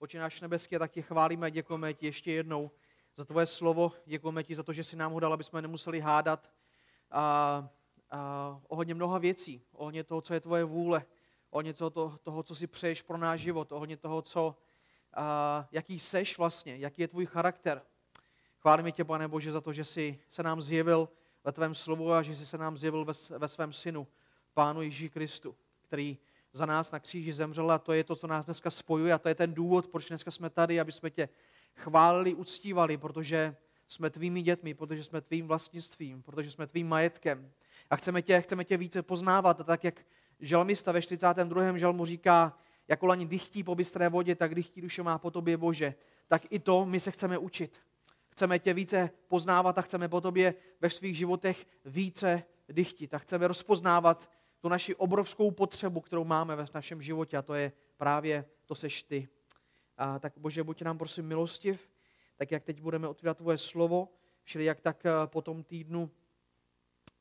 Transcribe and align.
Oče 0.00 0.18
náš 0.18 0.40
nebeský, 0.40 0.78
tak 0.78 0.90
tě 0.90 1.02
chválíme 1.02 1.50
děkujeme 1.50 1.94
ti 1.94 2.06
ještě 2.06 2.32
jednou 2.32 2.70
za 3.16 3.24
tvoje 3.24 3.46
slovo. 3.46 3.92
Děkujeme 4.06 4.44
ti 4.44 4.54
za 4.54 4.62
to, 4.62 4.72
že 4.72 4.84
jsi 4.84 4.96
nám 4.96 5.12
ho 5.12 5.20
dal, 5.20 5.32
aby 5.32 5.44
jsme 5.44 5.62
nemuseli 5.62 6.00
hádat 6.00 6.50
a, 7.10 7.68
a, 8.10 8.60
ohledně 8.68 8.94
mnoha 8.94 9.18
věcí, 9.18 9.62
ohledně 9.72 10.04
toho, 10.04 10.20
co 10.20 10.34
je 10.34 10.40
tvoje 10.40 10.64
vůle, 10.64 11.04
ohledně 11.50 11.74
toho, 11.74 11.90
toho, 11.90 12.18
toho 12.18 12.42
co 12.42 12.54
si 12.54 12.66
přeješ 12.66 13.02
pro 13.02 13.18
náš 13.18 13.40
život, 13.40 13.72
ohledně 13.72 13.96
toho, 13.96 14.22
co, 14.22 14.56
a, 15.14 15.68
jaký 15.72 16.00
seš 16.00 16.38
vlastně, 16.38 16.76
jaký 16.76 17.02
je 17.02 17.08
tvůj 17.08 17.26
charakter. 17.26 17.82
Chválíme 18.58 18.92
tě, 18.92 19.04
Pane 19.04 19.28
Bože, 19.28 19.52
za 19.52 19.60
to, 19.60 19.72
že 19.72 19.84
jsi 19.84 20.18
se 20.30 20.42
nám 20.42 20.62
zjevil 20.62 21.08
ve 21.44 21.52
tvém 21.52 21.74
slovu 21.74 22.12
a 22.12 22.22
že 22.22 22.36
jsi 22.36 22.46
se 22.46 22.58
nám 22.58 22.76
zjevil 22.76 23.04
ve, 23.04 23.12
ve 23.38 23.48
svém 23.48 23.72
synu, 23.72 24.06
Pánu 24.54 24.82
Ježíši 24.82 25.10
Kristu, 25.10 25.56
který 25.82 26.18
za 26.52 26.66
nás 26.66 26.92
na 26.92 27.00
kříži 27.00 27.32
zemřel 27.32 27.70
a 27.70 27.78
to 27.78 27.92
je 27.92 28.04
to, 28.04 28.16
co 28.16 28.26
nás 28.26 28.44
dneska 28.44 28.70
spojuje 28.70 29.12
a 29.12 29.18
to 29.18 29.28
je 29.28 29.34
ten 29.34 29.54
důvod, 29.54 29.86
proč 29.86 30.08
dneska 30.08 30.30
jsme 30.30 30.50
tady, 30.50 30.80
aby 30.80 30.92
jsme 30.92 31.10
tě 31.10 31.28
chválili, 31.76 32.34
uctívali, 32.34 32.96
protože 32.96 33.56
jsme 33.88 34.10
tvými 34.10 34.42
dětmi, 34.42 34.74
protože 34.74 35.04
jsme 35.04 35.20
tvým 35.20 35.46
vlastnictvím, 35.46 36.22
protože 36.22 36.50
jsme 36.50 36.66
tvým 36.66 36.88
majetkem. 36.88 37.52
A 37.90 37.96
chceme 37.96 38.22
tě, 38.22 38.40
chceme 38.40 38.64
tě 38.64 38.76
více 38.76 39.02
poznávat, 39.02 39.60
a 39.60 39.64
tak 39.64 39.84
jak 39.84 40.00
žalmista 40.40 40.92
ve 40.92 41.02
42. 41.02 41.78
žalmu 41.78 42.04
říká, 42.04 42.58
jako 42.88 43.06
lani 43.06 43.26
dychtí 43.26 43.62
po 43.62 43.74
bystré 43.74 44.08
vodě, 44.08 44.34
tak 44.34 44.54
dychtí 44.54 44.80
duše 44.80 45.02
má 45.02 45.18
po 45.18 45.30
tobě 45.30 45.56
Bože. 45.56 45.94
Tak 46.28 46.42
i 46.50 46.58
to 46.58 46.86
my 46.86 47.00
se 47.00 47.10
chceme 47.10 47.38
učit. 47.38 47.80
Chceme 48.28 48.58
tě 48.58 48.74
více 48.74 49.10
poznávat 49.28 49.78
a 49.78 49.82
chceme 49.82 50.08
po 50.08 50.20
tobě 50.20 50.54
ve 50.80 50.90
svých 50.90 51.16
životech 51.16 51.66
více 51.84 52.42
dychtit. 52.68 53.14
A 53.14 53.18
chceme 53.18 53.48
rozpoznávat 53.48 54.30
tu 54.60 54.68
naši 54.68 54.94
obrovskou 54.94 55.50
potřebu, 55.50 56.00
kterou 56.00 56.24
máme 56.24 56.56
ve 56.56 56.66
našem 56.74 57.02
životě 57.02 57.36
a 57.36 57.42
to 57.42 57.54
je 57.54 57.72
právě 57.96 58.44
to 58.66 58.74
seš 58.74 59.02
ty. 59.02 59.28
A 59.96 60.18
tak 60.18 60.32
Bože, 60.36 60.64
buď 60.64 60.82
nám 60.82 60.98
prosím 60.98 61.26
milostiv, 61.26 61.90
tak 62.36 62.50
jak 62.50 62.64
teď 62.64 62.80
budeme 62.80 63.08
otvírat 63.08 63.36
tvoje 63.36 63.58
slovo, 63.58 64.08
čili 64.44 64.64
jak 64.64 64.80
tak 64.80 65.06
eh, 65.06 65.10
po 65.26 65.42
tom 65.42 65.62
týdnu 65.62 66.10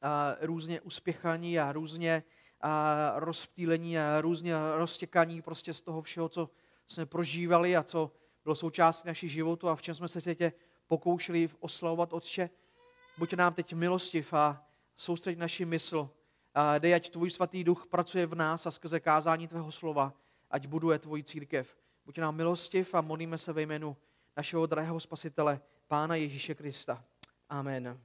a 0.01 0.35
různě 0.41 0.81
uspěchaní 0.81 1.59
a 1.59 1.71
různě 1.71 2.23
a 2.61 3.13
rozptýlení 3.15 3.99
a 3.99 4.21
různě 4.21 4.53
roztěkaní 4.75 5.41
prostě 5.41 5.73
z 5.73 5.81
toho 5.81 6.01
všeho, 6.01 6.29
co 6.29 6.49
jsme 6.87 7.05
prožívali 7.05 7.77
a 7.77 7.83
co 7.83 8.11
bylo 8.43 8.55
součástí 8.55 9.07
našich 9.07 9.31
životů 9.31 9.69
a 9.69 9.75
v 9.75 9.81
čem 9.81 9.95
jsme 9.95 10.07
se 10.07 10.35
tě 10.35 10.53
pokoušeli 10.87 11.49
oslavovat 11.59 12.13
Otče. 12.13 12.49
Buď 13.17 13.33
nám 13.33 13.53
teď 13.53 13.73
milostiv 13.73 14.33
a 14.33 14.65
soustředit 14.97 15.39
naši 15.39 15.65
mysl 15.65 16.09
dej, 16.79 16.95
ať 16.95 17.09
tvůj 17.09 17.29
svatý 17.31 17.63
duch 17.63 17.85
pracuje 17.85 18.25
v 18.25 18.35
nás 18.35 18.65
a 18.65 18.71
skrze 18.71 18.99
kázání 18.99 19.47
tvého 19.47 19.71
slova, 19.71 20.13
ať 20.51 20.67
buduje 20.67 20.99
tvoji 20.99 21.23
církev. 21.23 21.77
Buď 22.05 22.17
nám 22.17 22.35
milostiv 22.35 22.93
a 22.93 23.01
modlíme 23.01 23.37
se 23.37 23.53
ve 23.53 23.61
jménu 23.61 23.97
našeho 24.37 24.65
drahého 24.65 24.99
spasitele, 24.99 25.59
Pána 25.87 26.15
Ježíše 26.15 26.55
Krista. 26.55 27.03
Amen. 27.49 27.99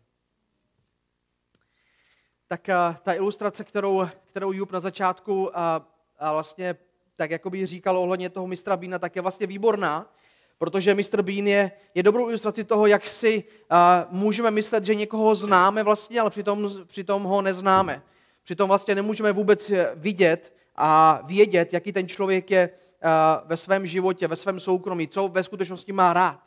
Tak 2.49 2.69
a, 2.69 3.01
ta 3.03 3.13
ilustrace, 3.13 3.65
kterou, 3.65 4.07
kterou 4.25 4.53
Jup 4.53 4.73
na 4.73 4.81
začátku 4.81 5.59
a, 5.59 5.89
a 6.19 6.33
vlastně 6.33 6.77
tak 7.17 7.31
jako 7.31 7.51
by 7.51 7.67
říkal 7.67 7.99
ohledně 7.99 8.31
toho 8.31 8.47
mistra 8.47 8.77
Bína, 8.77 8.99
tak 8.99 9.17
je 9.17 9.23
vlastně 9.23 9.47
výborná, 9.47 10.13
protože 10.59 10.95
Mr. 10.95 11.23
Bean 11.23 11.47
je, 11.47 11.73
je 11.95 12.03
dobrou 12.03 12.29
ilustrací 12.29 12.65
toho, 12.65 12.87
jak 12.87 13.09
si 13.09 13.45
a, 13.71 14.07
můžeme 14.11 14.51
myslet, 14.51 14.85
že 14.85 14.95
někoho 14.95 15.35
známe 15.35 15.83
vlastně, 15.83 16.21
ale 16.21 16.31
přitom, 16.31 16.71
přitom 16.87 17.23
ho 17.23 17.43
neznáme. 17.43 18.03
Přitom 18.45 18.69
vlastně 18.69 18.95
nemůžeme 18.95 19.33
vůbec 19.33 19.73
vidět 19.95 20.53
a 20.77 21.21
vědět, 21.25 21.73
jaký 21.73 21.93
ten 21.93 22.09
člověk 22.09 22.51
je 22.51 22.61
eh, 22.61 23.09
ve 23.45 23.57
svém 23.57 23.87
životě, 23.87 24.29
ve 24.29 24.37
svém 24.37 24.61
soukromí, 24.61 25.09
co 25.09 25.29
ve 25.29 25.43
skutečnosti 25.43 25.93
má 25.93 26.13
rád. 26.13 26.41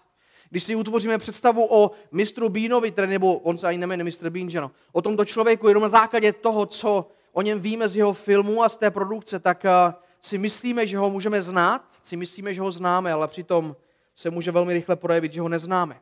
Když 0.49 0.63
si 0.63 0.75
utvoříme 0.75 1.17
představu 1.17 1.67
o 1.69 1.91
mistru 2.11 2.50
Bínovi, 2.50 2.94
nebo 3.05 3.38
on 3.38 3.57
se 3.57 3.67
ani 3.67 3.78
nemenuje 3.78 4.03
mistr 4.03 4.29
Bean, 4.29 4.50
že 4.50 4.61
no, 4.61 4.72
o 4.91 5.01
tomto 5.01 5.25
člověku 5.25 5.67
jenom 5.67 5.84
na 5.84 5.89
základě 5.89 6.34
toho, 6.34 6.66
co 6.66 7.07
o 7.34 7.41
něm 7.41 7.59
víme 7.59 7.89
z 7.89 7.95
jeho 7.95 8.13
filmu 8.13 8.63
a 8.63 8.69
z 8.69 8.78
té 8.78 8.91
produkce, 8.91 9.39
tak 9.39 9.66
eh, 9.66 9.94
si 10.22 10.38
myslíme, 10.38 10.88
že 10.88 10.97
ho 10.97 11.09
můžeme 11.09 11.41
znát, 11.41 11.81
si 12.03 12.17
myslíme, 12.17 12.53
že 12.53 12.61
ho 12.61 12.72
známe, 12.72 13.11
ale 13.11 13.28
přitom 13.28 13.75
se 14.16 14.29
může 14.29 14.51
velmi 14.51 14.73
rychle 14.73 14.95
projevit, 14.95 15.34
že 15.34 15.41
ho 15.41 15.50
neznáme. 15.50 16.00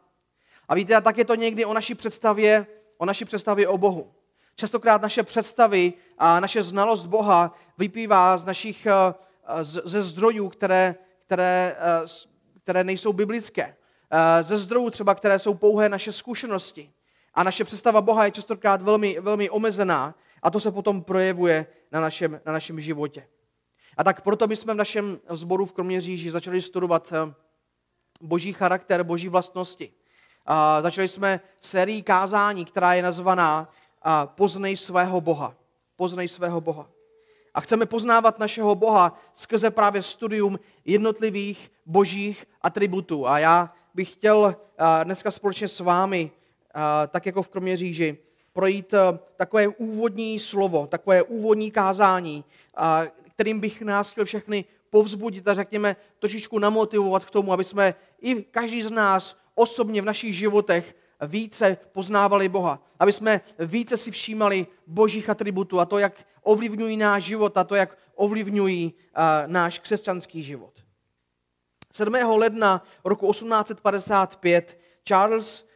A 0.68 0.76
víte, 0.76 0.96
a 0.96 1.02
tak 1.02 1.18
je 1.18 1.26
to 1.26 1.36
někdy 1.36 1.66
o 1.66 1.74
naší 1.74 1.96
představě, 1.96 2.68
o 2.98 3.06
naší 3.06 3.26
představě 3.26 3.68
o 3.68 3.78
Bohu. 3.78 4.12
Častokrát 4.56 5.02
naše 5.02 5.24
představy 5.24 5.94
a 6.18 6.40
naše 6.40 6.64
znalost 6.64 7.06
Boha 7.06 7.56
vyplývá 7.78 8.38
z 8.38 8.46
našich, 8.46 8.86
eh, 8.86 9.14
ze 9.64 10.04
zdrojů, 10.04 10.50
které, 10.50 10.96
které, 11.26 11.76
eh, 11.80 12.08
které 12.64 12.84
nejsou 12.84 13.14
biblické. 13.14 13.76
Eh, 14.12 14.44
ze 14.44 14.58
zdrojů 14.58 14.90
třeba, 14.90 15.16
které 15.16 15.40
jsou 15.40 15.54
pouhé 15.54 15.90
naše 15.90 16.12
zkušenosti. 16.12 16.92
A 17.34 17.44
naše 17.44 17.64
představa 17.64 18.02
Boha 18.02 18.26
je 18.26 18.32
častokrát 18.32 18.82
velmi, 18.82 19.20
velmi 19.20 19.50
omezená 19.50 20.16
a 20.42 20.50
to 20.50 20.60
se 20.60 20.72
potom 20.72 21.04
projevuje 21.04 21.68
na 21.92 22.02
našem, 22.02 22.42
na 22.46 22.54
našem 22.54 22.80
životě. 22.80 23.28
A 23.98 24.04
tak 24.04 24.22
proto 24.22 24.48
my 24.48 24.56
jsme 24.56 24.74
v 24.74 24.78
našem 24.78 25.20
sboru 25.30 25.66
v 25.66 25.74
Kroměříži 25.74 26.32
začali 26.32 26.62
studovat 26.62 27.14
boží 28.22 28.54
charakter, 28.54 29.04
boží 29.04 29.30
vlastnosti. 29.30 29.94
A 30.46 30.82
začali 30.82 31.08
jsme 31.08 31.40
sérii 31.62 32.02
kázání, 32.02 32.66
která 32.66 32.94
je 32.94 33.04
nazvaná 33.04 33.70
a 34.04 34.28
poznej 34.28 34.78
svého 34.78 35.22
Boha. 35.22 35.56
Poznej 35.96 36.28
svého 36.28 36.62
Boha. 36.62 36.90
A 37.54 37.62
chceme 37.62 37.86
poznávat 37.86 38.40
našeho 38.40 38.76
Boha 38.76 39.20
skrze 39.34 39.70
právě 39.70 40.04
studium 40.04 40.60
jednotlivých 40.86 41.72
božích 41.86 42.46
atributů. 42.62 43.28
A 43.28 43.40
já 43.40 43.74
bych 43.94 44.12
chtěl 44.14 44.56
dneska 45.04 45.32
společně 45.32 45.68
s 45.68 45.80
vámi, 45.80 46.32
tak 47.08 47.26
jako 47.26 47.44
v 47.44 47.50
Kroměříži, 47.50 48.18
projít 48.54 48.94
takové 49.36 49.68
úvodní 49.68 50.40
slovo, 50.40 50.88
takové 50.88 51.24
úvodní 51.24 51.72
kázání, 51.72 52.46
kterým 53.34 53.60
bych 53.60 53.82
nás 53.82 54.12
chtěl 54.12 54.26
všechny 54.26 54.66
povzbudit 54.90 55.48
a 55.48 55.54
řekněme 55.54 55.96
trošičku 56.20 56.60
namotivovat 56.60 57.26
k 57.26 57.32
tomu, 57.32 57.54
aby 57.54 57.64
jsme 57.64 57.96
i 58.22 58.44
každý 58.44 58.84
z 58.84 58.92
nás 58.92 59.38
osobně 59.56 60.02
v 60.02 60.06
našich 60.06 60.38
životech 60.38 60.96
více 61.28 61.78
poznávali 61.92 62.50
Boha, 62.50 62.84
aby 63.00 63.14
jsme 63.14 63.42
více 63.60 63.98
si 63.98 64.12
všímali 64.12 64.68
božích 64.88 65.30
atributů 65.30 65.80
a 65.80 65.86
to, 65.86 65.98
jak 66.00 66.26
ovlivňují 66.42 66.98
náš 66.98 67.24
život 67.24 67.58
a 67.58 67.64
to, 67.64 67.76
jak 67.76 67.98
ovlivňují 68.16 68.94
náš 69.48 69.80
křesťanský 69.80 70.44
život. 70.44 70.74
7. 71.94 72.14
ledna 72.14 72.84
roku 73.04 73.32
1855 73.32 74.80
Charles 75.04 75.68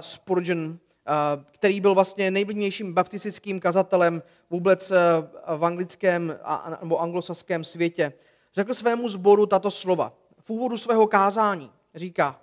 Spurgeon, 0.00 0.78
který 1.50 1.80
byl 1.80 1.94
vlastně 1.94 2.30
nejvlivnějším 2.30 2.94
baptistickým 2.94 3.60
kazatelem 3.60 4.22
vůbec 4.50 4.92
v 5.56 5.64
anglickém 5.64 6.38
a, 6.42 6.78
nebo 6.80 7.00
anglosaském 7.00 7.64
světě, 7.64 8.12
řekl 8.54 8.74
svému 8.74 9.08
sboru 9.08 9.46
tato 9.46 9.70
slova. 9.70 10.12
V 10.44 10.50
úvodu 10.50 10.78
svého 10.78 11.06
kázání 11.06 11.70
říká, 11.94 12.40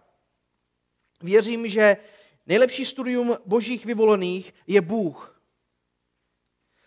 věřím, 1.22 1.68
že 1.68 1.98
Nejlepší 2.48 2.86
studium 2.86 3.38
božích 3.46 3.86
vyvolených 3.86 4.54
je 4.68 4.82
Bůh. 4.82 5.42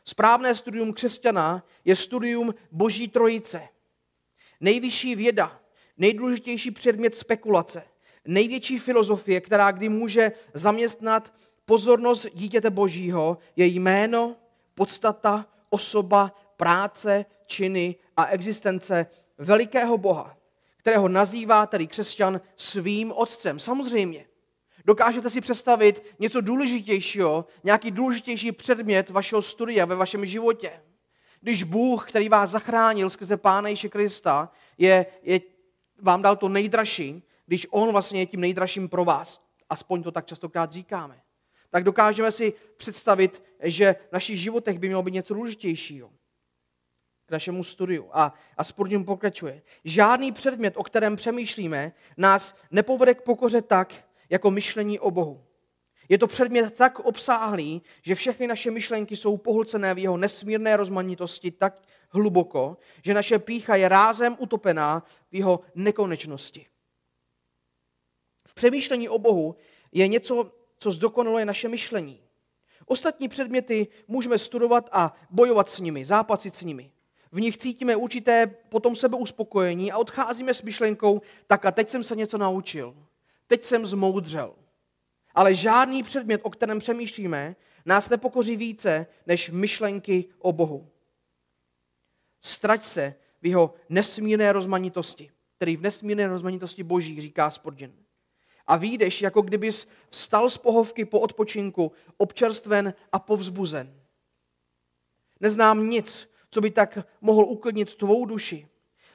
Správné 0.05 0.55
studium 0.55 0.93
křesťana 0.93 1.65
je 1.85 1.97
studium 1.97 2.55
boží 2.71 3.09
trojice. 3.09 3.69
Nejvyšší 4.61 5.15
věda, 5.15 5.61
nejdůležitější 5.97 6.71
předmět 6.71 7.15
spekulace, 7.15 7.83
největší 8.25 8.79
filozofie, 8.79 9.41
která 9.41 9.71
kdy 9.71 9.89
může 9.89 10.33
zaměstnat 10.55 11.35
pozornost 11.65 12.27
dítěte 12.35 12.71
božího, 12.71 13.39
je 13.57 13.67
jméno, 13.67 14.37
podstata, 14.75 15.47
osoba, 15.71 16.35
práce, 16.57 17.25
činy 17.47 17.97
a 18.17 18.27
existence 18.27 19.07
velikého 19.39 19.99
Boha, 19.99 20.39
kterého 20.77 21.09
nazývá 21.09 21.67
tedy 21.67 21.87
křesťan 21.87 22.41
svým 22.57 23.13
otcem. 23.13 23.59
Samozřejmě, 23.59 24.28
Dokážete 24.89 25.31
si 25.31 25.41
představit 25.41 26.15
něco 26.19 26.41
důležitějšího, 26.41 27.47
nějaký 27.65 27.91
důležitější 27.91 28.53
předmět 28.53 29.11
vašeho 29.11 29.43
studia 29.43 29.85
ve 29.85 29.95
vašem 29.95 30.27
životě? 30.27 30.83
Když 31.41 31.63
Bůh, 31.63 32.09
který 32.09 32.29
vás 32.29 32.51
zachránil 32.51 33.11
skrze 33.11 33.37
Pána 33.37 33.69
Ježíše 33.69 33.89
Krista, 33.89 34.53
je, 34.79 35.07
je, 35.23 35.41
vám 36.03 36.23
dal 36.23 36.37
to 36.37 36.49
nejdražší, 36.49 37.23
když 37.47 37.67
On 37.71 37.93
vlastně 37.93 38.21
je 38.21 38.27
tím 38.27 38.41
nejdražším 38.41 38.89
pro 38.89 39.05
vás, 39.05 39.43
aspoň 39.71 40.03
to 40.03 40.11
tak 40.11 40.27
častokrát 40.27 40.73
říkáme, 40.73 41.23
tak 41.71 41.85
dokážeme 41.85 42.33
si 42.33 42.53
představit, 42.77 43.43
že 43.63 43.97
v 44.09 44.13
našich 44.13 44.41
životech 44.41 44.79
by 44.79 44.87
mělo 44.87 45.03
být 45.03 45.15
něco 45.15 45.35
důležitějšího 45.35 46.11
k 47.27 47.31
našemu 47.31 47.65
studiu. 47.65 48.09
A, 48.13 48.35
a 48.57 48.65
Spurgeon 48.65 49.05
pokračuje. 49.05 49.63
Žádný 49.85 50.33
předmět, 50.33 50.77
o 50.77 50.83
kterém 50.83 51.17
přemýšlíme, 51.17 51.93
nás 52.17 52.57
nepovede 52.71 53.15
k 53.15 53.23
pokoře 53.23 53.63
tak, 53.63 54.08
jako 54.31 54.51
myšlení 54.51 54.99
o 54.99 55.11
Bohu. 55.11 55.45
Je 56.09 56.19
to 56.19 56.27
předmět 56.27 56.75
tak 56.75 56.99
obsáhlý, 56.99 57.83
že 58.03 58.15
všechny 58.15 58.47
naše 58.47 58.71
myšlenky 58.71 59.17
jsou 59.17 59.37
pohlcené 59.37 59.95
v 59.95 59.99
jeho 59.99 60.17
nesmírné 60.17 60.77
rozmanitosti, 60.77 61.51
tak 61.51 61.83
hluboko, 62.11 62.77
že 63.05 63.15
naše 63.15 63.39
pícha 63.39 63.77
je 63.77 63.89
rázem 63.89 64.37
utopená 64.39 65.03
v 65.31 65.35
jeho 65.35 65.61
nekonečnosti. 65.75 66.67
V 68.49 68.55
přemýšlení 68.55 69.09
o 69.09 69.19
Bohu 69.19 69.57
je 69.93 70.09
něco, 70.09 70.53
co 70.79 70.93
zdokonaluje 70.93 71.45
naše 71.45 71.69
myšlení. 71.69 72.21
Ostatní 72.87 73.29
předměty 73.29 73.87
můžeme 74.09 74.39
studovat 74.39 74.89
a 74.93 75.15
bojovat 75.31 75.69
s 75.69 75.79
nimi, 75.79 76.05
zápasit 76.05 76.55
s 76.55 76.63
nimi. 76.63 76.93
V 77.33 77.41
nich 77.41 77.59
cítíme 77.59 77.97
určité 77.97 78.47
potom 78.47 78.97
sebeuspokojení 78.97 79.93
a 79.93 79.99
odcházíme 79.99 80.55
s 80.55 80.63
myšlenkou, 80.63 81.21
tak 81.47 81.65
a 81.65 81.71
teď 81.71 81.89
jsem 81.89 82.05
se 82.05 82.17
něco 82.17 82.39
naučil. 82.39 83.08
Teď 83.49 83.65
jsem 83.65 83.87
zmoudřel. 83.87 84.55
Ale 85.35 85.55
žádný 85.55 86.03
předmět, 86.03 86.41
o 86.45 86.51
kterém 86.51 86.79
přemýšlíme, 86.79 87.57
nás 87.85 88.09
nepokoří 88.09 88.57
více 88.57 89.07
než 89.27 89.51
myšlenky 89.51 90.25
o 90.39 90.53
Bohu. 90.53 90.91
Strať 92.41 92.85
se 92.85 93.15
v 93.43 93.47
jeho 93.47 93.75
nesmírné 93.89 94.53
rozmanitosti, 94.53 95.31
který 95.57 95.77
v 95.77 95.83
nesmírné 95.83 96.27
rozmanitosti 96.27 96.83
Boží, 96.83 97.21
říká 97.21 97.51
Spurgeon. 97.51 97.93
A 98.67 98.77
výjdeš, 98.77 99.23
jako 99.23 99.43
kdybys 99.43 99.89
vstal 100.11 100.51
z 100.51 100.59
pohovky 100.59 101.05
po 101.05 101.21
odpočinku, 101.21 101.93
občerstven 102.17 102.95
a 103.13 103.19
povzbuzen. 103.19 104.01
Neznám 105.41 105.89
nic, 105.89 106.31
co 106.51 106.61
by 106.61 106.71
tak 106.71 106.99
mohl 107.21 107.45
uklidnit 107.45 107.95
tvou 107.95 108.27
duši, 108.27 108.69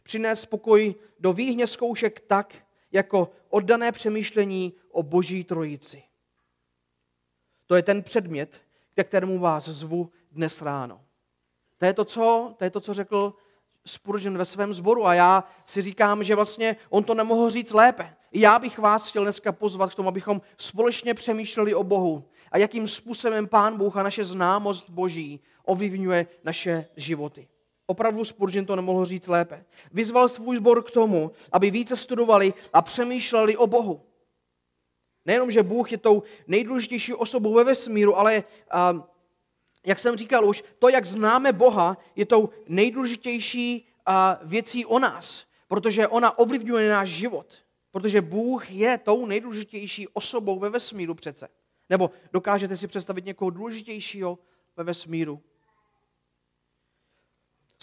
přinést 0.03 0.45
pokoj 0.45 0.95
do 1.19 1.33
výhně 1.33 1.67
zkoušek 1.67 2.19
tak, 2.19 2.55
jako 2.93 3.31
oddané 3.49 3.91
přemýšlení 3.91 4.73
o 4.91 5.03
Boží 5.03 5.43
trojici. 5.43 6.03
To 7.65 7.75
je 7.75 7.83
ten 7.83 8.03
předmět, 8.03 8.61
ke 8.95 9.03
kterému 9.03 9.39
vás 9.39 9.69
zvu 9.69 10.11
dnes 10.31 10.61
ráno. 10.61 11.01
To 11.77 11.85
je 11.85 11.93
to, 11.93 12.05
co, 12.05 12.53
to 12.57 12.63
je 12.63 12.69
to, 12.69 12.81
co 12.81 12.93
řekl 12.93 13.33
Spurgeon 13.85 14.37
ve 14.37 14.45
svém 14.45 14.73
sboru 14.73 15.05
a 15.05 15.13
já 15.13 15.43
si 15.65 15.81
říkám, 15.81 16.23
že 16.23 16.35
vlastně 16.35 16.75
on 16.89 17.03
to 17.03 17.13
nemohl 17.13 17.49
říct 17.49 17.71
lépe. 17.71 18.15
Já 18.31 18.59
bych 18.59 18.79
vás 18.79 19.09
chtěl 19.09 19.23
dneska 19.23 19.51
pozvat 19.51 19.91
k 19.91 19.95
tomu, 19.95 20.09
abychom 20.09 20.41
společně 20.57 21.13
přemýšleli 21.13 21.73
o 21.73 21.83
Bohu 21.83 22.29
a 22.51 22.57
jakým 22.57 22.87
způsobem 22.87 23.47
Pán 23.47 23.77
Bůh 23.77 23.97
a 23.97 24.03
naše 24.03 24.25
známost 24.25 24.89
Boží 24.89 25.39
ovlivňuje 25.65 26.27
naše 26.43 26.87
životy. 26.95 27.47
Opravdu 27.93 28.25
Spurgeon 28.25 28.65
to 28.65 28.75
nemohl 28.75 29.05
říct 29.05 29.27
lépe. 29.27 29.65
Vyzval 29.91 30.29
svůj 30.29 30.57
sbor 30.57 30.83
k 30.83 30.91
tomu, 30.91 31.31
aby 31.51 31.71
více 31.71 31.97
studovali 31.97 32.53
a 32.73 32.81
přemýšleli 32.81 33.57
o 33.57 33.67
Bohu. 33.67 34.01
Nejenom, 35.25 35.51
že 35.51 35.63
Bůh 35.63 35.91
je 35.91 35.97
tou 35.97 36.23
nejdůležitější 36.47 37.13
osobou 37.13 37.53
ve 37.53 37.63
vesmíru, 37.63 38.17
ale 38.17 38.43
a, 38.71 39.07
jak 39.85 39.99
jsem 39.99 40.17
říkal 40.17 40.45
už, 40.45 40.63
to, 40.79 40.89
jak 40.89 41.05
známe 41.05 41.53
Boha, 41.53 41.97
je 42.15 42.25
tou 42.25 42.49
nejdůležitější 42.67 43.87
a, 44.05 44.39
věcí 44.43 44.85
o 44.85 44.99
nás, 44.99 45.45
protože 45.67 46.07
ona 46.07 46.37
ovlivňuje 46.37 46.89
náš 46.89 47.09
život. 47.09 47.53
Protože 47.91 48.21
Bůh 48.21 48.71
je 48.71 48.97
tou 48.97 49.25
nejdůležitější 49.25 50.07
osobou 50.07 50.59
ve 50.59 50.69
vesmíru 50.69 51.13
přece. 51.15 51.47
Nebo 51.89 52.11
dokážete 52.31 52.77
si 52.77 52.87
představit 52.87 53.25
někoho 53.25 53.49
důležitějšího 53.49 54.39
ve 54.77 54.83
vesmíru? 54.83 55.41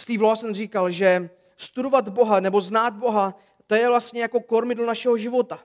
Steve 0.00 0.24
Lawson 0.24 0.54
říkal, 0.54 0.90
že 0.90 1.30
studovat 1.56 2.08
Boha 2.08 2.40
nebo 2.40 2.60
znát 2.60 2.94
Boha, 2.94 3.34
to 3.66 3.74
je 3.74 3.88
vlastně 3.88 4.22
jako 4.22 4.40
kormidlo 4.40 4.86
našeho 4.86 5.16
života. 5.16 5.64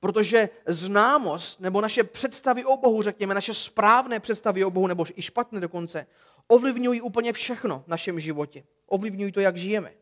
Protože 0.00 0.48
známost 0.66 1.60
nebo 1.60 1.80
naše 1.80 2.04
představy 2.04 2.64
o 2.64 2.76
Bohu, 2.76 3.02
řekněme, 3.02 3.34
naše 3.34 3.54
správné 3.54 4.20
představy 4.20 4.64
o 4.64 4.70
Bohu, 4.70 4.86
nebo 4.86 5.04
i 5.16 5.22
špatné 5.22 5.60
dokonce, 5.60 6.06
ovlivňují 6.46 7.00
úplně 7.00 7.32
všechno 7.32 7.82
v 7.86 7.88
našem 7.88 8.20
životě. 8.20 8.64
Ovlivňují 8.86 9.32
to, 9.32 9.40
jak 9.40 9.56
žijeme. 9.56 9.94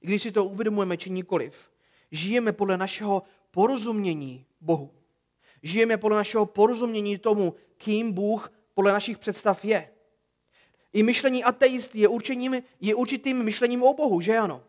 I 0.00 0.06
když 0.06 0.22
si 0.22 0.32
to 0.32 0.44
uvědomujeme, 0.44 0.96
či 0.96 1.10
nikoliv, 1.10 1.70
žijeme 2.10 2.52
podle 2.52 2.76
našeho 2.76 3.22
porozumění 3.50 4.46
Bohu. 4.60 4.90
Žijeme 5.62 5.96
podle 5.96 6.16
našeho 6.16 6.46
porozumění 6.46 7.18
tomu, 7.18 7.54
kým 7.76 8.12
Bůh 8.12 8.52
podle 8.74 8.92
našich 8.92 9.18
představ 9.18 9.64
je. 9.64 9.90
I 10.92 11.02
myšlení 11.02 11.44
ateisty 11.44 11.98
je, 11.98 12.08
určením, 12.08 12.62
je 12.80 12.94
určitým 12.94 13.42
myšlením 13.42 13.82
o 13.82 13.94
Bohu, 13.94 14.20
že 14.20 14.38
ano? 14.38 14.64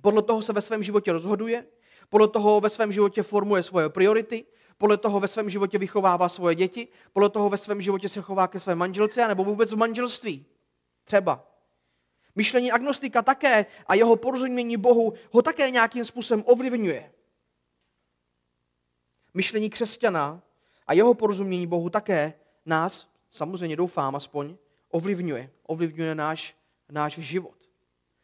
Podle 0.00 0.22
toho 0.22 0.42
se 0.42 0.52
ve 0.52 0.60
svém 0.60 0.82
životě 0.82 1.12
rozhoduje, 1.12 1.66
podle 2.08 2.28
toho 2.28 2.60
ve 2.60 2.68
svém 2.68 2.92
životě 2.92 3.22
formuje 3.22 3.62
svoje 3.62 3.88
priority, 3.88 4.44
podle 4.78 4.96
toho 4.96 5.20
ve 5.20 5.28
svém 5.28 5.50
životě 5.50 5.78
vychovává 5.78 6.28
svoje 6.28 6.54
děti, 6.54 6.88
podle 7.12 7.30
toho 7.30 7.50
ve 7.50 7.56
svém 7.56 7.80
životě 7.80 8.08
se 8.08 8.20
chová 8.20 8.48
ke 8.48 8.60
své 8.60 8.74
manželce, 8.74 9.28
nebo 9.28 9.44
vůbec 9.44 9.72
v 9.72 9.76
manželství. 9.76 10.46
Třeba. 11.04 11.50
Myšlení 12.34 12.72
agnostika 12.72 13.22
také 13.22 13.66
a 13.86 13.94
jeho 13.94 14.16
porozumění 14.16 14.76
Bohu 14.76 15.14
ho 15.30 15.42
také 15.42 15.70
nějakým 15.70 16.04
způsobem 16.04 16.44
ovlivňuje. 16.46 17.12
Myšlení 19.34 19.70
křesťana 19.70 20.42
a 20.86 20.94
jeho 20.94 21.14
porozumění 21.14 21.66
Bohu 21.66 21.90
také 21.90 22.34
nás, 22.66 23.08
samozřejmě 23.30 23.76
doufám 23.76 24.16
aspoň, 24.16 24.56
ovlivňuje. 24.94 25.50
Ovlivňuje 25.66 26.14
náš, 26.14 26.54
náš 26.90 27.18
život. 27.18 27.58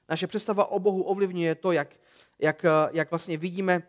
Naše 0.09 0.27
představa 0.27 0.71
o 0.71 0.79
Bohu 0.79 1.03
ovlivňuje 1.03 1.55
to, 1.55 1.73
jak, 1.73 1.95
jak, 2.39 2.65
jak 2.93 3.11
vlastně 3.11 3.37
vidíme 3.37 3.83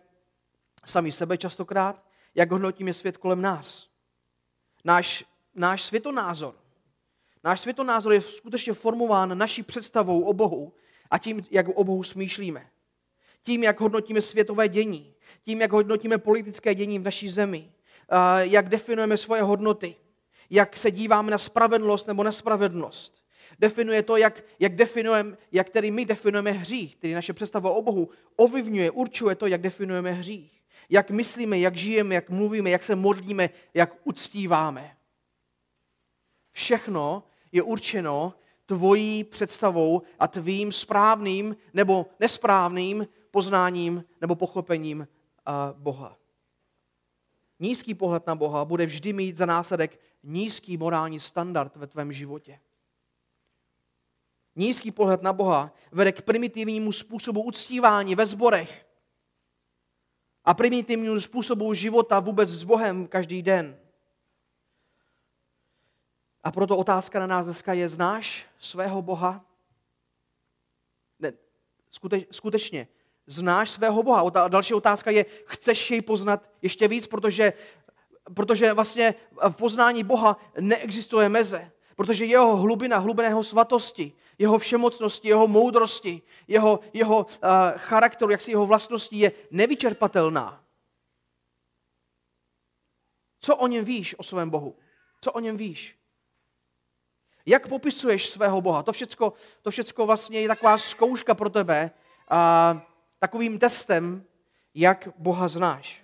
sami 0.86 1.12
sebe 1.12 1.38
častokrát, 1.38 2.04
jak 2.36 2.52
hodnotíme 2.52 2.94
svět 2.94 3.18
kolem 3.18 3.42
nás. 3.42 3.88
Náš, 4.86 5.26
náš 5.56 5.84
světonázor. 5.84 6.56
Náš 7.44 7.60
světonázor 7.60 8.14
je 8.14 8.22
skutečně 8.22 8.74
formován 8.74 9.38
naší 9.38 9.64
představou 9.64 10.22
o 10.22 10.34
Bohu 10.34 10.74
a 11.12 11.18
tím, 11.18 11.46
jak 11.52 11.68
o 11.68 11.84
Bohu 11.84 12.04
smýšlíme. 12.04 12.70
Tím, 13.44 13.64
jak 13.64 13.80
hodnotíme 13.80 14.22
světové 14.22 14.68
dění. 14.68 15.14
Tím, 15.44 15.62
jak 15.62 15.72
hodnotíme 15.72 16.18
politické 16.18 16.76
dění 16.76 17.00
v 17.00 17.04
naší 17.04 17.30
zemi. 17.30 17.72
Jak 18.42 18.70
definujeme 18.70 19.18
svoje 19.18 19.42
hodnoty 19.42 19.96
jak 20.52 20.78
se 20.78 20.92
díváme 20.92 21.32
na 21.32 21.38
spravedlnost 21.38 22.08
nebo 22.08 22.24
nespravedlnost. 22.24 23.24
Definuje 23.60 24.04
to, 24.04 24.18
jak, 24.18 24.44
jak, 24.60 24.76
definujeme, 24.76 25.38
jak 25.52 25.70
tedy 25.70 25.92
my 25.92 26.06
definujeme 26.06 26.52
hřích, 26.52 26.96
tedy 26.96 27.14
naše 27.14 27.34
představa 27.34 27.72
o 27.72 27.82
Bohu 27.82 28.10
ovlivňuje, 28.36 28.92
určuje 28.92 29.36
to, 29.36 29.48
jak 29.48 29.62
definujeme 29.62 30.12
hřích. 30.12 30.62
Jak 30.90 31.12
myslíme, 31.12 31.60
jak 31.60 31.78
žijeme, 31.78 32.16
jak 32.16 32.30
mluvíme, 32.30 32.70
jak 32.70 32.84
se 32.84 32.96
modlíme, 32.96 33.50
jak 33.74 33.96
uctíváme. 34.04 34.98
Všechno 36.52 37.24
je 37.52 37.64
určeno 37.64 38.34
tvojí 38.66 39.24
představou 39.24 40.02
a 40.20 40.28
tvým 40.28 40.72
správným 40.72 41.56
nebo 41.74 42.06
nesprávným 42.20 43.08
poznáním 43.32 44.04
nebo 44.22 44.36
pochopením 44.36 45.08
Boha. 45.74 46.21
Nízký 47.62 47.94
pohled 47.94 48.28
na 48.28 48.36
Boha 48.36 48.66
bude 48.66 48.86
vždy 48.86 49.14
mít 49.14 49.38
za 49.38 49.46
následek 49.46 50.00
nízký 50.24 50.78
morální 50.78 51.20
standard 51.20 51.76
ve 51.76 51.88
tvém 51.88 52.14
životě. 52.14 52.60
Nízký 54.56 54.92
pohled 54.92 55.22
na 55.22 55.34
Boha 55.34 55.74
vede 55.92 56.12
k 56.12 56.22
primitivnímu 56.22 56.92
způsobu 56.92 57.44
uctívání 57.44 58.16
ve 58.16 58.26
zborech 58.26 58.88
a 60.44 60.54
primitivnímu 60.54 61.22
způsobu 61.22 61.74
života 61.74 62.20
vůbec 62.20 62.50
s 62.50 62.64
Bohem 62.64 63.08
každý 63.08 63.42
den. 63.42 63.80
A 66.44 66.52
proto 66.52 66.78
otázka 66.78 67.20
na 67.20 67.28
nás 67.28 67.46
dneska 67.46 67.74
je, 67.74 67.90
znáš 67.90 68.46
svého 68.60 69.02
Boha? 69.02 69.46
Ne, 71.20 71.34
skute, 71.90 72.22
skutečně, 72.32 72.88
znáš 73.32 73.70
svého 73.70 74.04
Boha? 74.04 74.22
A 74.22 74.48
další 74.48 74.74
otázka 74.74 75.12
je, 75.12 75.26
chceš 75.46 75.92
jej 75.92 76.02
poznat 76.02 76.50
ještě 76.62 76.88
víc, 76.88 77.08
protože 77.08 77.54
protože 78.34 78.74
vlastně 78.74 79.16
v 79.50 79.56
poznání 79.56 80.04
Boha 80.04 80.38
neexistuje 80.60 81.30
meze. 81.30 81.72
Protože 81.96 82.26
jeho 82.26 82.58
hlubina, 82.58 82.98
hlubiného 82.98 83.44
svatosti, 83.44 84.14
jeho 84.38 84.58
všemocnosti, 84.58 85.28
jeho 85.28 85.48
moudrosti, 85.48 86.22
jeho, 86.48 86.80
jeho 86.94 87.18
uh, 87.18 87.28
charakteru, 87.76 88.32
jak 88.32 88.42
si 88.42 88.52
jeho 88.52 88.66
vlastností 88.66 89.20
je 89.20 89.32
nevyčerpatelná. 89.52 90.64
Co 93.40 93.56
o 93.56 93.68
něm 93.68 93.86
víš, 93.86 94.16
o 94.20 94.24
svém 94.24 94.50
Bohu? 94.50 94.78
Co 95.22 95.32
o 95.32 95.40
něm 95.40 95.58
víš? 95.58 95.98
Jak 97.46 97.68
popisuješ 97.68 98.30
svého 98.30 98.62
Boha? 98.62 98.84
To 98.84 98.92
všecko, 98.92 99.34
to 99.62 99.72
všecko 99.72 100.06
vlastně 100.06 100.42
je 100.42 100.48
taková 100.48 100.78
zkouška 100.78 101.34
pro 101.34 101.50
tebe, 101.50 101.92
uh, 102.32 102.82
takovým 103.22 103.60
testem, 103.60 104.24
jak 104.76 105.10
Boha 105.18 105.48
znáš. 105.48 106.04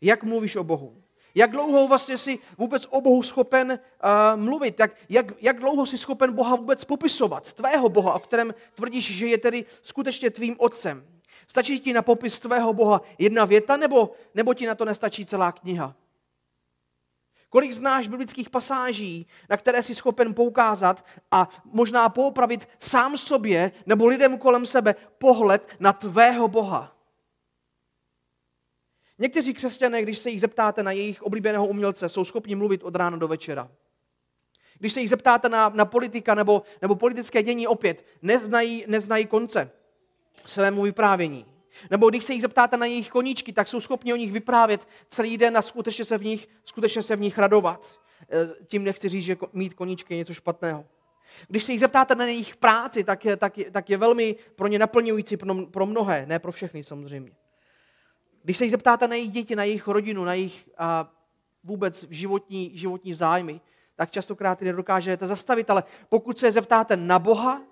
Jak 0.00 0.22
mluvíš 0.22 0.56
o 0.56 0.64
Bohu? 0.64 1.02
Jak 1.34 1.50
dlouho 1.50 1.88
vlastně 1.88 2.18
si 2.18 2.38
vůbec 2.58 2.86
o 2.90 3.00
Bohu 3.00 3.22
schopen 3.22 3.70
uh, 3.70 4.40
mluvit? 4.40 4.80
Jak, 4.80 4.90
jak, 5.08 5.26
jak 5.40 5.58
dlouho 5.58 5.86
si 5.86 5.98
schopen 5.98 6.32
Boha 6.32 6.56
vůbec 6.56 6.84
popisovat? 6.84 7.52
Tvého 7.52 7.88
Boha, 7.88 8.14
o 8.14 8.18
kterém 8.18 8.54
tvrdíš, 8.74 9.16
že 9.16 9.26
je 9.26 9.38
tedy 9.38 9.64
skutečně 9.82 10.30
tvým 10.30 10.56
otcem. 10.58 11.06
Stačí 11.46 11.80
ti 11.80 11.92
na 11.92 12.02
popis 12.02 12.40
tvého 12.40 12.72
Boha 12.72 13.00
jedna 13.18 13.44
věta, 13.44 13.76
nebo, 13.76 14.10
nebo 14.34 14.54
ti 14.54 14.66
na 14.66 14.74
to 14.74 14.84
nestačí 14.84 15.26
celá 15.26 15.52
kniha? 15.52 15.94
Kolik 17.48 17.72
znáš 17.72 18.08
biblických 18.08 18.50
pasáží, 18.50 19.26
na 19.50 19.56
které 19.56 19.82
jsi 19.82 19.94
schopen 19.94 20.34
poukázat 20.34 21.04
a 21.30 21.48
možná 21.64 22.08
poopravit 22.08 22.68
sám 22.78 23.16
sobě 23.16 23.72
nebo 23.86 24.06
lidem 24.06 24.38
kolem 24.38 24.66
sebe 24.66 24.94
pohled 25.18 25.76
na 25.80 25.92
tvého 25.92 26.48
Boha? 26.48 26.96
Někteří 29.18 29.54
křesťané, 29.54 30.02
když 30.02 30.18
se 30.18 30.30
jich 30.30 30.40
zeptáte 30.40 30.82
na 30.82 30.92
jejich 30.92 31.22
oblíbeného 31.22 31.66
umělce, 31.66 32.08
jsou 32.08 32.24
schopni 32.24 32.54
mluvit 32.54 32.82
od 32.82 32.96
rána 32.96 33.16
do 33.16 33.28
večera. 33.28 33.70
Když 34.78 34.92
se 34.92 35.00
jich 35.00 35.10
zeptáte 35.10 35.48
na, 35.48 35.68
na 35.68 35.84
politika 35.84 36.34
nebo, 36.34 36.62
nebo 36.82 36.94
politické 36.94 37.42
dění 37.42 37.66
opět, 37.66 38.06
neznají, 38.22 38.84
neznají 38.86 39.26
konce 39.26 39.70
svému 40.46 40.82
vyprávění. 40.82 41.46
Nebo 41.90 42.10
když 42.10 42.24
se 42.24 42.32
jich 42.32 42.42
zeptáte 42.42 42.76
na 42.76 42.86
jejich 42.86 43.10
koníčky, 43.10 43.52
tak 43.52 43.68
jsou 43.68 43.80
schopni 43.80 44.12
o 44.12 44.16
nich 44.16 44.32
vyprávět 44.32 44.88
celý 45.10 45.38
den 45.38 45.56
a 45.56 45.62
skutečně 45.62 46.04
se 46.04 46.18
v 46.18 46.24
nich, 46.24 46.48
skutečně 46.64 47.02
se 47.02 47.16
v 47.16 47.20
nich 47.20 47.38
radovat. 47.38 48.00
E, 48.32 48.64
tím 48.66 48.84
nechci 48.84 49.08
říct, 49.08 49.24
že 49.24 49.36
mít 49.52 49.74
koníčky 49.74 50.14
je 50.14 50.18
něco 50.18 50.34
špatného. 50.34 50.84
Když 51.48 51.64
se 51.64 51.72
jich 51.72 51.80
zeptáte 51.80 52.14
na 52.14 52.24
jejich 52.24 52.56
práci, 52.56 53.04
tak 53.04 53.24
je, 53.24 53.36
tak 53.36 53.58
je, 53.58 53.70
tak 53.70 53.90
je 53.90 53.96
velmi 53.96 54.36
pro 54.56 54.66
ně 54.66 54.78
naplňující 54.78 55.36
pro, 55.36 55.54
pro 55.54 55.86
mnohé, 55.86 56.26
ne 56.26 56.38
pro 56.38 56.52
všechny 56.52 56.84
samozřejmě. 56.84 57.32
Když 58.42 58.56
se 58.56 58.64
jich 58.64 58.70
zeptáte 58.70 59.08
na 59.08 59.14
jejich 59.14 59.30
děti, 59.30 59.56
na 59.56 59.64
jejich 59.64 59.88
rodinu, 59.88 60.24
na 60.24 60.34
jejich 60.34 60.68
a, 60.78 61.14
vůbec 61.64 62.04
životní, 62.10 62.70
životní 62.74 63.14
zájmy, 63.14 63.60
tak 63.96 64.10
častokrát 64.10 64.62
je 64.62 64.66
nedokážete 64.66 65.26
zastavit, 65.26 65.70
ale 65.70 65.84
pokud 66.08 66.38
se 66.38 66.52
zeptáte 66.52 66.96
na 66.96 67.18
Boha, 67.18 67.62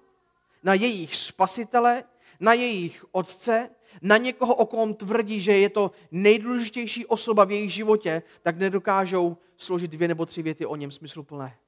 na 0.62 0.74
jejich 0.74 1.16
spasitele, 1.16 2.04
na 2.40 2.52
jejich 2.52 3.04
otce, 3.12 3.70
na 4.02 4.16
někoho, 4.16 4.54
o 4.54 4.66
kom 4.66 4.94
tvrdí, 4.94 5.40
že 5.40 5.52
je 5.52 5.70
to 5.70 5.90
nejdůležitější 6.10 7.06
osoba 7.06 7.44
v 7.44 7.50
jejich 7.50 7.72
životě, 7.72 8.22
tak 8.42 8.58
nedokážou 8.58 9.36
složit 9.56 9.90
dvě 9.90 10.08
nebo 10.08 10.26
tři 10.26 10.42
věty 10.42 10.66
o 10.66 10.76
něm 10.76 10.90
smysluplné. 10.90 11.58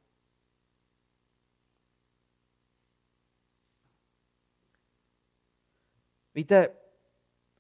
Víte, 6.35 6.69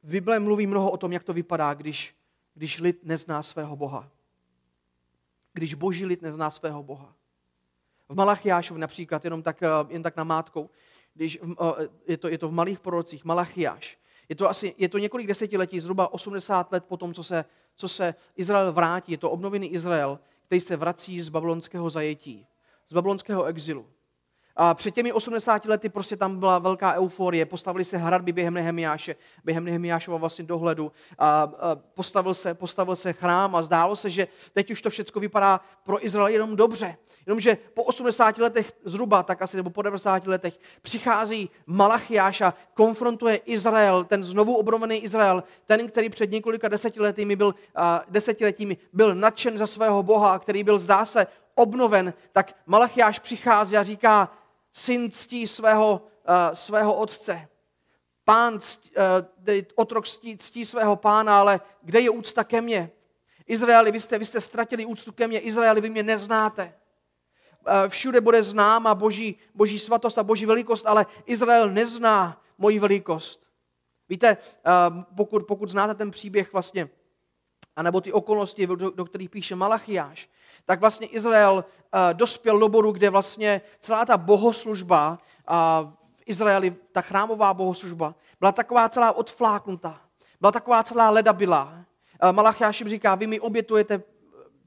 v 0.03 0.11
Bible 0.11 0.41
mluví 0.41 0.67
mnoho 0.67 0.91
o 0.91 0.97
tom, 0.97 1.13
jak 1.13 1.25
to 1.25 1.33
vypadá, 1.33 1.75
když, 1.75 2.17
když 2.55 2.79
lid 2.79 3.05
nezná 3.05 3.43
svého 3.43 3.77
Boha. 3.77 4.11
Když 5.53 5.75
boží 5.75 6.07
lid 6.07 6.23
nezná 6.23 6.51
svého 6.51 6.83
Boha. 6.83 7.15
V 8.09 8.15
Malachiášu 8.15 8.77
například, 8.77 9.25
jenom 9.25 9.43
tak, 9.43 9.63
eh, 9.63 9.69
jen 9.89 10.03
tak 10.03 10.17
na 10.17 10.25
mátkou, 10.25 10.71
když, 11.15 11.39
eh, 11.43 11.89
je, 12.07 12.17
to, 12.17 12.29
je 12.29 12.39
to 12.39 12.49
v 12.49 12.53
malých 12.53 12.81
prorocích, 12.81 13.25
Malachiáš. 13.25 13.99
Je 14.29 14.35
to, 14.35 14.49
asi, 14.49 14.75
je 14.79 14.89
to 14.89 14.99
několik 14.99 15.27
desetiletí, 15.27 15.81
zhruba 15.81 16.13
80 16.13 16.73
let 16.73 16.85
po 16.85 16.97
tom, 16.97 17.15
co 17.15 17.25
se, 17.25 17.45
co 17.77 17.89
se 17.89 18.15
Izrael 18.37 18.73
vrátí. 18.73 19.13
Je 19.13 19.19
to 19.19 19.31
obnovený 19.31 19.73
Izrael, 19.73 20.19
který 20.47 20.61
se 20.61 20.77
vrací 20.77 21.21
z 21.21 21.29
babylonského 21.29 21.91
zajetí, 21.91 22.47
z 22.89 22.93
babylonského 22.93 23.45
exilu. 23.45 23.87
A 24.61 24.75
před 24.75 24.95
těmi 24.95 25.13
80 25.13 25.65
lety 25.65 25.89
prostě 25.89 26.17
tam 26.17 26.39
byla 26.39 26.59
velká 26.59 26.95
euforie, 26.95 27.47
postavili 27.47 27.85
se 27.85 27.97
hradby 27.97 28.33
během 28.33 28.55
Nehemiáše, 28.55 29.17
během 29.45 29.65
Nehemiášova 29.65 30.17
vlastně 30.17 30.45
dohledu, 30.45 30.93
a, 31.19 31.29
a 31.29 31.77
postavil, 31.95 32.35
se, 32.35 32.55
postavil 32.55 32.97
se 32.97 33.13
chrám 33.13 33.57
a 33.57 33.63
zdálo 33.63 33.97
se, 33.97 34.11
že 34.11 34.29
teď 34.53 34.71
už 34.71 34.83
to 34.83 34.91
všechno 34.91 35.21
vypadá 35.21 35.61
pro 35.85 36.07
Izrael 36.07 36.29
jenom 36.29 36.57
dobře. 36.57 36.97
Jenomže 37.27 37.59
po 37.75 37.83
80 37.83 38.39
letech 38.39 38.73
zhruba, 38.85 39.23
tak 39.23 39.43
asi 39.43 39.57
nebo 39.57 39.71
po 39.71 39.83
90 39.83 40.27
letech, 40.27 40.59
přichází 40.83 41.51
Malachiáš 41.67 42.41
a 42.41 42.55
konfrontuje 42.75 43.37
Izrael, 43.37 44.05
ten 44.05 44.25
znovu 44.25 44.57
obrovený 44.57 45.05
Izrael, 45.05 45.45
ten, 45.67 45.89
který 45.89 46.09
před 46.09 46.31
několika 46.31 46.69
desetiletími 46.69 47.37
byl, 47.37 47.55
a, 47.75 48.03
desetiletími 48.09 48.77
byl 48.93 49.15
nadšen 49.15 49.59
za 49.59 49.67
svého 49.67 50.03
Boha, 50.03 50.39
který 50.39 50.65
byl, 50.65 50.79
zdá 50.79 51.05
se, 51.05 51.27
obnoven, 51.55 52.15
tak 52.33 52.55
Malachiáš 52.67 53.19
přichází 53.19 53.77
a 53.77 53.83
říká, 53.83 54.31
syn 54.73 55.11
ctí 55.11 55.47
svého, 55.47 56.03
uh, 56.29 56.55
svého 56.55 56.95
otce. 56.95 57.49
Pán, 58.25 58.61
ctí, 58.61 58.91
uh, 58.91 59.63
otrok 59.75 60.09
ctí, 60.09 60.39
ctí 60.39 60.67
svého 60.67 60.97
pána, 60.97 61.41
ale 61.41 61.61
kde 61.83 62.01
je 62.01 62.11
úcta 62.11 62.45
ke 62.45 62.61
mně? 62.61 62.91
Izraeli, 63.47 63.93
vy 63.93 64.01
jste, 64.01 64.19
vy 64.19 64.25
jste 64.25 64.41
ztratili 64.41 64.87
úctu 64.87 65.13
ke 65.13 65.29
mně, 65.29 65.41
Izraeli, 65.41 65.81
vy 65.81 65.91
mě 65.91 66.03
neznáte. 66.03 66.75
Uh, 67.67 67.89
všude 67.89 68.21
bude 68.21 68.43
známa 68.43 68.95
boží, 68.95 69.37
boží 69.55 69.79
svatost 69.79 70.19
a 70.19 70.23
boží 70.23 70.47
velikost, 70.47 70.87
ale 70.87 71.07
Izrael 71.27 71.71
nezná 71.71 72.43
moji 72.59 72.79
velikost. 72.79 73.49
Víte, 74.09 74.37
uh, 74.37 75.03
pokud, 75.17 75.47
pokud 75.47 75.69
znáte 75.69 75.95
ten 75.95 76.11
příběh 76.11 76.53
vlastně, 76.53 76.89
anebo 77.77 78.01
ty 78.01 78.13
okolnosti, 78.13 78.67
do, 78.67 78.91
do 78.91 79.05
kterých 79.05 79.31
píše 79.31 79.57
Malachiáš, 79.57 80.29
tak 80.69 80.81
vlastně 80.81 81.07
Izrael 81.07 81.55
uh, 81.55 82.01
dospěl 82.13 82.59
do 82.59 82.69
bodu, 82.69 82.93
kde 82.93 83.11
vlastně 83.11 83.61
celá 83.81 84.05
ta 84.05 84.17
bohoslužba 84.17 85.19
uh, 85.51 85.91
v 86.15 86.23
Izraeli, 86.27 86.77
ta 86.93 87.01
chrámová 87.01 87.55
bohoslužba, 87.55 88.15
byla 88.41 88.53
taková 88.53 88.89
celá 88.89 89.13
odfláknutá. 89.13 90.01
Byla 90.41 90.53
taková 90.53 90.83
celá. 90.83 91.11
Uh, 91.11 92.33
Malachiáš 92.33 92.81
jim 92.81 92.89
říká, 92.89 93.15
vy 93.15 93.27
mi 93.27 93.41
obětujete, 93.41 94.03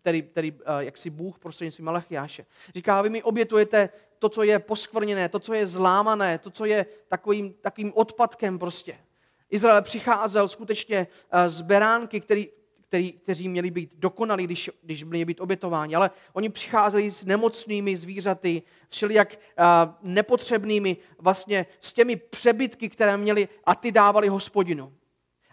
tedy, 0.02 0.22
tedy 0.22 0.54
jak 0.80 0.98
si 0.98 1.10
Bůh 1.10 1.40
prostřednictvím 1.40 1.86
Malachiáše, 1.86 2.46
říká, 2.76 3.02
vy 3.02 3.10
mi 3.10 3.24
obětujete 3.24 3.90
to, 4.20 4.30
co 4.30 4.44
je 4.44 4.60
poskvrněné, 4.60 5.30
to, 5.30 5.40
co 5.40 5.54
je 5.54 5.68
zlámané, 5.68 6.38
to, 6.38 6.50
co 6.50 6.66
je 6.66 6.86
takovým, 7.08 7.54
takovým 7.54 7.92
odpadkem 7.96 8.60
prostě. 8.60 8.98
Izrael 9.50 9.82
přicházel 9.82 10.48
skutečně 10.48 11.08
z 11.48 11.62
beránky, 11.62 12.20
který, 12.20 12.50
který, 12.92 13.12
kteří 13.12 13.50
měli 13.50 13.72
být 13.72 13.92
dokonalí, 13.96 14.44
když, 14.44 14.70
když 14.84 15.04
měli 15.04 15.26
být 15.26 15.42
obětováni, 15.42 15.96
ale 15.96 16.12
oni 16.34 16.50
přicházeli 16.50 17.12
s 17.12 17.26
nemocnými 17.26 17.98
zvířaty, 17.98 18.64
všelijak 18.90 19.36
uh, 19.36 19.66
nepotřebnými, 20.02 20.98
vlastně 21.20 21.66
s 21.80 21.94
těmi 21.94 22.16
přebytky, 22.16 22.90
které 22.90 23.18
měli 23.18 23.48
a 23.64 23.76
ty 23.76 23.92
dávali 23.92 24.28
hospodinu. 24.28 24.94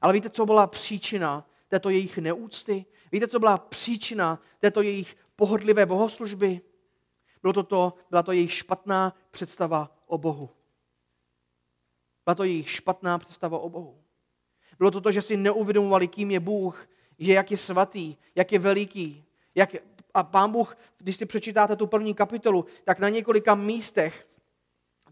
Ale 0.01 0.13
víte, 0.13 0.31
co 0.31 0.47
byla 0.47 0.67
příčina 0.67 1.47
této 1.69 1.91
jejich 1.91 2.19
neúcty? 2.19 2.85
Víte, 3.13 3.29
co 3.29 3.39
byla 3.39 3.59
příčina 3.59 4.43
této 4.59 4.83
jejich 4.83 5.17
pohodlivé 5.37 5.87
bohoslužby? 5.87 6.61
Bylo 7.43 7.53
to 7.53 7.63
to, 7.63 7.95
byla 8.11 8.23
to 8.23 8.33
jejich 8.33 8.53
špatná 8.53 9.17
představa 9.31 9.91
o 10.07 10.19
Bohu. 10.19 10.51
Byla 12.25 12.35
to 12.35 12.45
jejich 12.45 12.71
špatná 12.71 13.19
představa 13.19 13.59
o 13.59 13.69
Bohu. 13.69 14.03
Bylo 14.79 14.91
to 14.91 15.01
to, 15.01 15.13
že 15.13 15.23
si 15.23 15.37
neuvědomovali, 15.37 16.09
kým 16.09 16.31
je 16.31 16.41
Bůh 16.41 16.89
že 17.19 17.33
jak 17.33 17.51
je 17.51 17.57
svatý, 17.57 18.17
jak 18.35 18.53
je 18.53 18.59
veliký. 18.59 19.25
Jak, 19.55 19.71
a 20.15 20.23
pán 20.23 20.51
Bůh, 20.51 20.77
když 20.99 21.17
si 21.17 21.27
přečítáte 21.27 21.77
tu 21.77 21.87
první 21.87 22.15
kapitolu, 22.15 22.67
tak 22.85 22.99
na 22.99 23.09
několika 23.09 23.55
místech 23.55 24.29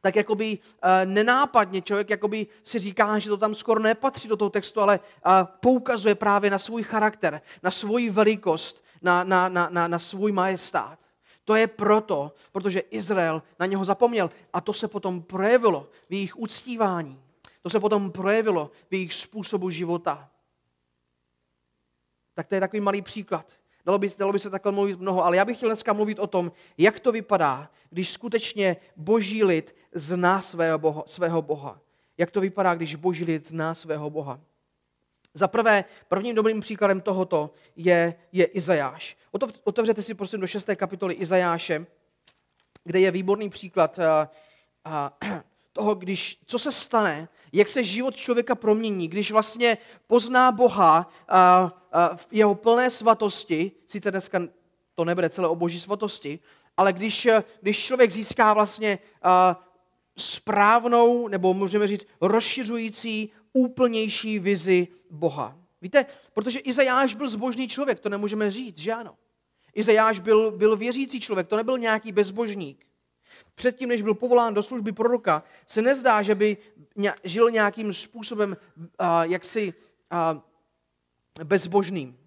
tak 0.07 0.17
jakoby 0.17 0.59
uh, 0.59 0.89
nenápadně 1.05 1.83
člověk 1.83 2.11
jakoby 2.11 2.47
si 2.65 2.79
říká, 2.79 3.19
že 3.19 3.29
to 3.29 3.37
tam 3.37 3.55
skoro 3.55 3.81
nepatří 3.81 4.29
do 4.29 4.37
toho 4.37 4.51
textu, 4.51 4.81
ale 4.81 5.01
uh, 5.01 5.33
poukazuje 5.61 6.15
právě 6.15 6.51
na 6.51 6.59
svůj 6.59 6.83
charakter, 6.83 7.41
na 7.63 7.71
svoji 7.71 8.11
velikost, 8.11 8.85
na, 9.03 9.25
na, 9.25 9.49
na, 9.49 9.69
na, 9.71 9.89
na 9.89 9.99
svůj 9.99 10.33
majestát. 10.33 10.99
To 11.45 11.55
je 11.55 11.67
proto, 11.67 12.33
protože 12.53 12.81
Izrael 12.81 13.43
na 13.59 13.67
něho 13.67 13.85
zapomněl 13.85 14.31
a 14.53 14.61
to 14.61 14.73
se 14.73 14.89
potom 14.89 15.23
projevilo 15.23 15.89
v 16.09 16.13
jejich 16.13 16.39
uctívání. 16.39 17.21
To 17.63 17.71
se 17.71 17.81
potom 17.81 18.13
projevilo 18.13 18.71
v 18.91 18.95
jejich 18.95 19.15
způsobu 19.15 19.71
života. 19.71 20.31
Tak 22.37 22.47
to 22.47 22.55
je 22.55 22.61
takový 22.61 22.81
malý 22.81 23.03
příklad. 23.03 23.53
Dalo 23.87 23.99
by, 23.99 24.11
dalo 24.19 24.33
by 24.33 24.39
se 24.39 24.51
takhle 24.51 24.73
mluvit 24.73 25.01
mnoho, 25.01 25.25
ale 25.25 25.37
já 25.37 25.45
bych 25.45 25.57
chtěl 25.57 25.69
dneska 25.69 25.93
mluvit 25.93 26.19
o 26.19 26.27
tom, 26.27 26.53
jak 26.79 27.01
to 27.01 27.13
vypadá, 27.13 27.71
když 27.91 28.11
skutečně 28.11 28.77
boží 28.97 29.45
lid 29.45 29.77
zná 29.95 30.43
svého 30.43 30.79
boha. 30.79 31.05
Svého 31.07 31.43
boha. 31.43 31.81
Jak 32.19 32.31
to 32.31 32.41
vypadá, 32.41 32.75
když 32.75 32.95
boží 32.95 33.25
lid 33.25 33.49
zná 33.49 33.75
svého 33.75 34.11
boha. 34.11 34.41
Za 35.35 35.49
prvé, 35.49 35.85
prvním 36.09 36.35
dobrým 36.35 36.61
příkladem 36.61 37.01
tohoto 37.01 37.51
je, 37.77 38.15
je 38.33 38.45
Izajáš. 38.45 39.17
Otevřete 39.65 40.03
si 40.03 40.15
prosím 40.15 40.41
do 40.41 40.47
6. 40.47 40.69
kapitoly 40.77 41.15
Izajáše, 41.15 41.87
kde 42.85 43.01
je 43.01 43.11
výborný 43.11 43.51
příklad 43.51 43.99
a, 43.99 44.31
a, 44.85 45.17
toho, 45.77 45.95
když, 45.95 46.39
co 46.47 46.59
se 46.59 46.73
stane, 46.73 47.29
jak 47.53 47.69
se 47.69 47.85
život 47.85 48.17
člověka 48.17 48.55
promění, 48.55 49.09
když 49.09 49.31
vlastně 49.31 49.79
pozná 50.07 50.53
Boha 50.53 51.11
a, 51.29 51.73
a 51.93 52.17
v 52.17 52.27
jeho 52.31 52.55
plné 52.55 52.91
svatosti, 52.91 53.73
sice 53.87 54.11
dneska 54.11 54.43
to 54.95 55.05
nebude 55.05 55.29
celé 55.31 55.49
o 55.49 55.55
boží 55.55 55.81
svatosti, 55.81 56.39
ale 56.77 56.93
když, 56.93 57.29
když 57.61 57.85
člověk 57.85 58.11
získá 58.11 58.55
vlastně 58.55 58.99
a, 59.23 59.61
správnou, 60.19 61.29
nebo 61.29 61.55
můžeme 61.55 61.87
říct 61.87 62.07
rozšiřující, 62.21 63.31
úplnější 63.53 64.39
vizi 64.39 64.89
Boha. 65.11 65.59
Víte, 65.81 66.07
protože 66.33 66.59
Izajáš 66.59 67.15
byl 67.15 67.29
zbožný 67.29 67.69
člověk, 67.69 68.01
to 68.01 68.09
nemůžeme 68.09 68.51
říct, 68.51 68.79
že 68.79 68.93
ano. 68.93 69.15
Izajáš 69.75 70.21
byl, 70.21 70.51
byl 70.51 70.77
věřící 70.77 71.21
člověk, 71.21 71.49
to 71.49 71.57
nebyl 71.57 71.79
nějaký 71.79 72.13
bezbožník 72.13 72.87
předtím, 73.55 73.89
než 73.89 74.03
byl 74.03 74.15
povolán 74.15 74.55
do 74.55 74.63
služby 74.63 74.93
proroka, 74.93 75.43
se 75.67 75.83
nezdá, 75.83 76.23
že 76.23 76.35
by 76.35 76.57
žil 77.25 77.51
nějakým 77.51 77.93
způsobem 77.93 78.57
jaksi 79.23 79.75
bezbožným. 81.45 82.19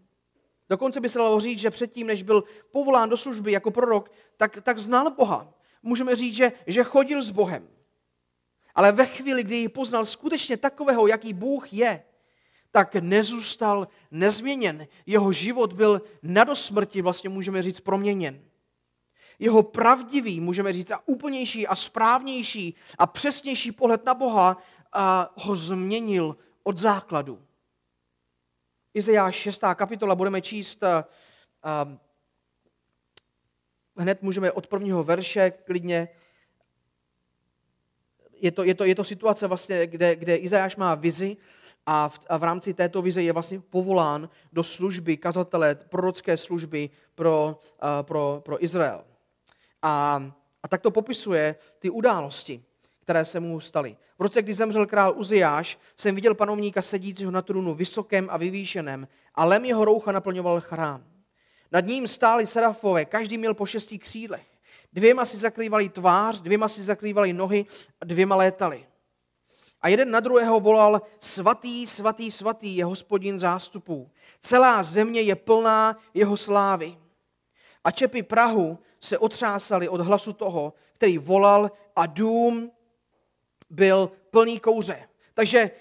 Dokonce 0.69 0.99
by 0.99 1.09
se 1.09 1.19
dalo 1.19 1.39
říct, 1.39 1.59
že 1.59 1.71
předtím, 1.71 2.07
než 2.07 2.23
byl 2.23 2.43
povolán 2.71 3.09
do 3.09 3.17
služby 3.17 3.51
jako 3.51 3.71
prorok, 3.71 4.11
tak, 4.37 4.57
tak 4.63 4.79
znal 4.79 5.11
Boha. 5.11 5.53
Můžeme 5.83 6.15
říct, 6.15 6.35
že, 6.35 6.51
že 6.67 6.83
chodil 6.83 7.21
s 7.21 7.29
Bohem. 7.29 7.67
Ale 8.75 8.91
ve 8.91 9.05
chvíli, 9.05 9.43
kdy 9.43 9.55
ji 9.55 9.69
poznal 9.69 10.05
skutečně 10.05 10.57
takového, 10.57 11.07
jaký 11.07 11.33
Bůh 11.33 11.73
je, 11.73 12.03
tak 12.71 12.95
nezůstal 12.95 13.87
nezměněn. 14.11 14.87
Jeho 15.05 15.31
život 15.31 15.73
byl 15.73 16.01
na 16.23 16.43
dosmrti, 16.43 17.01
vlastně 17.01 17.29
můžeme 17.29 17.61
říct, 17.61 17.79
proměněn. 17.79 18.41
Jeho 19.39 19.63
pravdivý, 19.63 20.39
můžeme 20.39 20.73
říct, 20.73 20.91
a 20.91 21.07
úplnější 21.07 21.67
a 21.67 21.75
správnější 21.75 22.75
a 22.97 23.07
přesnější 23.07 23.71
pohled 23.71 24.05
na 24.05 24.13
Boha 24.13 24.57
a 24.93 25.33
ho 25.35 25.55
změnil 25.55 26.37
od 26.63 26.77
základu. 26.77 27.41
Izajáš 28.93 29.35
6. 29.35 29.61
kapitola 29.75 30.15
budeme 30.15 30.41
číst 30.41 30.83
a, 30.83 31.05
a, 31.63 31.97
hned 33.97 34.21
můžeme 34.21 34.51
od 34.51 34.67
prvního 34.67 35.03
verše 35.03 35.51
klidně. 35.51 36.09
Je 38.33 38.51
to, 38.51 38.63
je 38.63 38.75
to, 38.75 38.85
je 38.85 38.95
to 38.95 39.03
situace, 39.03 39.47
vlastně, 39.47 39.87
kde, 39.87 40.15
kde 40.15 40.35
Izajáš 40.35 40.75
má 40.75 40.95
vizi 40.95 41.37
a 41.85 42.09
v, 42.09 42.19
a 42.29 42.37
v 42.37 42.43
rámci 42.43 42.73
této 42.73 43.01
vize 43.01 43.23
je 43.23 43.33
vlastně 43.33 43.59
povolán 43.59 44.29
do 44.53 44.63
služby 44.63 45.17
kazatele, 45.17 45.75
prorocké 45.75 46.37
služby 46.37 46.89
pro, 47.15 47.59
a, 47.79 48.03
pro, 48.03 48.41
pro 48.45 48.63
Izrael. 48.63 49.03
A, 49.81 50.23
a 50.63 50.67
tak 50.67 50.81
to 50.81 50.91
popisuje 50.91 51.55
ty 51.79 51.89
události, 51.89 52.63
které 52.99 53.25
se 53.25 53.39
mu 53.39 53.59
staly. 53.59 53.97
V 54.19 54.21
roce, 54.21 54.41
kdy 54.41 54.53
zemřel 54.53 54.85
král 54.85 55.13
Uziáš, 55.15 55.77
jsem 55.95 56.15
viděl 56.15 56.35
panovníka 56.35 56.81
sedícího 56.81 57.31
na 57.31 57.41
trůnu 57.41 57.73
vysokém 57.73 58.27
a 58.31 58.37
vyvýšeném 58.37 59.07
a 59.35 59.45
lem 59.45 59.65
jeho 59.65 59.85
roucha 59.85 60.11
naplňoval 60.11 60.61
chrám. 60.61 61.03
Nad 61.71 61.85
ním 61.85 62.07
stáli 62.07 62.47
serafové, 62.47 63.05
každý 63.05 63.37
měl 63.37 63.53
po 63.53 63.65
šesti 63.65 63.99
křídlech. 63.99 64.45
Dvěma 64.93 65.25
si 65.25 65.37
zakrývali 65.37 65.89
tvář, 65.89 66.39
dvěma 66.39 66.67
si 66.67 66.83
zakrývali 66.83 67.33
nohy, 67.33 67.65
dvěma 68.05 68.35
létali. 68.35 68.85
A 69.81 69.87
jeden 69.87 70.11
na 70.11 70.19
druhého 70.19 70.59
volal, 70.59 71.01
svatý, 71.19 71.87
svatý, 71.87 72.31
svatý 72.31 72.75
je 72.75 72.85
hospodin 72.85 73.39
zástupů. 73.39 74.09
Celá 74.41 74.83
země 74.83 75.21
je 75.21 75.35
plná 75.35 75.97
jeho 76.13 76.37
slávy. 76.37 76.97
A 77.83 77.91
čepy 77.91 78.23
Prahu 78.23 78.79
se 79.01 79.17
otřásali 79.17 79.89
od 79.89 80.01
hlasu 80.01 80.33
toho, 80.33 80.73
který 80.93 81.17
volal 81.17 81.71
a 81.95 82.05
dům 82.05 82.71
byl 83.69 84.11
plný 84.31 84.59
kouře. 84.59 85.09
Takže 85.33 85.71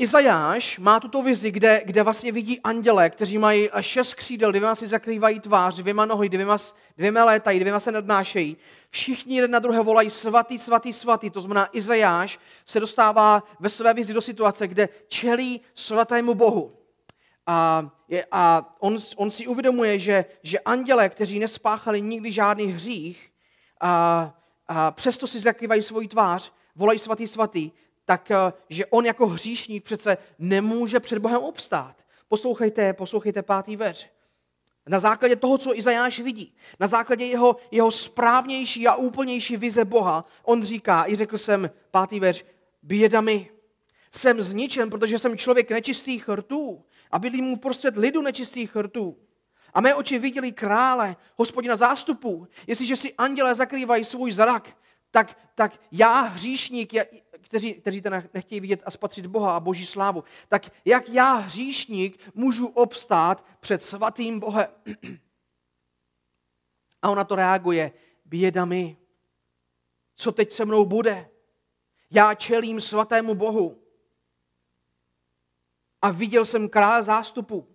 Izajáš 0.00 0.78
má 0.78 1.00
tuto 1.00 1.22
vizi, 1.22 1.50
kde, 1.50 1.82
kde 1.84 2.02
vlastně 2.02 2.32
vidí 2.32 2.60
anděle, 2.60 3.10
kteří 3.10 3.38
mají 3.38 3.68
šest 3.80 4.14
křídel, 4.14 4.52
dvěma 4.52 4.74
si 4.74 4.86
zakrývají 4.86 5.40
tvář, 5.40 5.76
dvěma 5.76 6.04
nohy, 6.06 6.28
dvěma, 6.28 6.56
dvěma 6.96 7.24
létají, 7.24 7.60
dvěma 7.60 7.80
se 7.80 7.92
nadnášejí. 7.92 8.56
Všichni 8.90 9.36
jeden 9.36 9.50
na 9.50 9.58
druhé 9.58 9.80
volají 9.80 10.10
svatý, 10.10 10.58
svatý, 10.58 10.92
svatý. 10.92 11.30
To 11.30 11.40
znamená, 11.40 11.68
Izajáš 11.72 12.38
se 12.66 12.80
dostává 12.80 13.42
ve 13.60 13.70
své 13.70 13.94
vizi 13.94 14.14
do 14.14 14.22
situace, 14.22 14.68
kde 14.68 14.88
čelí 15.08 15.60
svatému 15.74 16.34
Bohu. 16.34 16.79
A, 17.46 17.90
je, 18.08 18.26
a 18.32 18.74
on, 18.80 18.98
on 19.16 19.30
si 19.30 19.46
uvědomuje, 19.46 19.98
že, 19.98 20.24
že 20.42 20.58
anděle, 20.58 21.08
kteří 21.08 21.38
nespáchali 21.38 22.00
nikdy 22.00 22.32
žádný 22.32 22.66
hřích, 22.66 23.30
a, 23.80 24.34
a 24.66 24.90
přesto 24.90 25.26
si 25.26 25.40
zakrývají 25.40 25.82
svoji 25.82 26.08
tvář, 26.08 26.52
volají 26.76 26.98
svatý, 26.98 27.26
svatý, 27.26 27.70
tak 28.04 28.30
eh, 28.30 28.52
že 28.68 28.86
on 28.86 29.06
jako 29.06 29.26
hříšník 29.26 29.84
přece 29.84 30.18
nemůže 30.38 31.00
před 31.00 31.18
Bohem 31.18 31.42
obstát. 31.42 31.96
Poslouchejte, 32.28 32.92
poslouchejte 32.92 33.42
pátý 33.42 33.76
veř. 33.76 34.10
Na 34.86 35.00
základě 35.00 35.36
toho, 35.36 35.58
co 35.58 35.78
Izajáš 35.78 36.20
vidí, 36.20 36.54
na 36.80 36.88
základě 36.88 37.24
jeho, 37.24 37.56
jeho 37.70 37.90
správnější 37.90 38.88
a 38.88 38.94
úplnější 38.94 39.56
vize 39.56 39.84
Boha, 39.84 40.24
on 40.42 40.64
říká, 40.64 41.04
i 41.08 41.16
řekl 41.16 41.38
jsem, 41.38 41.70
pátý 41.90 42.20
veř, 42.20 42.44
běda 42.82 43.20
mi, 43.20 43.50
jsem 44.10 44.42
zničen, 44.42 44.90
protože 44.90 45.18
jsem 45.18 45.38
člověk 45.38 45.70
nečistých 45.70 46.28
rtů 46.28 46.84
a 47.10 47.18
bydlím 47.18 47.44
mu 47.44 47.56
prostřed 47.56 47.96
lidu 47.96 48.22
nečistých 48.22 48.76
rtů. 48.76 49.16
A 49.74 49.80
mé 49.80 49.94
oči 49.94 50.18
viděli 50.18 50.52
krále, 50.52 51.16
hospodina 51.36 51.76
zástupu. 51.76 52.48
Jestliže 52.66 52.96
si 52.96 53.14
anděle 53.14 53.54
zakrývají 53.54 54.04
svůj 54.04 54.32
zrak, 54.32 54.76
tak, 55.10 55.38
tak 55.54 55.80
já, 55.92 56.20
hříšník, 56.20 56.94
já, 56.94 57.04
kteří, 57.40 57.74
kteří 57.74 58.02
to 58.02 58.10
nechtějí 58.34 58.60
vidět 58.60 58.82
a 58.84 58.90
spatřit 58.90 59.26
Boha 59.26 59.56
a 59.56 59.60
Boží 59.60 59.86
slávu, 59.86 60.24
tak 60.48 60.62
jak 60.84 61.08
já, 61.08 61.34
hříšník, 61.34 62.18
můžu 62.34 62.66
obstát 62.66 63.44
před 63.60 63.82
svatým 63.82 64.40
Bohem? 64.40 64.66
A 67.02 67.10
ona 67.10 67.24
to 67.24 67.34
reaguje, 67.34 67.92
běda 68.24 68.64
mi, 68.64 68.96
co 70.16 70.32
teď 70.32 70.52
se 70.52 70.64
mnou 70.64 70.86
bude? 70.86 71.30
Já 72.10 72.34
čelím 72.34 72.80
svatému 72.80 73.34
Bohu. 73.34 73.82
A 76.02 76.10
viděl 76.10 76.44
jsem 76.44 76.68
krále 76.68 77.02
zástupu. 77.02 77.68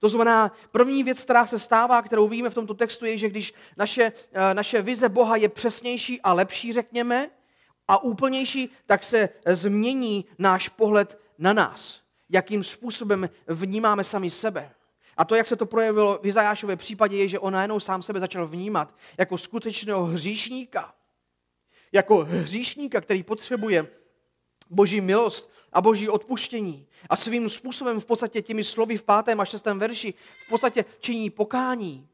To 0.00 0.08
znamená, 0.08 0.52
první 0.70 1.04
věc, 1.04 1.24
která 1.24 1.46
se 1.46 1.58
stává, 1.58 2.02
kterou 2.02 2.28
víme 2.28 2.50
v 2.50 2.54
tomto 2.54 2.74
textu, 2.74 3.04
je, 3.04 3.18
že 3.18 3.28
když 3.28 3.54
naše, 3.76 4.12
eh, 4.32 4.54
naše 4.54 4.82
vize 4.82 5.08
Boha 5.08 5.36
je 5.36 5.48
přesnější 5.48 6.20
a 6.20 6.32
lepší, 6.32 6.72
řekněme, 6.72 7.30
a 7.88 8.02
úplnější, 8.02 8.70
tak 8.86 9.04
se 9.04 9.28
změní 9.46 10.24
náš 10.38 10.68
pohled 10.68 11.20
na 11.38 11.52
nás. 11.52 12.00
Jakým 12.28 12.64
způsobem 12.64 13.30
vnímáme 13.46 14.04
sami 14.04 14.30
sebe. 14.30 14.74
A 15.16 15.24
to, 15.24 15.34
jak 15.34 15.46
se 15.46 15.56
to 15.56 15.66
projevilo 15.66 16.18
v 16.22 16.26
Izajášově 16.26 16.76
případě, 16.76 17.16
je, 17.16 17.28
že 17.28 17.38
on 17.38 17.52
najednou 17.52 17.80
sám 17.80 18.02
sebe 18.02 18.20
začal 18.20 18.46
vnímat 18.46 18.94
jako 19.18 19.38
skutečného 19.38 20.04
hříšníka. 20.04 20.94
Jako 21.92 22.24
hříšníka, 22.24 23.00
který 23.00 23.22
potřebuje 23.22 23.86
boží 24.70 25.00
milost 25.00 25.50
a 25.72 25.80
boží 25.80 26.08
odpuštění. 26.08 26.86
A 27.10 27.16
svým 27.16 27.48
způsobem 27.48 28.00
v 28.00 28.06
podstatě 28.06 28.42
těmi 28.42 28.64
slovy 28.64 28.96
v 28.96 29.02
pátém 29.02 29.40
a 29.40 29.44
šestém 29.44 29.78
verši 29.78 30.14
v 30.46 30.48
podstatě 30.48 30.84
činí 31.00 31.30
pokání. 31.30 32.08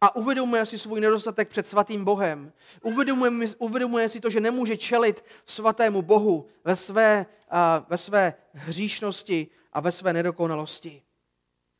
A 0.00 0.16
uvědomuje 0.16 0.66
si 0.66 0.78
svůj 0.78 1.00
nedostatek 1.00 1.48
před 1.48 1.66
svatým 1.66 2.04
Bohem. 2.04 2.52
Uvědomuje, 2.82 3.48
uvědomuje 3.58 4.08
si 4.08 4.20
to, 4.20 4.30
že 4.30 4.40
nemůže 4.40 4.76
čelit 4.76 5.24
svatému 5.46 6.02
Bohu 6.02 6.46
ve 6.64 6.76
své, 6.76 7.26
uh, 7.52 7.86
ve 7.88 7.98
své 7.98 8.34
hříšnosti 8.52 9.48
a 9.72 9.80
ve 9.80 9.92
své 9.92 10.12
nedokonalosti. 10.12 11.02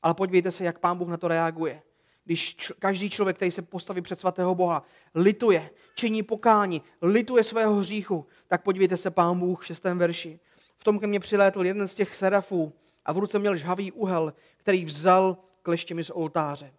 Ale 0.03 0.15
podívejte 0.15 0.51
se, 0.51 0.65
jak 0.65 0.79
pán 0.79 0.99
Bůh 0.99 1.09
na 1.09 1.17
to 1.17 1.29
reaguje. 1.29 1.83
Když 2.31 2.57
č- 2.57 2.75
každý 2.79 3.11
člověk, 3.11 3.37
který 3.37 3.51
se 3.51 3.63
postaví 3.63 4.01
před 4.03 4.21
svatého 4.21 4.55
Boha, 4.55 4.83
lituje, 5.15 5.71
činí 5.95 6.23
pokání, 6.23 6.83
lituje 7.03 7.45
svého 7.45 7.75
hříchu, 7.75 8.27
tak 8.49 8.63
podívejte 8.63 8.97
se, 8.97 9.11
pán 9.11 9.39
Bůh 9.39 9.63
v 9.63 9.67
šestém 9.67 9.99
verši. 9.99 10.41
V 10.77 10.85
tom 10.85 10.99
ke 10.99 11.07
mně 11.07 11.21
přilétl 11.21 11.67
jeden 11.67 11.89
z 11.89 11.95
těch 11.95 12.17
serafů 12.17 12.73
a 13.05 13.13
v 13.13 13.19
ruce 13.19 13.39
měl 13.39 13.57
žhavý 13.57 13.93
úhel, 13.93 14.35
který 14.57 14.85
vzal 14.85 15.39
kleštěmi 15.63 16.05
z 16.05 16.11
oltáře. 16.11 16.75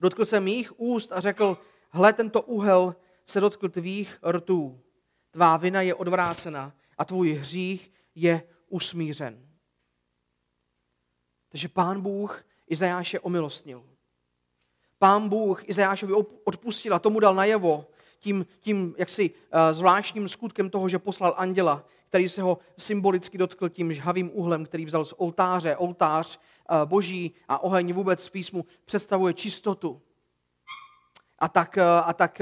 Dotkl 0.00 0.24
se 0.24 0.40
mých 0.40 0.80
úst 0.80 1.12
a 1.12 1.20
řekl, 1.20 1.58
hle, 1.90 2.12
tento 2.12 2.42
úhel 2.42 2.96
se 3.26 3.40
dotkl 3.40 3.68
tvých 3.68 4.18
rtů. 4.30 4.80
Tvá 5.30 5.56
vina 5.56 5.80
je 5.80 5.94
odvrácena 5.94 6.74
a 6.98 7.04
tvůj 7.04 7.32
hřích 7.32 7.92
je 8.14 8.42
usmířen. 8.68 9.48
Takže 11.48 11.68
pán 11.68 12.00
Bůh 12.00 12.44
Izajáše 12.66 13.20
omilostnil. 13.20 13.91
Pán 15.02 15.28
Bůh 15.28 15.68
Izajášovi 15.68 16.12
odpustil 16.44 16.94
a 16.94 16.98
tomu 16.98 17.20
dal 17.20 17.34
najevo 17.34 17.86
tím, 18.18 18.46
tím 18.60 18.94
jaksi 18.98 19.30
uh, 19.30 19.58
zvláštním 19.72 20.28
skutkem 20.28 20.70
toho, 20.70 20.88
že 20.88 20.98
poslal 20.98 21.34
anděla, 21.36 21.84
který 22.08 22.28
se 22.28 22.42
ho 22.42 22.58
symbolicky 22.78 23.38
dotkl 23.38 23.68
tím 23.68 23.92
žhavým 23.92 24.30
úhlem, 24.32 24.64
který 24.64 24.86
vzal 24.86 25.04
z 25.04 25.14
oltáře. 25.16 25.76
Oltář 25.76 26.38
uh, 26.38 26.88
boží 26.88 27.34
a 27.48 27.62
oheň 27.62 27.92
vůbec 27.92 28.26
v 28.26 28.30
písmu 28.30 28.64
představuje 28.84 29.34
čistotu. 29.34 30.00
A 31.38 31.48
tak, 31.48 31.76
uh, 31.76 32.08
a 32.08 32.12
tak 32.12 32.40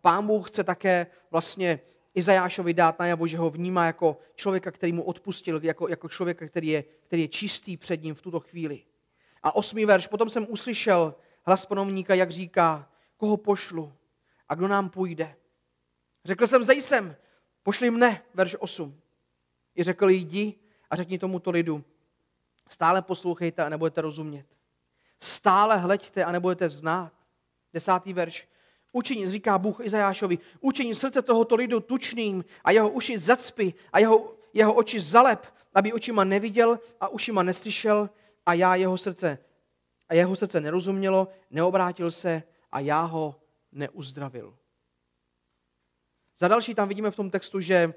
pán 0.00 0.26
Bůh 0.26 0.50
chce 0.50 0.64
také 0.64 1.06
vlastně 1.30 1.80
Izajášovi 2.14 2.74
dát 2.74 2.98
najevo, 2.98 3.26
že 3.26 3.38
ho 3.38 3.50
vnímá 3.50 3.86
jako 3.86 4.18
člověka, 4.34 4.70
který 4.70 4.92
mu 4.92 5.02
odpustil, 5.02 5.60
jako, 5.62 5.88
jako 5.88 6.08
člověka, 6.08 6.48
který 6.48 6.68
je, 6.68 6.84
který 7.06 7.22
je 7.22 7.28
čistý 7.28 7.76
před 7.76 8.02
ním 8.02 8.14
v 8.14 8.22
tuto 8.22 8.40
chvíli. 8.40 8.82
A 9.42 9.54
osmý 9.54 9.84
verš, 9.84 10.06
potom 10.06 10.30
jsem 10.30 10.46
uslyšel 10.48 11.14
hlas 11.46 11.66
panovníka, 11.66 12.14
jak 12.14 12.30
říká, 12.30 12.88
koho 13.16 13.36
pošlu 13.36 13.92
a 14.48 14.54
kdo 14.54 14.68
nám 14.68 14.90
půjde. 14.90 15.36
Řekl 16.24 16.46
jsem, 16.46 16.64
zde 16.64 16.74
jsem, 16.74 17.16
pošli 17.62 17.90
mne, 17.90 18.22
verš 18.34 18.56
8. 18.58 19.00
I 19.76 19.84
řekl, 19.84 20.08
jdi 20.08 20.54
a 20.90 20.96
řekni 20.96 21.18
tomuto 21.18 21.50
lidu, 21.50 21.84
stále 22.68 23.02
poslouchejte 23.02 23.64
a 23.64 23.68
nebudete 23.68 24.00
rozumět. 24.00 24.46
Stále 25.20 25.76
hleďte 25.76 26.24
a 26.24 26.32
nebudete 26.32 26.68
znát. 26.68 27.12
Desátý 27.72 28.12
verš. 28.12 28.48
Učení, 28.92 29.28
říká 29.28 29.58
Bůh 29.58 29.80
Izajášovi, 29.80 30.38
učení 30.60 30.94
srdce 30.94 31.22
tohoto 31.22 31.56
lidu 31.56 31.80
tučným 31.80 32.44
a 32.64 32.70
jeho 32.70 32.90
uši 32.90 33.18
zacpy 33.18 33.74
a 33.92 33.98
jeho, 33.98 34.34
jeho 34.54 34.74
oči 34.74 35.00
zalep, 35.00 35.54
aby 35.74 35.92
očima 35.92 36.24
neviděl 36.24 36.80
a 37.00 37.08
ušima 37.08 37.42
neslyšel 37.42 38.10
a 38.46 38.54
já 38.54 38.74
jeho 38.74 38.98
srdce, 38.98 39.38
a 40.08 40.14
jeho 40.14 40.36
srdce 40.36 40.60
nerozumělo, 40.60 41.28
neobrátil 41.50 42.10
se 42.10 42.42
a 42.72 42.80
já 42.80 43.02
ho 43.02 43.40
neuzdravil. 43.72 44.56
Za 46.38 46.48
další 46.48 46.74
tam 46.74 46.88
vidíme 46.88 47.10
v 47.10 47.16
tom 47.16 47.30
textu, 47.30 47.60
že 47.60 47.94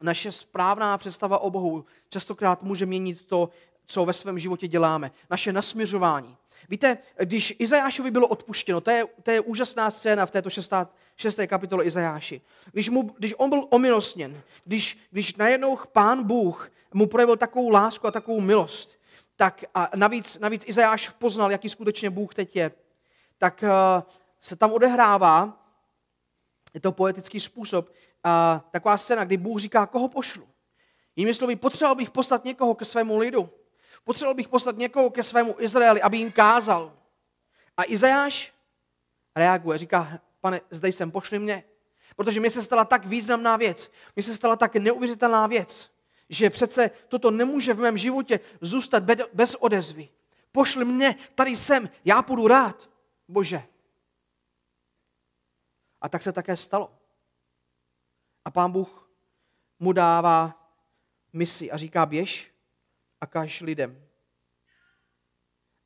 naše 0.00 0.32
správná 0.32 0.98
představa 0.98 1.38
o 1.38 1.50
Bohu 1.50 1.84
častokrát 2.08 2.62
může 2.62 2.86
měnit 2.86 3.26
to, 3.26 3.50
co 3.86 4.04
ve 4.04 4.12
svém 4.12 4.38
životě 4.38 4.68
děláme. 4.68 5.10
Naše 5.30 5.52
nasměřování. 5.52 6.36
Víte, 6.68 6.98
když 7.18 7.54
Izajášovi 7.58 8.10
bylo 8.10 8.26
odpuštěno, 8.26 8.80
to 8.80 8.90
je, 8.90 9.04
to 9.22 9.30
je 9.30 9.40
úžasná 9.40 9.90
scéna 9.90 10.26
v 10.26 10.30
této 10.30 10.50
šestá, 10.50 10.88
šesté 11.16 11.46
kapitole 11.46 11.84
Izajáši. 11.84 12.40
Když, 12.72 12.88
mu, 12.88 13.02
když 13.02 13.34
on 13.36 13.50
byl 13.50 13.66
omilostněn, 13.70 14.42
když, 14.64 14.98
když 15.10 15.36
najednou 15.36 15.78
pán 15.92 16.22
Bůh 16.22 16.70
mu 16.94 17.06
projevil 17.06 17.36
takovou 17.36 17.70
lásku 17.70 18.06
a 18.06 18.10
takovou 18.10 18.40
milost, 18.40 18.98
tak 19.36 19.64
a 19.74 19.88
navíc, 19.94 20.38
navíc 20.38 20.64
Izajáš 20.66 21.08
poznal, 21.08 21.50
jaký 21.52 21.68
skutečně 21.68 22.10
Bůh 22.10 22.34
teď 22.34 22.56
je, 22.56 22.72
tak 23.38 23.62
uh, 23.62 24.02
se 24.40 24.56
tam 24.56 24.72
odehrává, 24.72 25.66
je 26.74 26.80
to 26.80 26.92
poetický 26.92 27.40
způsob, 27.40 27.88
uh, 27.88 28.60
taková 28.70 28.98
scéna, 28.98 29.24
kdy 29.24 29.36
Bůh 29.36 29.60
říká, 29.60 29.86
koho 29.86 30.08
pošlu. 30.08 30.48
Jinými 31.16 31.34
slovy, 31.34 31.56
potřeboval 31.56 31.94
bych 31.94 32.10
poslat 32.10 32.44
někoho 32.44 32.74
ke 32.74 32.84
svému 32.84 33.18
lidu. 33.18 33.50
Potřeboval 34.04 34.34
bych 34.34 34.48
poslat 34.48 34.76
někoho 34.76 35.10
ke 35.10 35.22
svému 35.22 35.56
Izraeli, 35.58 36.02
aby 36.02 36.16
jim 36.16 36.32
kázal. 36.32 36.92
A 37.76 37.82
Izajáš 37.84 38.52
reaguje, 39.36 39.78
říká, 39.78 40.20
pane, 40.40 40.60
zde 40.70 40.88
jsem, 40.88 41.10
pošli 41.10 41.38
mě. 41.38 41.64
Protože 42.16 42.40
mi 42.40 42.50
se 42.50 42.62
stala 42.62 42.84
tak 42.84 43.06
významná 43.06 43.56
věc, 43.56 43.90
mi 44.16 44.22
se 44.22 44.36
stala 44.36 44.56
tak 44.56 44.76
neuvěřitelná 44.76 45.46
věc, 45.46 45.90
že 46.32 46.50
přece 46.50 46.90
toto 47.08 47.30
nemůže 47.30 47.74
v 47.74 47.78
mém 47.78 47.98
životě 47.98 48.40
zůstat 48.60 49.02
bez 49.32 49.54
odezvy. 49.54 50.08
Pošli 50.52 50.84
mě, 50.84 51.16
tady 51.34 51.56
jsem, 51.56 51.90
já 52.04 52.22
půjdu 52.22 52.46
rád, 52.46 52.90
Bože. 53.28 53.62
A 56.00 56.08
tak 56.08 56.22
se 56.22 56.32
také 56.32 56.56
stalo. 56.56 56.98
A 58.44 58.50
pán 58.50 58.72
Bůh 58.72 59.10
mu 59.78 59.92
dává 59.92 60.70
misi 61.32 61.70
a 61.70 61.76
říká, 61.76 62.06
běž 62.06 62.54
a 63.20 63.26
kaž 63.26 63.60
lidem. 63.60 64.06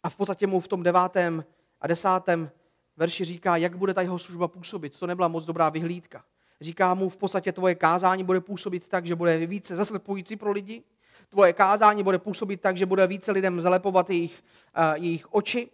A 0.03 0.09
v 0.09 0.17
podstatě 0.17 0.47
mu 0.47 0.61
v 0.61 0.69
tom 0.69 0.83
devátém 0.83 1.45
a 1.81 1.87
desátém 1.87 2.51
verši 2.97 3.25
říká, 3.25 3.57
jak 3.57 3.77
bude 3.77 3.95
ta 3.95 4.03
jeho 4.03 4.19
služba 4.19 4.49
působit. 4.49 4.99
To 4.99 5.07
nebyla 5.07 5.29
moc 5.29 5.45
dobrá 5.45 5.69
vyhlídka. 5.69 6.25
Říká 6.61 6.95
mu, 6.95 7.09
v 7.09 7.17
podstatě 7.17 7.53
tvoje 7.53 7.75
kázání 7.75 8.25
bude 8.25 8.41
působit 8.41 8.89
tak, 8.89 9.07
že 9.07 9.15
bude 9.15 9.47
více 9.47 9.77
zaslepující 9.77 10.37
pro 10.37 10.53
lidi. 10.53 10.83
Tvoje 11.29 11.53
kázání 11.53 12.03
bude 12.03 12.19
působit 12.19 12.61
tak, 12.61 12.77
že 12.77 12.87
bude 12.87 13.07
více 13.07 13.33
lidem 13.33 13.61
zalepovat 13.61 14.11
jejich, 14.11 14.45
uh, 14.79 15.05
jejich 15.05 15.35
oči, 15.35 15.71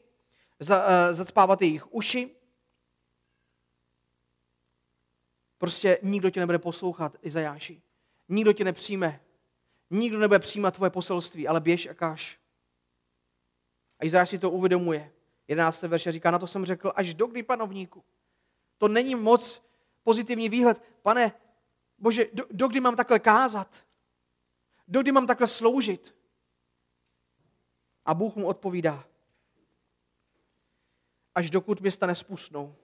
za, 0.61 0.85
uh, 0.85 1.14
zacpávat 1.14 1.62
jejich 1.62 1.95
uši. 1.95 2.31
Prostě 5.59 5.99
nikdo 6.03 6.31
tě 6.31 6.40
nebude 6.40 6.59
poslouchat, 6.59 7.16
Izajáši. 7.23 7.83
Nikdo 8.29 8.53
tě 8.53 8.64
nepřijme. 8.64 9.21
Nikdo 9.90 10.18
nebude 10.18 10.38
přijímat 10.38 10.75
tvoje 10.75 10.90
poselství, 10.90 11.49
ale 11.49 11.61
běž 11.61 11.87
a 11.87 11.95
káž. 11.95 12.38
A 13.99 14.05
Izajáš 14.05 14.31
si 14.31 14.38
to 14.38 14.51
uvědomuje. 14.51 15.12
11. 15.49 15.83
verše 15.83 16.12
říká, 16.12 16.31
na 16.31 16.38
to 16.38 16.47
jsem 16.47 16.64
řekl, 16.64 16.92
až 16.97 17.14
do 17.14 17.27
kdy 17.27 17.42
panovníku. 17.42 18.05
To 18.79 18.88
není 18.88 19.14
moc 19.14 19.62
pozitivní 20.02 20.48
výhled. 20.48 20.82
Pane, 21.02 21.32
bože, 21.98 22.26
do, 22.32 22.44
do 22.50 22.68
kdy 22.68 22.80
mám 22.80 22.96
takhle 22.96 23.18
kázat? 23.18 23.76
Do 24.88 25.02
kdy 25.02 25.12
mám 25.12 25.26
takhle 25.26 25.48
sloužit? 25.48 26.14
A 28.04 28.14
Bůh 28.14 28.36
mu 28.36 28.46
odpovídá, 28.46 29.04
až 31.34 31.50
dokud 31.50 31.80
města 31.80 32.06
nespustnou 32.06 32.76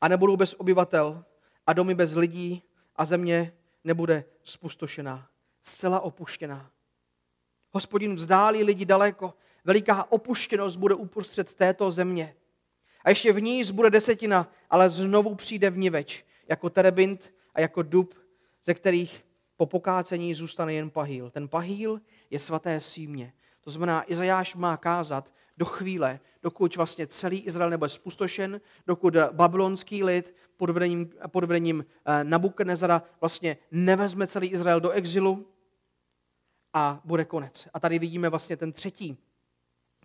a 0.00 0.08
nebudou 0.08 0.36
bez 0.36 0.54
obyvatel 0.54 1.24
a 1.66 1.72
domy 1.72 1.94
bez 1.94 2.14
lidí 2.14 2.62
a 2.96 3.04
země 3.04 3.56
nebude 3.84 4.24
spustošená, 4.44 5.28
zcela 5.62 6.00
opuštěná. 6.00 6.70
Hospodin 7.70 8.16
vzdálí 8.16 8.64
lidi 8.64 8.84
daleko, 8.84 9.34
veliká 9.64 10.12
opuštěnost 10.12 10.76
bude 10.76 10.94
uprostřed 10.94 11.54
této 11.54 11.90
země. 11.90 12.36
A 13.04 13.10
ještě 13.10 13.32
v 13.32 13.42
ní 13.42 13.64
bude 13.72 13.90
desetina, 13.90 14.52
ale 14.70 14.90
znovu 14.90 15.34
přijde 15.34 15.70
vniveč, 15.70 16.24
jako 16.48 16.70
terebint 16.70 17.34
a 17.54 17.60
jako 17.60 17.82
dub, 17.82 18.14
ze 18.64 18.74
kterých 18.74 19.24
po 19.56 19.66
pokácení 19.66 20.34
zůstane 20.34 20.74
jen 20.74 20.90
pahýl. 20.90 21.30
Ten 21.30 21.48
pahýl 21.48 22.00
je 22.30 22.38
svaté 22.38 22.80
símě. 22.80 23.32
To 23.60 23.70
znamená, 23.70 24.10
Izajáš 24.12 24.54
má 24.54 24.76
kázat 24.76 25.32
do 25.56 25.64
chvíle, 25.64 26.20
dokud 26.42 26.76
vlastně 26.76 27.06
celý 27.06 27.38
Izrael 27.38 27.70
nebude 27.70 27.88
spustošen, 27.88 28.60
dokud 28.86 29.16
babylonský 29.32 30.04
lid 30.04 30.34
pod 30.56 30.70
vedením, 30.70 31.10
pod 31.26 31.44
vedením 31.44 31.84
eh, 32.04 32.24
Nabukadnezara 32.24 33.02
vlastně 33.20 33.56
nevezme 33.70 34.26
celý 34.26 34.48
Izrael 34.48 34.80
do 34.80 34.90
exilu 34.90 35.46
a 36.72 37.00
bude 37.04 37.24
konec. 37.24 37.68
A 37.74 37.80
tady 37.80 37.98
vidíme 37.98 38.28
vlastně 38.28 38.56
ten 38.56 38.72
třetí, 38.72 39.18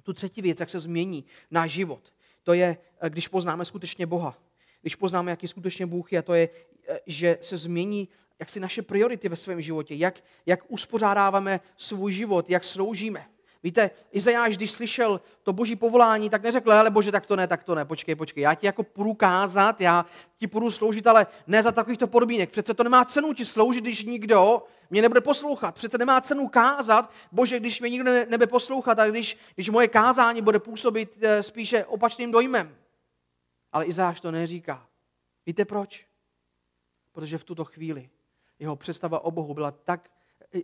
tu 0.04 0.14
třetí 0.14 0.42
věc, 0.42 0.60
jak 0.60 0.70
se 0.70 0.80
změní 0.80 1.26
náš 1.52 1.72
život 1.72 2.14
to 2.48 2.54
je, 2.54 2.78
eh, 3.02 3.10
když 3.10 3.28
poznáme 3.28 3.66
skutečně 3.66 4.06
Boha. 4.06 4.38
Když 4.82 4.96
poznáme, 4.96 5.32
jaký 5.32 5.48
skutečně 5.48 5.86
Bůh 5.86 6.14
je, 6.14 6.22
to 6.22 6.34
je, 6.34 6.50
eh, 6.88 7.00
že 7.08 7.38
se 7.42 7.58
změní 7.58 8.10
jak 8.40 8.50
si 8.50 8.60
naše 8.60 8.82
priority 8.82 9.30
ve 9.30 9.36
svém 9.36 9.62
životě, 9.62 9.96
jak, 9.96 10.24
jak 10.46 10.60
uspořádáváme 10.68 11.60
svůj 11.78 12.12
život, 12.12 12.50
jak 12.50 12.64
sloužíme. 12.64 13.26
Víte, 13.64 13.92
Izajáš, 14.12 14.58
když 14.58 14.72
slyšel 14.72 15.22
to 15.44 15.54
boží 15.54 15.76
povolání, 15.76 16.30
tak 16.30 16.44
neřekl, 16.44 16.72
ale 16.72 16.90
bože, 16.90 17.12
tak 17.12 17.26
to 17.26 17.36
ne, 17.36 17.48
tak 17.48 17.64
to 17.64 17.76
ne, 17.76 17.86
počkej, 17.86 18.16
počkej, 18.16 18.42
já 18.42 18.56
ti 18.56 18.66
jako 18.66 18.84
půjdu 18.84 19.14
kázat, 19.14 19.82
já 19.82 20.06
ti 20.38 20.48
půjdu 20.48 20.72
sloužit, 20.72 21.08
ale 21.08 21.28
ne 21.48 21.64
za 21.64 21.72
takovýchto 21.72 22.08
podmínek. 22.08 22.50
Přece 22.50 22.74
to 22.74 22.84
nemá 22.84 23.06
cenu 23.06 23.34
ti 23.34 23.46
sloužit, 23.46 23.84
když 23.84 24.04
nikdo 24.04 24.64
mě 24.90 25.02
nebude 25.02 25.22
poslouchat. 25.22 25.76
Přece 25.76 25.98
nemá 25.98 26.22
cenu 26.22 26.48
kázat, 26.48 27.12
bože, 27.32 27.60
když 27.60 27.80
mě 27.80 27.90
nikdo 27.90 28.12
nebude 28.12 28.48
poslouchat 28.48 29.00
a 29.00 29.10
když, 29.10 29.38
když 29.56 29.70
moje 29.70 29.88
kázání 29.88 30.42
bude 30.42 30.60
působit 30.60 31.18
eh, 31.22 31.44
spíše 31.44 31.86
opačným 31.86 32.32
dojmem. 32.32 32.78
Ale 33.72 33.86
Izáš 33.86 34.20
to 34.20 34.32
neříká. 34.32 34.88
Víte 35.46 35.66
proč? 35.66 36.08
Protože 37.12 37.38
v 37.38 37.44
tuto 37.44 37.66
chvíli 37.66 38.10
jeho 38.60 38.76
představa 38.76 39.20
o 39.20 39.32
Bohu 39.32 39.54
byla 39.54 39.72
tak, 39.72 40.10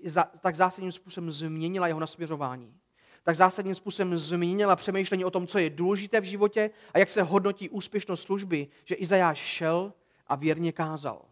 eh, 0.08 0.24
tak 0.42 0.56
zásadním 0.56 0.92
způsobem 0.92 1.32
změnila 1.32 1.88
jeho 1.88 2.00
nasměřování. 2.00 2.80
Tak 3.24 3.36
zásadním 3.36 3.76
způsobem 3.76 4.18
změnila 4.18 4.76
přemýšlení 4.76 5.26
o 5.26 5.32
tom, 5.32 5.48
co 5.48 5.60
je 5.60 5.70
důležité 5.70 6.22
v 6.22 6.24
životě 6.24 6.72
a 6.94 7.00
jak 7.00 7.10
se 7.10 7.22
hodnotí 7.22 7.70
úspěšnost 7.70 8.22
služby, 8.22 8.68
že 8.86 8.96
Izajáš 8.96 9.38
šel 9.38 9.94
a 10.28 10.36
věrně 10.36 10.72
kázal. 10.72 11.26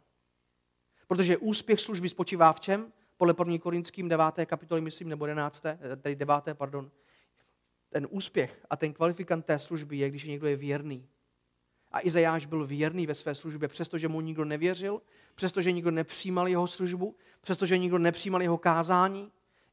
Protože 1.08 1.38
úspěch 1.38 1.80
služby 1.80 2.10
spočívá 2.10 2.54
v 2.54 2.60
čem? 2.60 2.94
Podle 3.18 3.36
1. 3.40 3.58
Korinským 3.58 4.10
9. 4.10 4.26
kapitoly, 4.46 4.82
myslím, 4.82 5.10
nebo 5.10 5.26
11. 5.26 5.64
tedy 6.02 6.16
9. 6.16 6.36
pardon. 6.54 6.92
Ten 7.90 8.08
úspěch 8.10 8.66
a 8.70 8.76
ten 8.76 8.94
kvalifikant 8.94 9.46
té 9.46 9.60
služby 9.60 9.98
je, 9.98 10.10
když 10.10 10.24
někdo 10.24 10.48
je 10.48 10.56
věrný. 10.56 11.08
A 11.92 12.00
Izajáš 12.02 12.46
byl 12.46 12.68
věrný 12.68 13.08
ve 13.08 13.16
své 13.16 13.36
službě, 13.36 13.68
přestože 13.68 14.08
mu 14.08 14.22
nikdo 14.22 14.46
nevěřil, 14.46 15.02
přestože 15.36 15.72
nikdo 15.72 15.92
nepřijímal 15.92 16.48
jeho 16.48 16.68
službu, 16.68 17.16
přestože 17.42 17.78
nikdo 17.78 17.98
nepřijímal 17.98 18.42
jeho 18.42 18.58
kázání. 18.58 19.32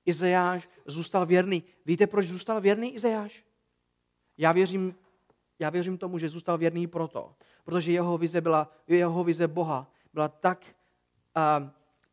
Izajáš 0.08 0.68
zůstal 0.86 1.26
věrný. 1.26 1.64
Víte, 1.86 2.06
proč 2.06 2.26
zůstal 2.28 2.60
věrný 2.60 2.94
Izajáš? 2.94 3.44
Já 4.38 4.52
věřím, 4.52 4.94
já 5.58 5.70
věřím 5.70 5.98
tomu, 5.98 6.18
že 6.18 6.28
zůstal 6.28 6.58
věrný 6.58 6.86
proto, 6.86 7.34
protože 7.64 7.92
jeho 7.92 8.18
vize, 8.18 8.40
byla, 8.40 8.70
jeho 8.86 9.24
vize 9.24 9.48
Boha 9.48 9.92
byla 10.12 10.28
tak 10.28 10.64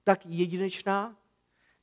tak 0.03 0.25
jedinečná 0.25 1.15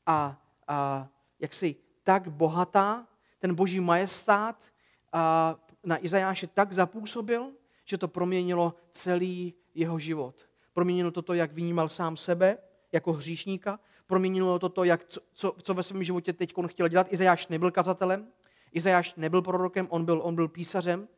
a, 0.06 0.42
a 0.68 1.08
jaksi 1.38 1.76
tak 2.02 2.28
bohatá, 2.28 3.06
ten 3.38 3.54
boží 3.54 3.80
majestát 3.80 4.64
a 5.12 5.56
na 5.84 6.04
Izajáše 6.04 6.46
tak 6.46 6.72
zapůsobil, 6.72 7.52
že 7.84 7.98
to 7.98 8.08
proměnilo 8.08 8.74
celý 8.92 9.54
jeho 9.74 9.98
život. 9.98 10.48
Proměnilo 10.72 11.10
to, 11.10 11.34
jak 11.34 11.52
vnímal 11.52 11.88
sám 11.88 12.16
sebe 12.16 12.58
jako 12.92 13.12
hříšníka, 13.12 13.80
proměnilo 14.12 14.58
to 14.58 14.68
to, 14.68 14.84
jak, 14.84 15.04
co, 15.04 15.54
co, 15.62 15.74
ve 15.74 15.82
svém 15.82 16.04
životě 16.04 16.32
teď 16.32 16.54
chtěl 16.66 16.88
dělat. 16.88 17.12
Izajáš 17.12 17.46
nebyl 17.46 17.70
kazatelem, 17.70 18.28
Izajáš 18.72 19.14
nebyl 19.14 19.42
prorokem, 19.42 19.86
on 19.90 20.04
byl, 20.04 20.20
on 20.24 20.34
byl 20.34 20.48
písařem 20.48 21.08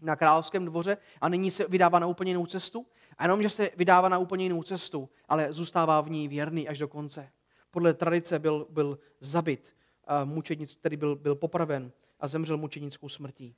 na 0.00 0.16
královském 0.16 0.64
dvoře 0.64 0.96
a 1.20 1.28
nyní 1.28 1.50
se 1.50 1.66
vydává 1.68 1.98
na 1.98 2.06
úplně 2.06 2.30
jinou 2.30 2.46
cestu. 2.46 2.86
A 3.18 3.24
jenom, 3.24 3.42
že 3.42 3.50
se 3.50 3.70
vydává 3.76 4.08
na 4.08 4.18
úplně 4.18 4.44
jinou 4.44 4.62
cestu, 4.62 5.08
ale 5.28 5.52
zůstává 5.52 6.00
v 6.00 6.10
ní 6.10 6.28
věrný 6.28 6.68
až 6.68 6.78
do 6.78 6.88
konce. 6.88 7.32
Podle 7.70 7.94
tradice 7.94 8.38
byl, 8.38 8.66
byl 8.70 8.98
zabit, 9.20 9.76
mučednic, 10.24 10.74
který 10.74 10.96
byl, 10.96 11.16
byl 11.16 11.34
popraven 11.34 11.92
a 12.20 12.28
zemřel 12.28 12.56
mučednickou 12.56 13.08
smrtí. 13.08 13.56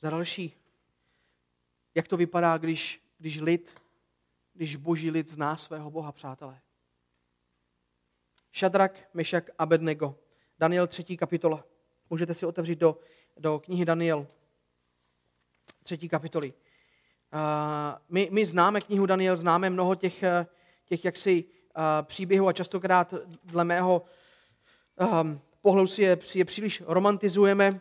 Za 0.00 0.10
další, 0.10 0.54
jak 1.94 2.08
to 2.08 2.16
vypadá, 2.16 2.58
když, 2.58 3.09
když 3.20 3.40
lid, 3.40 3.70
když 4.54 4.76
boží 4.76 5.10
lid 5.10 5.28
zná 5.28 5.56
svého 5.56 5.90
Boha, 5.90 6.12
přátelé. 6.12 6.60
Šadrak, 8.52 9.08
Mešak, 9.14 9.50
Abednego. 9.58 10.18
Daniel 10.58 10.86
3. 10.86 11.16
kapitola. 11.16 11.64
Můžete 12.10 12.34
si 12.34 12.46
otevřít 12.46 12.78
do, 12.78 12.98
do 13.36 13.58
knihy 13.58 13.84
Daniel 13.84 14.26
3. 15.82 16.08
kapitoly. 16.08 16.52
My, 18.08 18.28
my 18.32 18.46
známe 18.46 18.80
knihu 18.80 19.06
Daniel, 19.06 19.36
známe 19.36 19.70
mnoho 19.70 19.94
těch, 19.94 20.24
těch 20.84 21.04
jaksi 21.04 21.44
příběhů 22.02 22.48
a 22.48 22.52
častokrát 22.52 23.14
dle 23.44 23.64
mého 23.64 24.04
um, 25.22 25.40
pohledu 25.60 25.86
si 25.86 26.02
je, 26.02 26.18
je 26.34 26.44
příliš 26.44 26.82
romantizujeme 26.86 27.80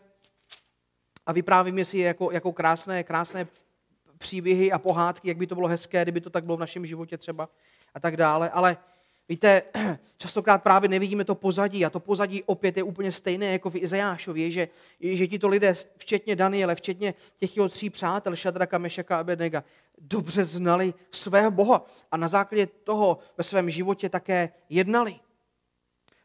a 1.25 1.31
vyprávíme 1.31 1.85
si 1.85 1.97
je 1.97 2.07
jako, 2.07 2.31
jako 2.31 2.53
krásné, 2.53 3.03
krásné 3.03 3.47
příběhy 4.19 4.71
a 4.71 4.79
pohádky, 4.79 5.27
jak 5.27 5.37
by 5.37 5.47
to 5.47 5.55
bylo 5.55 5.67
hezké, 5.67 6.03
kdyby 6.03 6.21
to 6.21 6.29
tak 6.29 6.45
bylo 6.45 6.57
v 6.57 6.59
našem 6.59 6.85
životě 6.85 7.17
třeba 7.17 7.49
a 7.93 7.99
tak 7.99 8.17
dále. 8.17 8.49
Ale 8.49 8.77
víte, 9.29 9.61
častokrát 10.17 10.63
právě 10.63 10.89
nevidíme 10.89 11.25
to 11.25 11.35
pozadí 11.35 11.85
a 11.85 11.89
to 11.89 11.99
pozadí 11.99 12.43
opět 12.43 12.77
je 12.77 12.83
úplně 12.83 13.11
stejné 13.11 13.45
jako 13.45 13.69
v 13.69 13.75
Izajášově, 13.75 14.51
že, 14.51 14.67
že 15.01 15.27
tito 15.27 15.47
lidé, 15.47 15.75
včetně 15.97 16.35
Daniele, 16.35 16.75
včetně 16.75 17.13
těch 17.37 17.57
jeho 17.57 17.69
tří 17.69 17.89
přátel, 17.89 18.35
Šadraka, 18.35 18.77
Mešaka 18.77 19.17
a 19.17 19.19
Abednega, 19.19 19.63
dobře 19.97 20.43
znali 20.43 20.93
svého 21.11 21.51
Boha 21.51 21.85
a 22.11 22.17
na 22.17 22.27
základě 22.27 22.67
toho 22.67 23.17
ve 23.37 23.43
svém 23.43 23.69
životě 23.69 24.09
také 24.09 24.49
jednali. 24.69 25.19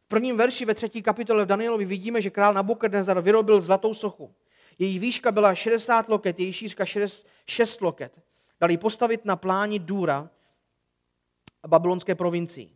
V 0.04 0.08
prvním 0.08 0.36
verši 0.36 0.64
ve 0.64 0.74
třetí 0.74 1.02
kapitole 1.02 1.44
v 1.44 1.46
Danielovi 1.46 1.84
vidíme, 1.84 2.22
že 2.22 2.30
král 2.30 2.54
Nabukadnezar 2.54 3.20
vyrobil 3.20 3.60
zlatou 3.60 3.94
sochu. 3.94 4.34
Její 4.78 4.98
výška 4.98 5.32
byla 5.32 5.54
60 5.54 6.08
loket, 6.08 6.40
její 6.40 6.52
šířka 6.52 6.84
6 7.46 7.80
loket. 7.80 8.22
Dal 8.60 8.70
ji 8.70 8.76
postavit 8.76 9.24
na 9.24 9.36
pláni 9.36 9.78
Důra 9.78 10.30
babylonské 11.66 12.14
provincii. 12.14 12.70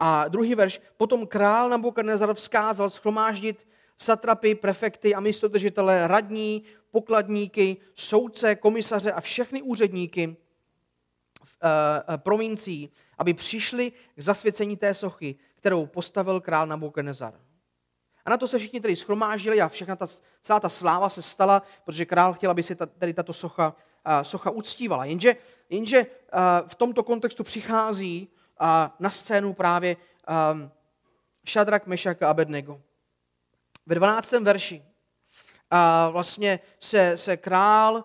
A 0.00 0.28
druhý 0.28 0.54
verš. 0.54 0.80
Potom 0.96 1.26
král 1.26 1.68
Nabukadnezar 1.68 2.34
vzkázal 2.34 2.90
schromáždit 2.90 3.68
satrapy, 3.98 4.54
prefekty 4.54 5.14
a 5.14 5.20
místodržitele, 5.20 6.06
radní, 6.06 6.62
pokladníky, 6.90 7.76
soudce, 7.94 8.54
komisaře 8.54 9.12
a 9.12 9.20
všechny 9.20 9.62
úředníky 9.62 10.36
v 11.44 11.58
uh, 11.62 12.16
provincií, 12.16 12.90
aby 13.18 13.34
přišli 13.34 13.92
k 14.14 14.22
zasvěcení 14.22 14.76
té 14.76 14.94
sochy, 14.94 15.36
kterou 15.54 15.86
postavil 15.86 16.40
král 16.40 16.66
Nabukadnezar. 16.66 17.45
A 18.26 18.30
na 18.30 18.36
to 18.36 18.48
se 18.48 18.58
všichni 18.58 18.80
tedy 18.80 18.96
schromážili 18.96 19.60
a 19.60 19.68
všechna 19.68 19.96
ta, 19.96 20.06
celá 20.42 20.60
ta 20.60 20.68
sláva 20.68 21.08
se 21.08 21.22
stala, 21.22 21.62
protože 21.84 22.04
král 22.04 22.32
chtěl, 22.32 22.50
aby 22.50 22.62
se 22.62 22.74
ta, 22.74 22.86
tady 22.86 23.14
tato 23.14 23.32
socha, 23.32 23.68
uh, 24.06 24.22
socha 24.22 24.50
uctívala. 24.50 25.04
Jenže, 25.04 25.36
jenže 25.70 26.06
uh, 26.06 26.08
v 26.68 26.74
tomto 26.74 27.02
kontextu 27.02 27.44
přichází 27.44 28.28
uh, 28.60 28.66
na 29.00 29.10
scénu 29.10 29.54
právě 29.54 29.96
um, 30.52 30.70
Šadrak, 31.44 31.86
Mešak 31.86 32.22
a 32.22 32.30
Abednego. 32.30 32.80
Ve 33.86 33.94
12. 33.94 34.32
verši 34.32 34.82
uh, 35.72 36.12
vlastně 36.12 36.60
se, 36.80 37.18
se 37.18 37.36
král 37.36 37.94
uh, 37.94 38.02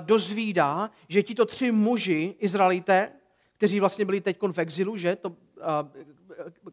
dozvídá, 0.00 0.90
že 1.08 1.22
tito 1.22 1.44
tři 1.46 1.72
muži, 1.72 2.34
Izraelité, 2.38 3.12
kteří 3.56 3.80
vlastně 3.80 4.04
byli 4.04 4.20
teď 4.20 4.38
v 4.52 4.58
exilu, 4.58 4.96
že 4.96 5.16
to, 5.16 5.28
uh, 5.28 5.36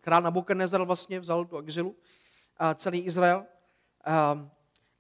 král 0.01 0.21
Nabukadnezar 0.21 0.84
vlastně 0.84 1.19
vzal 1.19 1.45
do 1.45 1.60
exilu, 1.60 1.95
celý 2.76 3.00
Izrael. 3.00 3.45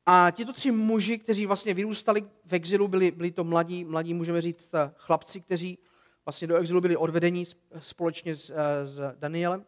A 0.05 0.31
tito 0.31 0.53
tři 0.53 0.71
muži, 0.71 1.17
kteří 1.17 1.45
vlastně 1.45 1.73
vyrůstali 1.73 2.25
v 2.45 2.53
exilu, 2.53 2.87
byli, 2.87 3.11
byli 3.11 3.31
to 3.31 3.43
mladí, 3.43 3.85
mladí, 3.85 4.13
můžeme 4.13 4.41
říct, 4.41 4.69
eh, 4.73 4.91
chlapci, 4.97 5.41
kteří 5.41 5.77
vlastně 6.25 6.47
do 6.47 6.55
exilu 6.55 6.81
byli 6.81 6.97
odvedení 6.97 7.45
společně 7.79 8.35
s, 8.35 8.49
eh, 8.49 8.87
s 8.87 9.15
Danielem. 9.19 9.65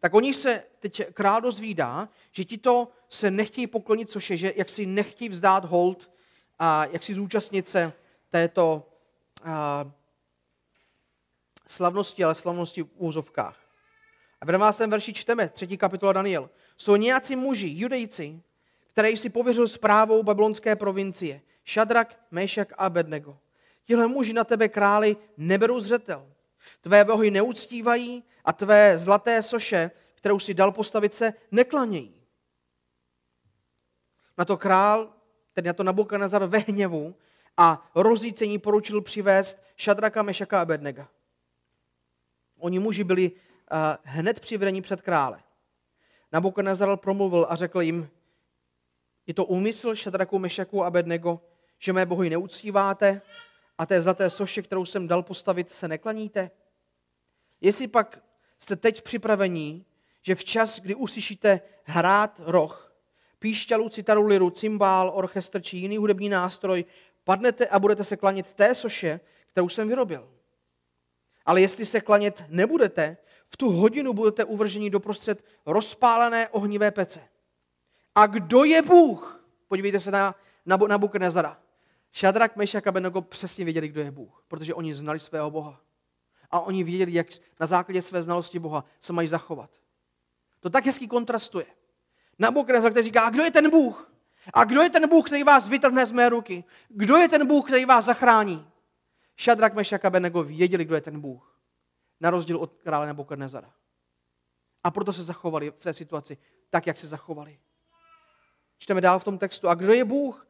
Tak 0.00 0.14
oni 0.14 0.34
se 0.34 0.62
teď 0.78 1.02
král 1.12 1.40
dozvídá, 1.40 2.08
že 2.32 2.44
tito 2.44 2.88
se 3.08 3.30
nechtějí 3.30 3.66
poklonit, 3.66 4.10
což 4.10 4.30
je, 4.30 4.36
že 4.36 4.52
jak 4.56 4.68
si 4.68 4.86
nechtějí 4.86 5.28
vzdát 5.28 5.64
hold 5.64 6.10
a 6.58 6.86
jak 6.86 7.02
si 7.02 7.14
zúčastnit 7.14 7.68
se 7.68 7.92
této 8.30 8.88
a, 9.44 9.90
slavnosti, 11.68 12.24
ale 12.24 12.34
slavnosti 12.34 12.82
v 12.82 12.88
úzovkách. 12.96 13.65
A 14.40 14.44
v 14.44 14.48
12. 14.48 14.78
verši 14.78 15.12
čteme, 15.12 15.48
třetí 15.48 15.76
kapitola 15.76 16.12
Daniel 16.12 16.50
jsou 16.76 16.96
nějací 16.96 17.36
muži, 17.36 17.68
judejci, 17.76 18.42
který 18.86 19.16
si 19.16 19.30
pověřil 19.30 19.68
zprávou 19.68 20.22
babylonské 20.22 20.76
provincie. 20.76 21.40
Šadrak, 21.64 22.20
Mešak 22.30 22.72
a 22.72 22.76
Abednego. 22.76 23.38
Tihle 23.84 24.06
muži 24.06 24.32
na 24.32 24.44
tebe, 24.44 24.68
králi, 24.68 25.16
neberou 25.36 25.80
zřetel. 25.80 26.26
Tvé 26.80 27.04
bohy 27.04 27.30
neuctívají 27.30 28.24
a 28.44 28.52
tvé 28.52 28.98
zlaté 28.98 29.42
soše, 29.42 29.90
kterou 30.14 30.38
si 30.38 30.54
dal 30.54 30.72
postavit 30.72 31.14
se, 31.14 31.34
neklanějí. 31.50 32.22
Na 34.38 34.44
to 34.44 34.56
král, 34.56 35.12
tedy 35.52 35.66
na 35.66 35.72
to 35.72 35.82
Nabukadnezar 35.82 36.46
ve 36.46 36.58
hněvu 36.58 37.14
a 37.56 37.90
rozícení 37.94 38.58
poručil 38.58 39.00
přivést 39.00 39.58
Šadraka, 39.76 40.22
Mešaka 40.22 40.58
a 40.58 40.62
Abednega. 40.62 41.08
Oni 42.58 42.78
muži 42.78 43.04
byli 43.04 43.32
hned 44.02 44.40
přivedeni 44.40 44.82
před 44.82 45.02
krále. 45.02 45.42
Nabukadnezar 46.32 46.96
promluvil 46.96 47.46
a 47.50 47.56
řekl 47.56 47.80
jim, 47.80 48.10
je 49.26 49.34
to 49.34 49.44
úmysl 49.44 49.94
Šadraku, 49.94 50.38
Mešaku 50.38 50.82
a 50.82 50.86
Abednego, 50.86 51.40
že 51.78 51.92
mé 51.92 52.06
bohy 52.06 52.30
neuctíváte 52.30 53.22
a 53.78 53.86
té 53.86 54.02
zlaté 54.02 54.30
soše, 54.30 54.62
kterou 54.62 54.84
jsem 54.84 55.08
dal 55.08 55.22
postavit, 55.22 55.70
se 55.70 55.88
neklaníte? 55.88 56.50
Jestli 57.60 57.88
pak 57.88 58.22
jste 58.58 58.76
teď 58.76 59.02
připravení, 59.02 59.86
že 60.22 60.34
včas, 60.34 60.80
kdy 60.80 60.94
uslyšíte 60.94 61.60
hrát 61.84 62.40
roh, 62.44 62.96
píšťalu, 63.38 63.88
citaru, 63.88 64.26
liru, 64.26 64.50
cymbál, 64.50 65.12
orchestr 65.14 65.62
či 65.62 65.76
jiný 65.76 65.96
hudební 65.96 66.28
nástroj, 66.28 66.84
padnete 67.24 67.66
a 67.66 67.78
budete 67.78 68.04
se 68.04 68.16
klanět 68.16 68.52
té 68.52 68.74
soše, 68.74 69.20
kterou 69.46 69.68
jsem 69.68 69.88
vyrobil. 69.88 70.32
Ale 71.46 71.60
jestli 71.60 71.86
se 71.86 72.00
klanět 72.00 72.44
nebudete, 72.48 73.16
v 73.48 73.56
tu 73.56 73.70
hodinu 73.70 74.12
budete 74.12 74.44
uvrženi 74.44 74.90
doprostřed 74.90 75.44
rozpálené 75.66 76.48
ohnivé 76.48 76.90
pece. 76.90 77.20
A 78.14 78.26
kdo 78.26 78.64
je 78.64 78.82
Bůh? 78.82 79.44
Podívejte 79.68 80.00
se 80.00 80.10
na, 80.10 80.34
na, 80.66 80.76
na 80.76 80.98
Buknezara. 80.98 81.58
Šadrak, 82.12 82.56
Mešak 82.56 82.86
a 82.86 82.92
Benego 82.92 83.22
přesně 83.22 83.64
věděli, 83.64 83.88
kdo 83.88 84.00
je 84.00 84.10
Bůh, 84.10 84.44
protože 84.48 84.74
oni 84.74 84.94
znali 84.94 85.20
svého 85.20 85.50
Boha. 85.50 85.80
A 86.50 86.60
oni 86.60 86.84
věděli, 86.84 87.12
jak 87.14 87.26
na 87.60 87.66
základě 87.66 88.02
své 88.02 88.22
znalosti 88.22 88.58
Boha 88.58 88.84
se 89.00 89.12
mají 89.12 89.28
zachovat. 89.28 89.70
To 90.60 90.70
tak 90.70 90.86
hezký 90.86 91.08
kontrastuje. 91.08 91.66
Nabukadnezar, 92.38 92.90
který 92.90 93.04
říká, 93.04 93.22
a 93.22 93.30
kdo 93.30 93.42
je 93.42 93.50
ten 93.50 93.70
Bůh? 93.70 94.12
A 94.54 94.64
kdo 94.64 94.82
je 94.82 94.90
ten 94.90 95.08
Bůh, 95.08 95.26
který 95.26 95.42
vás 95.42 95.68
vytrhne 95.68 96.06
z 96.06 96.12
mé 96.12 96.28
ruky? 96.28 96.64
Kdo 96.88 97.16
je 97.16 97.28
ten 97.28 97.46
Bůh, 97.46 97.66
který 97.66 97.84
vás 97.84 98.04
zachrání? 98.04 98.68
Šadrak, 99.36 99.74
Mešak 99.74 100.04
a 100.04 100.10
Benego 100.10 100.42
věděli, 100.42 100.84
kdo 100.84 100.94
je 100.94 101.00
ten 101.00 101.20
Bůh 101.20 101.55
na 102.20 102.30
rozdíl 102.30 102.56
od 102.56 102.82
krále 102.82 103.06
Nebukadnezara. 103.06 103.72
A 104.84 104.90
proto 104.90 105.12
se 105.12 105.22
zachovali 105.22 105.70
v 105.70 105.76
té 105.76 105.94
situaci 105.94 106.38
tak, 106.70 106.86
jak 106.86 106.98
se 106.98 107.06
zachovali. 107.06 107.58
Čteme 108.78 109.00
dál 109.00 109.18
v 109.18 109.24
tom 109.24 109.38
textu. 109.38 109.68
A 109.68 109.74
kdo 109.74 109.92
je 109.92 110.04
Bůh? 110.04 110.46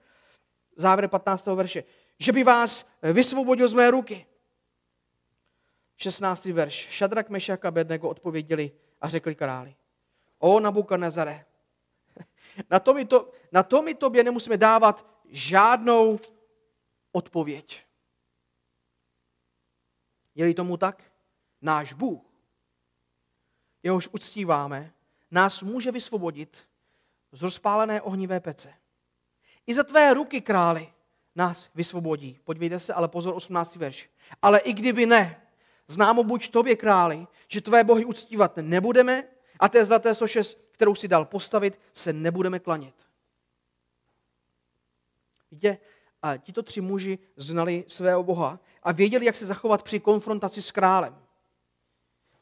Závěr 0.77 1.09
15. 1.09 1.47
verše. 1.47 1.85
Že 2.19 2.33
by 2.33 2.45
vás 2.45 2.87
vysvobodil 3.13 3.69
z 3.69 3.75
mé 3.75 3.91
ruky. 3.91 4.27
16. 5.97 6.45
verš. 6.45 6.75
Šadrak, 6.91 7.31
Mešak 7.31 7.65
a 7.65 7.71
Bednego 7.71 8.09
odpověděli 8.09 8.73
a 9.01 9.09
řekli 9.09 9.35
králi. 9.35 9.77
O 10.39 10.61
Nabukadnezare, 10.61 11.45
na 12.71 12.81
to, 12.81 13.05
to, 13.05 13.33
na 13.53 13.63
to 13.63 13.83
mi 13.83 13.95
tobě 13.95 14.25
nemusíme 14.25 14.57
dávat 14.57 15.07
žádnou 15.29 16.19
odpověď. 17.13 17.83
Je-li 20.35 20.55
tomu 20.55 20.77
tak, 20.77 21.06
náš 21.67 21.93
Bůh, 21.93 22.23
jehož 23.83 24.09
uctíváme, 24.13 24.93
nás 25.31 25.63
může 25.63 25.93
vysvobodit 25.93 26.57
z 27.33 27.43
rozpálené 27.43 28.03
ohnivé 28.03 28.41
pece. 28.41 28.75
I 29.67 29.75
za 29.75 29.83
tvé 29.83 30.15
ruky, 30.15 30.41
králi, 30.41 30.93
nás 31.35 31.71
vysvobodí. 31.75 32.39
Podívejte 32.45 32.81
se, 32.81 32.93
ale 32.95 33.09
pozor, 33.09 33.35
18. 33.35 33.77
verš. 33.77 34.11
Ale 34.43 34.59
i 34.59 34.73
kdyby 34.73 35.07
ne, 35.07 35.43
známo 35.89 36.25
buď 36.25 36.51
tobě, 36.51 36.77
králi, 36.77 37.27
že 37.49 37.61
tvé 37.61 37.85
bohy 37.85 38.05
uctívat 38.05 38.57
nebudeme 38.57 39.25
a 39.59 39.69
té 39.69 39.85
zlaté 39.85 40.15
soše, 40.15 40.43
kterou 40.71 40.95
si 40.95 41.09
dal 41.09 41.25
postavit, 41.25 41.81
se 41.93 42.13
nebudeme 42.13 42.59
klanit. 42.59 42.95
Víte, 45.51 45.79
a 46.23 46.37
tito 46.37 46.63
tři 46.63 46.81
muži 46.81 47.19
znali 47.37 47.85
svého 47.89 48.23
Boha 48.23 48.61
a 48.83 48.93
věděli, 48.93 49.27
jak 49.27 49.37
se 49.37 49.47
zachovat 49.47 49.83
při 49.83 50.01
konfrontaci 50.01 50.63
s 50.63 50.71
králem 50.71 51.26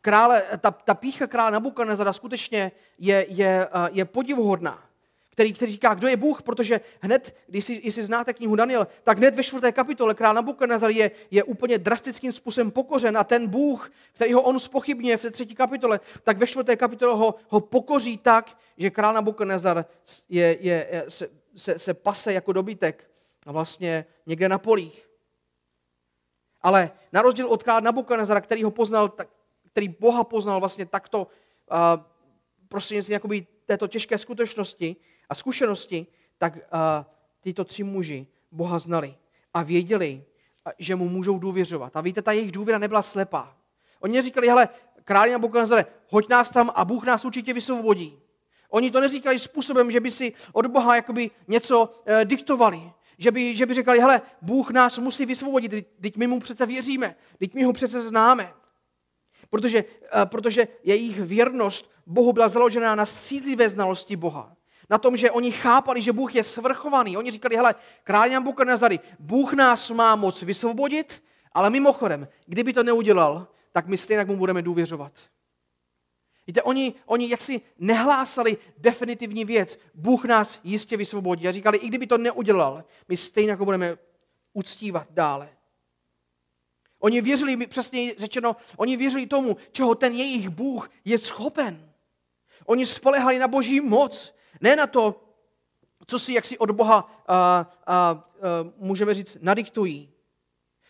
krále, 0.05 0.43
ta, 0.61 0.71
ta 0.71 0.95
pícha 0.95 1.27
krále 1.27 1.51
Nabukadnezara 1.51 2.12
skutečně 2.12 2.73
je, 2.99 3.27
je, 3.29 3.69
je 3.93 4.05
podivuhodná. 4.05 4.85
který, 5.31 5.53
který 5.53 5.73
říká, 5.73 5.95
kdo 5.95 6.09
je 6.09 6.17
Bůh, 6.17 6.43
protože 6.43 6.81
hned, 7.01 7.37
když 7.47 7.64
si, 7.64 7.81
jestli 7.85 8.03
znáte 8.03 8.35
knihu 8.35 8.57
Daniel, 8.57 8.87
tak 9.03 9.19
hned 9.19 9.35
ve 9.35 9.43
čtvrté 9.43 9.73
kapitole 9.73 10.14
král 10.14 10.35
Nabukadnezar 10.35 10.90
je, 10.90 11.11
je 11.31 11.43
úplně 11.43 11.79
drastickým 11.79 12.33
způsobem 12.33 12.71
pokořen 12.71 13.17
a 13.17 13.25
ten 13.25 13.49
Bůh, 13.49 13.90
který 14.12 14.33
ho 14.33 14.43
on 14.43 14.59
spochybňuje 14.59 15.17
v 15.17 15.23
té 15.23 15.31
třetí 15.31 15.55
kapitole, 15.55 16.01
tak 16.23 16.38
ve 16.38 16.47
čtvrté 16.47 16.77
kapitole 16.77 17.14
ho, 17.17 17.35
ho 17.49 17.61
pokoří 17.61 18.19
tak, 18.19 18.59
že 18.77 18.90
král 18.90 19.14
Nabukadnezar 19.14 19.85
je, 20.29 20.59
je, 20.61 20.87
je, 20.90 21.05
se, 21.09 21.29
se, 21.57 21.79
se 21.79 21.95
pase 21.95 22.33
jako 22.33 22.53
dobytek 22.53 23.11
a 23.47 23.53
vlastně 23.53 24.05
někde 24.27 24.49
na 24.49 24.59
polích. 24.59 25.09
Ale 26.62 26.90
na 27.12 27.23
rozdíl 27.23 27.49
od 27.49 27.62
krále 27.62 27.81
Nabukadnezara, 27.81 28.40
který 28.40 28.64
ho 28.64 28.71
poznal, 28.71 29.12
který 29.75 29.89
Boha 29.89 30.25
poznal 30.25 30.61
vlastně 30.61 30.87
takto 30.87 31.19
uh, 31.23 31.27
prostřednictvím 32.69 33.47
této 33.67 33.87
těžké 33.89 34.19
skutečnosti, 34.19 34.97
a 35.29 35.35
zkušenosti, 35.35 36.07
tak 36.39 36.57
uh, 36.57 36.61
tyto 37.41 37.65
tři 37.65 37.83
muži 37.83 38.27
Boha 38.53 38.79
znali 38.79 39.15
a 39.55 39.63
věděli, 39.63 40.25
že 40.79 40.97
mu 40.97 41.09
můžou 41.09 41.39
důvěřovat. 41.39 41.97
A 41.97 42.01
víte, 42.01 42.23
ta 42.23 42.33
jejich 42.33 42.53
důvěra 42.53 42.79
nebyla 42.79 43.03
slepá. 43.03 43.57
Oni 44.01 44.23
říkali, 44.23 44.49
hele, 44.49 44.69
králi 45.05 45.33
na 45.33 45.39
Bukazare, 45.39 45.87
hoď 46.09 46.29
nás 46.29 46.51
tam 46.51 46.71
a 46.75 46.85
Bůh 46.85 47.05
nás 47.05 47.25
určitě 47.25 47.53
vysvobodí. 47.53 48.19
Oni 48.69 48.91
to 48.91 49.01
neříkali 49.01 49.39
způsobem, 49.39 49.91
že 49.91 50.01
by 50.01 50.11
si 50.11 50.33
od 50.53 50.67
Boha 50.67 50.97
jakoby 50.97 51.31
něco 51.49 51.91
e, 52.07 52.25
diktovali. 52.25 52.93
Že 53.19 53.31
by, 53.31 53.57
že 53.57 53.67
by 53.67 53.75
říkali, 53.75 54.01
hele, 54.01 54.23
Bůh 54.43 54.71
nás 54.71 54.99
musí 54.99 55.27
vysvobodit, 55.27 55.87
teď 56.01 56.17
my 56.17 56.27
mu 56.27 56.41
přece 56.41 56.67
věříme, 56.67 57.17
teď 57.39 57.55
my 57.55 57.65
ho 57.65 57.73
přece 57.73 58.01
známe. 58.01 58.55
Protože, 59.55 59.79
e, 59.79 60.27
protože 60.27 60.69
jejich 60.83 61.21
věrnost 61.21 61.90
Bohu 62.07 62.33
byla 62.33 62.49
založená 62.49 62.95
na 62.95 63.07
střízlivé 63.07 63.69
znalosti 63.69 64.17
Boha 64.17 64.57
na 64.90 64.99
tom, 64.99 65.17
že 65.17 65.31
oni 65.31 65.53
chápali, 65.53 66.03
že 66.03 66.12
Bůh 66.12 66.35
je 66.35 66.45
svrchovaný. 66.45 67.17
Oni 67.17 67.31
říkali, 67.31 67.57
hele, 67.57 67.75
král 68.05 68.29
Nabukadnezary, 68.29 69.01
Bůh 69.19 69.53
nás 69.53 69.90
má 69.90 70.17
moc 70.17 70.43
vysvobodit, 70.43 71.23
ale 71.53 71.71
mimochodem, 71.71 72.29
kdyby 72.47 72.73
to 72.73 72.83
neudělal, 72.83 73.47
tak 73.73 73.87
my 73.87 73.97
stejně 73.97 74.25
mu 74.25 74.37
budeme 74.37 74.62
důvěřovat. 74.62 75.12
Víte, 76.47 76.62
oni, 76.62 76.95
oni 77.07 77.31
jaksi 77.31 77.61
nehlásali 77.79 78.57
definitivní 78.79 79.45
věc. 79.45 79.79
Bůh 79.95 80.25
nás 80.25 80.61
jistě 80.64 80.97
vysvobodí. 80.97 81.49
A 81.49 81.53
říkali, 81.53 81.79
i 81.79 81.88
kdyby 81.88 82.07
to 82.07 82.19
neudělal, 82.19 82.85
my 83.09 83.17
stejně 83.17 83.57
budeme 83.57 83.97
uctívat 84.53 85.07
dále. 85.11 85.54
Oni 87.05 87.21
věřili, 87.21 87.67
přesně 87.67 88.14
řečeno, 88.19 88.57
oni 88.77 88.97
věřili 88.97 89.27
tomu, 89.27 89.57
čeho 89.73 89.95
ten 89.95 90.12
jejich 90.12 90.49
Bůh 90.49 90.90
je 91.05 91.19
schopen. 91.19 91.93
Oni 92.67 92.87
spolehali 92.87 93.38
na 93.38 93.49
boží 93.49 93.81
moc. 93.81 94.35
Ne 94.61 94.77
na 94.77 94.87
to, 94.87 95.21
co 96.07 96.19
si 96.19 96.33
jaksi 96.33 96.59
od 96.59 96.71
Boha 96.71 96.97
a, 96.97 97.35
a, 97.37 97.67
a, 97.87 98.25
můžeme 98.77 99.14
říct 99.14 99.37
nadiktují. 99.40 100.11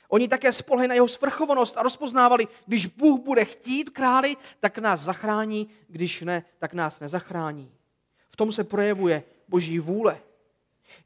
Oni 0.08 0.28
také 0.28 0.52
spolehli 0.52 0.88
na 0.88 0.94
jeho 0.94 1.08
svrchovanost 1.08 1.78
a 1.78 1.82
rozpoznávali, 1.82 2.48
když 2.66 2.86
Bůh 2.86 3.20
bude 3.20 3.44
chtít 3.44 3.90
králi, 3.90 4.36
tak 4.60 4.78
nás 4.78 5.00
zachrání, 5.00 5.68
když 5.88 6.20
ne, 6.20 6.44
tak 6.58 6.74
nás 6.74 7.00
nezachrání. 7.00 7.72
V 8.30 8.36
tom 8.36 8.52
se 8.52 8.64
projevuje 8.64 9.24
boží 9.48 9.78
vůle. 9.78 10.20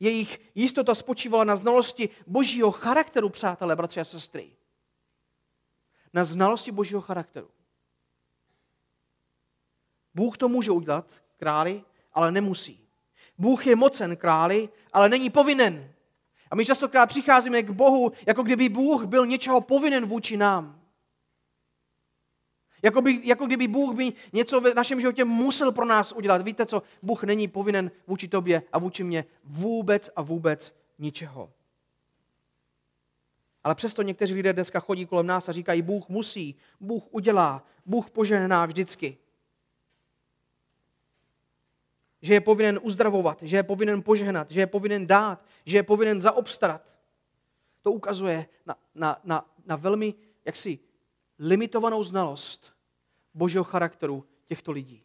Jejich 0.01 0.41
jistota 0.55 0.95
spočívala 0.95 1.45
na 1.45 1.57
znalosti 1.57 2.09
božího 2.27 2.71
charakteru, 2.71 3.29
přátelé, 3.29 3.77
bratři 3.77 4.01
a 4.01 4.05
sestry. 4.05 4.58
Na 6.19 6.25
znalosti 6.25 6.73
božího 6.73 7.01
charakteru. 7.01 7.49
Bůh 10.15 10.37
to 10.37 10.49
může 10.49 10.71
udělat, 10.71 11.07
králi, 11.37 11.83
ale 12.13 12.33
nemusí. 12.33 12.89
Bůh 13.39 13.67
je 13.67 13.77
mocen 13.77 14.17
králi, 14.17 14.69
ale 14.93 15.09
není 15.09 15.31
povinen. 15.31 15.93
A 16.51 16.55
my 16.57 16.67
častokrát 16.67 17.09
přicházíme 17.09 17.63
k 17.63 17.71
Bohu, 17.71 18.13
jako 18.27 18.43
kdyby 18.43 18.69
Bůh 18.69 19.05
byl 19.05 19.27
něčeho 19.27 19.61
povinen 19.61 20.07
vůči 20.07 20.37
nám. 20.37 20.81
Jako, 22.83 23.03
by, 23.03 23.21
jako 23.25 23.47
kdyby 23.47 23.69
Bůh 23.69 23.95
by 23.95 24.13
něco 24.33 24.61
v 24.61 24.75
našem 24.75 25.01
životě 25.01 25.25
musel 25.25 25.73
pro 25.73 25.85
nás 25.85 26.13
udělat. 26.13 26.43
Víte 26.43 26.67
co? 26.67 26.83
Bůh 27.03 27.25
není 27.25 27.49
povinen 27.49 27.91
vůči 28.07 28.29
tobě 28.29 28.63
a 28.73 28.79
vůči 28.79 29.05
mně 29.05 29.25
vůbec 29.45 30.11
a 30.17 30.23
vůbec 30.23 30.75
ničeho. 30.99 31.53
Ale 33.65 33.75
přesto 33.75 34.03
někteří 34.03 34.35
lidé 34.35 34.53
dneska 34.53 34.81
chodí 34.81 35.07
kolem 35.07 35.27
nás 35.27 35.49
a 35.49 35.53
říkají, 35.53 35.83
Bůh 35.83 36.09
musí, 36.09 36.57
Bůh 36.81 37.03
udělá, 37.11 37.65
Bůh 37.87 38.11
požehná 38.11 38.67
vždycky 38.67 39.19
že 42.23 42.35
je 42.35 42.41
povinen 42.41 42.81
uzdravovat, 42.83 43.43
že 43.43 43.57
je 43.57 43.63
povinen 43.63 44.03
požehnat, 44.03 44.51
že 44.51 44.61
je 44.61 44.67
povinen 44.67 45.07
dát, 45.07 45.45
že 45.65 45.77
je 45.77 45.83
povinen 45.83 46.21
zaobstarat. 46.21 46.83
To 47.83 47.93
ukazuje 47.93 48.47
na, 48.67 48.77
na, 48.95 49.21
na, 49.25 49.51
na 49.67 49.77
velmi 49.77 50.15
jaksi 50.45 50.79
limitovanou 51.39 52.05
znalost 52.05 52.73
božího 53.35 53.65
charakteru 53.65 54.25
těchto 54.45 54.73
lidí, 54.73 55.03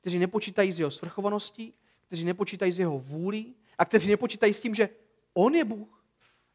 kteří 0.00 0.18
nepočítají 0.18 0.72
s 0.72 0.78
jeho 0.78 0.90
svrchovaností, 0.90 1.74
kteří 2.06 2.24
nepočítají 2.24 2.72
s 2.72 2.78
jeho 2.78 2.98
vůlí 2.98 3.56
a 3.78 3.84
kteří 3.84 4.10
nepočítají 4.10 4.54
s 4.54 4.60
tím, 4.60 4.74
že 4.74 4.88
on 5.34 5.54
je 5.54 5.64
Bůh 5.64 5.95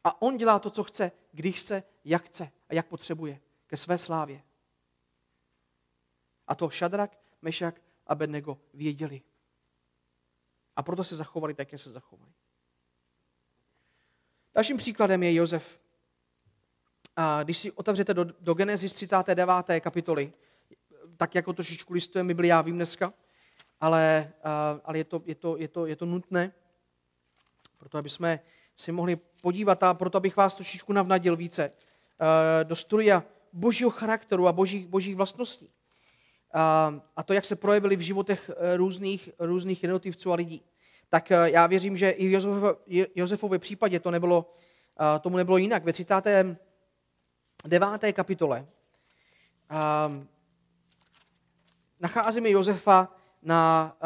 a 0.04 0.22
on 0.22 0.36
dělá 0.36 0.58
to, 0.58 0.70
co 0.70 0.84
chce, 0.84 1.12
když 1.32 1.60
chce, 1.60 1.82
jak 2.04 2.24
chce 2.24 2.50
a 2.68 2.74
jak 2.74 2.86
potřebuje 2.86 3.40
ke 3.66 3.76
své 3.76 3.98
slávě. 3.98 4.42
A 6.46 6.54
to 6.54 6.70
Šadrak, 6.70 7.18
Mešak 7.42 7.80
a 8.06 8.14
Bednego 8.14 8.58
věděli. 8.74 9.22
A 10.76 10.82
proto 10.82 11.04
se 11.04 11.16
zachovali 11.16 11.54
tak, 11.54 11.72
jak 11.72 11.80
se 11.80 11.90
zachovali. 11.90 12.32
Dalším 14.54 14.76
příkladem 14.76 15.22
je 15.22 15.34
Josef. 15.34 15.80
A 17.16 17.42
když 17.42 17.58
si 17.58 17.72
otevřete 17.72 18.14
do, 18.14 18.24
do 18.24 18.54
Genesis 18.54 18.94
39. 18.94 19.80
kapitoly, 19.80 20.32
tak 21.16 21.34
jako 21.34 21.52
trošičku 21.52 21.92
listujeme 21.92 22.28
Bibli, 22.28 22.48
já 22.48 22.62
vím 22.62 22.74
dneska, 22.74 23.12
ale, 23.80 24.32
ale 24.84 24.98
je, 24.98 25.04
to, 25.04 25.22
je, 25.26 25.34
to, 25.34 25.56
je, 25.56 25.68
to, 25.68 25.86
je 25.86 25.96
to 25.96 26.06
nutné, 26.06 26.52
proto 27.78 27.98
aby 27.98 28.08
jsme 28.08 28.40
si 28.76 28.92
mohli 28.92 29.16
podívat 29.42 29.82
a 29.82 29.94
proto 29.94 30.18
abych 30.18 30.36
vás 30.36 30.54
trošičku 30.54 30.92
navnadil 30.92 31.36
více 31.36 31.72
do 32.62 32.76
studia 32.76 33.24
božího 33.52 33.90
charakteru 33.90 34.48
a 34.48 34.52
božích, 34.52 34.86
božích 34.86 35.16
vlastností 35.16 35.70
a 37.16 37.22
to, 37.24 37.32
jak 37.32 37.44
se 37.44 37.56
projevily 37.56 37.96
v 37.96 38.00
životech 38.00 38.50
eh, 38.56 38.76
různých, 38.76 39.30
různých 39.38 39.82
jednotlivců 39.82 40.32
a 40.32 40.34
lidí. 40.34 40.62
Tak 41.08 41.30
eh, 41.30 41.50
já 41.50 41.66
věřím, 41.66 41.96
že 41.96 42.10
i 42.10 42.38
v 42.38 42.76
Josefově 43.14 43.58
případě 43.58 44.00
to 44.00 44.10
nebylo, 44.10 44.54
tomu 45.20 45.36
nebylo 45.36 45.56
jinak. 45.56 45.84
Ve 45.84 45.92
39. 45.92 48.12
kapitole 48.12 48.66
nacházíme 52.00 52.50
Josefa 52.50 53.08
na, 53.42 53.96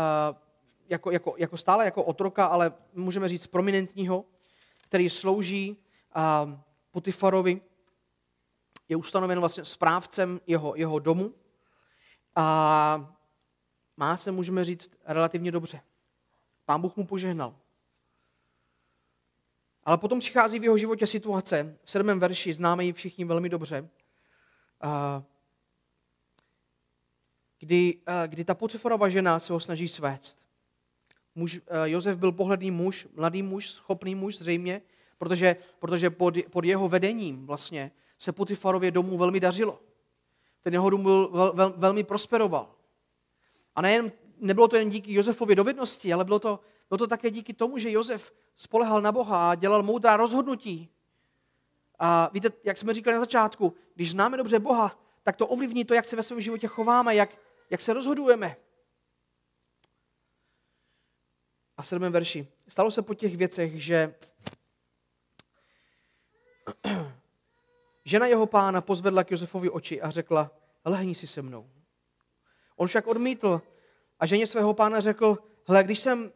jako, 0.88 1.10
jako, 1.10 1.34
jako 1.38 1.56
stále 1.56 1.84
jako 1.84 2.04
otroka, 2.04 2.46
ale 2.46 2.72
můžeme 2.94 3.28
říct 3.28 3.46
prominentního, 3.46 4.24
který 4.88 5.10
slouží 5.10 5.76
Potifarovi, 6.90 7.60
je 8.88 8.96
ustanoven 8.96 9.40
vlastně 9.40 9.64
správcem 9.64 10.40
jeho, 10.46 10.76
jeho 10.76 10.98
domu 10.98 11.34
a 12.34 13.16
má 13.96 14.16
se, 14.16 14.30
můžeme 14.30 14.64
říct, 14.64 14.90
relativně 15.04 15.52
dobře. 15.52 15.80
Pán 16.64 16.80
Bůh 16.80 16.96
mu 16.96 17.06
požehnal. 17.06 17.56
Ale 19.84 19.98
potom 19.98 20.18
přichází 20.18 20.58
v 20.58 20.64
jeho 20.64 20.78
životě 20.78 21.06
situace, 21.06 21.78
v 21.84 21.90
sedmém 21.90 22.20
verši, 22.20 22.54
známe 22.54 22.84
ji 22.84 22.92
všichni 22.92 23.24
velmi 23.24 23.48
dobře, 23.48 23.88
kdy, 27.58 28.00
kdy 28.26 28.44
ta 28.44 28.54
Potifarova 28.54 29.08
žena 29.08 29.38
se 29.38 29.52
ho 29.52 29.60
snaží 29.60 29.88
svést. 29.88 30.45
Muž, 31.36 31.60
Josef 31.84 32.18
byl 32.18 32.32
pohledný 32.32 32.70
muž, 32.70 33.06
mladý 33.14 33.42
muž, 33.42 33.70
schopný 33.70 34.14
muž 34.14 34.38
zřejmě, 34.38 34.82
protože, 35.18 35.56
protože 35.78 36.10
pod, 36.10 36.34
pod 36.50 36.64
jeho 36.64 36.88
vedením 36.88 37.46
vlastně 37.46 37.92
se 38.18 38.32
Potifarově 38.32 38.90
domů 38.90 39.18
velmi 39.18 39.40
dařilo 39.40 39.80
ten 40.66 40.72
jeho 40.72 40.90
dům 40.90 41.02
byl, 41.02 41.28
vel, 41.32 41.52
vel, 41.54 41.74
velmi 41.76 42.04
prosperoval. 42.04 42.74
A 43.74 43.82
nejen, 43.82 44.12
nebylo 44.38 44.68
to 44.68 44.76
jen 44.76 44.90
díky 44.90 45.14
Josefově 45.14 45.56
dovednosti, 45.56 46.12
ale 46.12 46.24
bylo 46.24 46.38
to, 46.38 46.60
bylo 46.88 46.98
to 46.98 47.06
také 47.06 47.30
díky 47.30 47.52
tomu, 47.52 47.78
že 47.78 47.90
Josef 47.90 48.34
spolehal 48.56 49.02
na 49.02 49.12
Boha 49.12 49.50
a 49.50 49.54
dělal 49.54 49.82
moudrá 49.82 50.16
rozhodnutí. 50.16 50.88
A 51.98 52.30
víte, 52.32 52.48
jak 52.64 52.78
jsme 52.78 52.94
říkali 52.94 53.14
na 53.14 53.20
začátku, 53.20 53.74
když 53.94 54.10
známe 54.10 54.36
dobře 54.36 54.58
Boha, 54.58 54.98
tak 55.22 55.36
to 55.36 55.46
ovlivní 55.46 55.84
to, 55.84 55.94
jak 55.94 56.04
se 56.04 56.16
ve 56.16 56.22
svém 56.22 56.40
životě 56.40 56.66
chováme, 56.66 57.14
jak, 57.14 57.38
jak 57.70 57.80
se 57.80 57.92
rozhodujeme. 57.92 58.56
A 61.76 61.82
sedmém 61.82 62.12
verši. 62.12 62.48
Stalo 62.68 62.90
se 62.90 63.02
po 63.02 63.14
těch 63.14 63.36
věcech, 63.36 63.82
že 63.82 64.14
Žena 68.04 68.26
jeho 68.26 68.46
pána 68.46 68.80
pozvedla 68.80 69.24
k 69.24 69.30
Josefovi 69.30 69.70
oči 69.70 70.02
a 70.02 70.10
řekla, 70.10 70.50
lehni 70.84 71.14
si 71.14 71.26
se 71.26 71.42
mnou. 71.42 71.70
On 72.76 72.88
však 72.88 73.06
odmítl 73.06 73.62
a 74.20 74.26
ženě 74.26 74.46
svého 74.46 74.74
pána 74.74 75.00
řekl, 75.00 75.38
hle, 75.66 75.84
když 75.84 75.98
jsem 75.98 76.32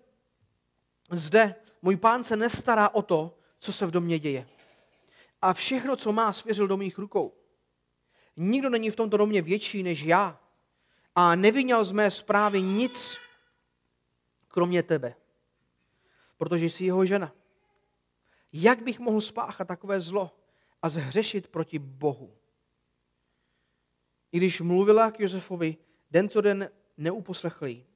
zde 1.11 1.55
můj 1.82 1.97
pán 1.97 2.24
se 2.24 2.36
nestará 2.36 2.88
o 2.88 3.03
to, 3.03 3.38
co 3.59 3.72
se 3.72 3.86
v 3.86 3.91
domě 3.91 4.18
děje. 4.18 4.49
A 5.43 5.53
všechno, 5.53 5.97
co 5.97 6.12
má, 6.12 6.32
svěřil 6.32 6.68
do 6.68 6.76
mých 6.76 6.99
rukou. 6.99 7.34
Nikdo 8.36 8.70
není 8.70 8.91
v 8.91 8.97
tomto 8.97 9.16
domě 9.16 9.43
větší 9.43 9.82
než 9.82 10.03
já 10.03 10.41
a 11.14 11.34
nevyněl 11.34 11.84
z 11.84 11.93
mé 11.93 12.11
zprávy 12.11 12.62
nic, 12.62 13.16
kromě 14.49 14.82
tebe, 14.82 15.14
protože 16.41 16.66
jsi 16.66 16.84
jeho 16.84 17.07
žena. 17.07 17.32
Jak 18.53 18.82
bych 18.82 18.99
mohl 18.99 19.20
spáchat 19.20 19.68
takové 19.68 20.01
zlo 20.01 20.30
a 20.82 20.88
zhřešit 20.88 21.49
proti 21.49 21.78
Bohu? 21.78 22.36
I 24.32 24.36
když 24.36 24.61
mluvila 24.61 25.11
k 25.11 25.20
Josefovi, 25.20 25.76
den 26.11 26.28
co 26.28 26.41
den 26.41 26.70
neuposlechlý. 26.97 27.86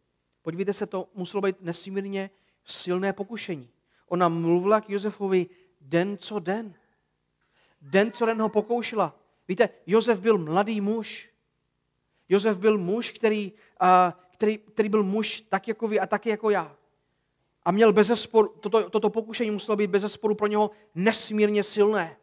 Podívejte 0.42 0.72
se, 0.72 0.86
to 0.86 1.08
muselo 1.14 1.40
být 1.40 1.56
nesmírně 1.60 2.30
silné 2.64 3.12
pokušení. 3.12 3.70
Ona 4.08 4.28
mluvila 4.28 4.80
k 4.80 4.90
Josefovi 4.90 5.46
den 5.80 6.18
co 6.18 6.38
den. 6.38 6.74
Den 7.80 8.12
co 8.12 8.26
den 8.26 8.42
ho 8.42 8.48
pokoušela. 8.48 9.20
Víte, 9.48 9.68
Josef 9.86 10.20
byl 10.20 10.38
mladý 10.38 10.80
muž. 10.80 11.30
Josef 12.28 12.58
byl 12.58 12.78
muž, 12.78 13.10
který, 13.10 13.52
který, 14.32 14.58
který 14.58 14.88
byl 14.88 15.02
muž 15.02 15.40
tak 15.40 15.68
jako 15.68 15.88
vy 15.88 16.00
a 16.00 16.06
taky 16.06 16.28
jako 16.28 16.50
já. 16.50 16.76
A 17.64 17.70
měl 17.70 17.92
bez 17.92 18.06
zesporu, 18.06 18.54
toto, 18.60 18.90
toto 18.90 19.10
pokušení 19.10 19.50
muselo 19.50 19.76
být 19.76 19.90
bez 19.90 20.02
zesporu 20.02 20.34
pro 20.34 20.46
něho 20.46 20.70
nesmírně 20.94 21.62
silné. 21.62 22.16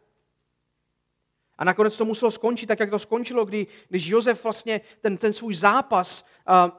A 1.58 1.64
nakonec 1.64 1.98
to 1.98 2.06
muselo 2.06 2.32
skončit 2.32 2.66
tak, 2.66 2.80
jak 2.80 2.90
to 2.90 3.00
skončilo, 3.00 3.46
kdy, 3.46 3.68
když 3.90 4.08
Josef 4.08 4.44
vlastně 4.44 4.82
ten, 5.02 5.18
ten 5.18 5.34
svůj 5.34 5.56
zápas 5.56 6.26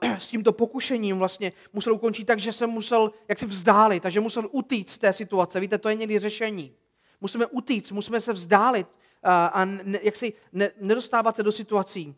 uh, 0.03 0.11
s 0.19 0.29
tímto 0.29 0.53
pokušením 0.53 1.19
vlastně 1.19 1.53
musel 1.73 1.95
ukončit 1.95 2.25
tak, 2.25 2.39
že 2.39 2.53
se 2.53 2.67
musel 2.67 3.13
jak 3.29 3.39
si 3.39 3.47
vzdálit, 3.47 4.03
takže 4.03 4.21
musel 4.21 4.49
utíct 4.51 4.91
z 4.91 4.99
té 4.99 5.13
situace. 5.13 5.61
Víte, 5.61 5.79
to 5.79 5.89
je 5.89 5.95
někdy 5.95 6.19
řešení. 6.19 6.73
Musíme 7.21 7.47
utíct, 7.47 7.93
musíme 7.93 8.21
se 8.21 8.33
vzdálit 8.33 8.87
uh, 8.87 9.31
a 9.31 9.65
ne, 9.65 10.01
jak 10.03 10.17
si 10.17 10.33
ne, 10.53 10.71
nedostávat 10.81 11.37
se 11.37 11.43
do 11.43 11.53
situací. 11.53 12.15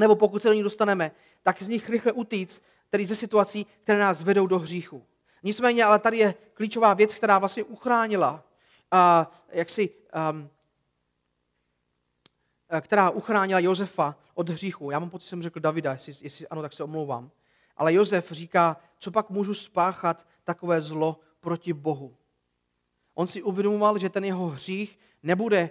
Nebo 0.00 0.16
pokud 0.16 0.42
se 0.42 0.48
do 0.48 0.54
ní 0.54 0.62
dostaneme, 0.62 1.12
tak 1.42 1.62
z 1.62 1.68
nich 1.68 1.88
rychle 1.88 2.12
utíct, 2.12 2.62
tedy 2.90 3.06
ze 3.06 3.16
situací, 3.16 3.66
které 3.82 3.98
nás 3.98 4.22
vedou 4.22 4.46
do 4.46 4.58
hříchu. 4.58 5.06
Nicméně, 5.44 5.84
ale 5.84 5.98
tady 5.98 6.18
je 6.18 6.34
klíčová 6.54 6.94
věc, 6.94 7.14
která 7.14 7.38
vlastně 7.38 7.64
uchránila, 7.64 8.32
uh, 8.92 9.26
jak 9.52 9.70
si, 9.70 9.90
um, 10.30 10.50
Eh, 12.76 12.80
která 12.80 13.10
uchránila 13.10 13.60
Josefa 13.60 14.16
od 14.34 14.48
hříchu. 14.48 14.90
Já 14.90 14.98
mám 14.98 15.10
pocit, 15.10 15.24
že 15.24 15.28
jsem 15.28 15.42
řekl 15.42 15.60
Davida, 15.60 15.92
jestli, 15.92 16.12
jestli 16.20 16.48
ano, 16.48 16.62
tak 16.62 16.72
se 16.72 16.84
omlouvám. 16.84 17.30
Ale 17.76 17.94
Josef 17.94 18.32
říká, 18.32 18.76
co 18.98 19.10
pak 19.10 19.30
můžu 19.30 19.54
spáchat 19.54 20.26
takové 20.44 20.82
zlo 20.82 21.20
proti 21.40 21.72
Bohu. 21.72 22.16
On 23.14 23.26
si 23.26 23.42
uvědomoval, 23.42 23.98
že 23.98 24.08
ten 24.08 24.24
jeho 24.24 24.48
hřích 24.48 24.98
nebude 25.22 25.70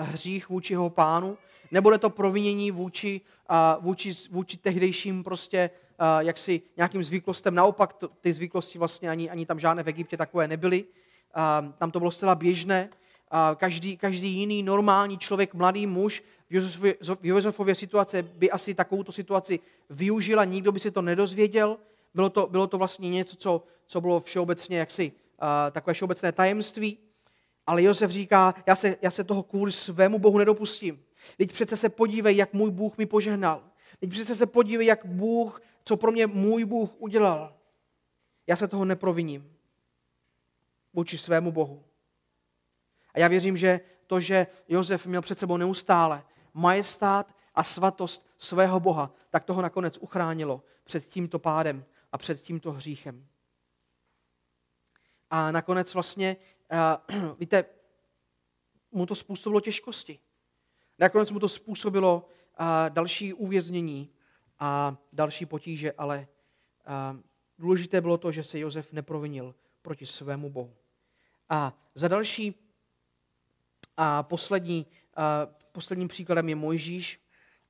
uh, 0.00 0.06
hřích 0.06 0.48
vůči 0.48 0.72
jeho 0.72 0.90
pánu, 0.90 1.38
nebude 1.70 1.98
to 1.98 2.10
provinění 2.10 2.70
vůči, 2.70 3.20
uh, 3.50 3.84
vůči, 3.84 4.12
vůči 4.30 4.56
tehdejším 4.56 5.24
prostě 5.24 5.70
jaksi 6.20 6.62
nějakým 6.76 7.04
zvyklostem. 7.04 7.54
Naopak 7.54 7.96
ty 8.20 8.32
zvyklosti 8.32 8.78
vlastně 8.78 9.10
ani, 9.10 9.30
ani 9.30 9.46
tam 9.46 9.60
žádné 9.60 9.82
v 9.82 9.88
Egyptě 9.88 10.16
takové 10.16 10.48
nebyly. 10.48 10.84
Uh, 10.84 11.72
tam 11.78 11.90
to 11.90 11.98
bylo 11.98 12.10
zcela 12.10 12.34
běžné 12.34 12.88
každý, 13.56 13.96
každý 13.96 14.28
jiný 14.28 14.62
normální 14.62 15.18
člověk, 15.18 15.54
mladý 15.54 15.86
muž 15.86 16.22
v 17.20 17.26
Josefově 17.26 17.74
situace 17.74 18.22
by 18.22 18.50
asi 18.50 18.74
takovouto 18.74 19.12
situaci 19.12 19.60
využila, 19.90 20.44
nikdo 20.44 20.72
by 20.72 20.80
si 20.80 20.90
to 20.90 21.02
nedozvěděl. 21.02 21.78
Bylo 22.14 22.30
to, 22.30 22.46
bylo 22.46 22.66
to 22.66 22.78
vlastně 22.78 23.10
něco, 23.10 23.36
co, 23.36 23.62
co 23.86 24.00
bylo 24.00 24.20
všeobecně 24.20 24.78
jaksi 24.78 25.12
takové 25.70 25.94
všeobecné 25.94 26.32
tajemství. 26.32 26.98
Ale 27.66 27.82
Josef 27.82 28.10
říká, 28.10 28.54
já 28.66 28.76
se, 28.76 28.96
já 29.02 29.10
se 29.10 29.24
toho 29.24 29.42
kvůli 29.42 29.72
svému 29.72 30.18
Bohu 30.18 30.38
nedopustím. 30.38 31.02
Teď 31.36 31.52
přece 31.52 31.76
se 31.76 31.88
podívej, 31.88 32.36
jak 32.36 32.52
můj 32.52 32.70
Bůh 32.70 32.98
mi 32.98 33.06
požehnal. 33.06 33.62
Teď 34.00 34.10
přece 34.10 34.34
se 34.34 34.46
podívej, 34.46 34.86
jak 34.86 35.06
Bůh, 35.06 35.62
co 35.84 35.96
pro 35.96 36.12
mě 36.12 36.26
můj 36.26 36.64
Bůh 36.64 36.90
udělal. 36.98 37.56
Já 38.46 38.56
se 38.56 38.68
toho 38.68 38.84
neproviním 38.84 39.56
vůči 40.92 41.18
svému 41.18 41.52
Bohu. 41.52 41.84
A 43.14 43.18
já 43.18 43.28
věřím, 43.28 43.56
že 43.56 43.80
to, 44.06 44.20
že 44.20 44.46
Josef 44.68 45.06
měl 45.06 45.22
před 45.22 45.38
sebou 45.38 45.56
neustále 45.56 46.24
majestát 46.54 47.34
a 47.54 47.64
svatost 47.64 48.26
svého 48.38 48.80
Boha, 48.80 49.14
tak 49.30 49.44
toho 49.44 49.62
nakonec 49.62 49.98
uchránilo 49.98 50.62
před 50.84 51.08
tímto 51.08 51.38
pádem 51.38 51.84
a 52.12 52.18
před 52.18 52.42
tímto 52.42 52.72
hříchem. 52.72 53.26
A 55.30 55.50
nakonec 55.50 55.94
vlastně, 55.94 56.36
uh, 57.10 57.34
víte, 57.38 57.64
mu 58.92 59.06
to 59.06 59.14
způsobilo 59.14 59.60
těžkosti. 59.60 60.18
Nakonec 60.98 61.30
mu 61.30 61.38
to 61.38 61.48
způsobilo 61.48 62.28
uh, 62.60 62.66
další 62.88 63.32
uvěznění 63.32 64.14
a 64.58 64.96
další 65.12 65.46
potíže, 65.46 65.92
ale 65.92 66.26
důležité 67.58 68.00
bylo 68.00 68.18
to, 68.18 68.32
že 68.32 68.44
se 68.44 68.58
Josef 68.58 68.92
neprovinil 68.92 69.54
proti 69.82 70.06
svému 70.06 70.50
Bohu. 70.50 70.74
A 71.48 71.72
za 71.94 72.08
další 72.08 72.54
a 73.96 74.22
poslední, 74.22 74.86
a 75.16 75.46
posledním 75.72 76.08
příkladem 76.08 76.48
je 76.48 76.54
Mojžíš 76.54 77.20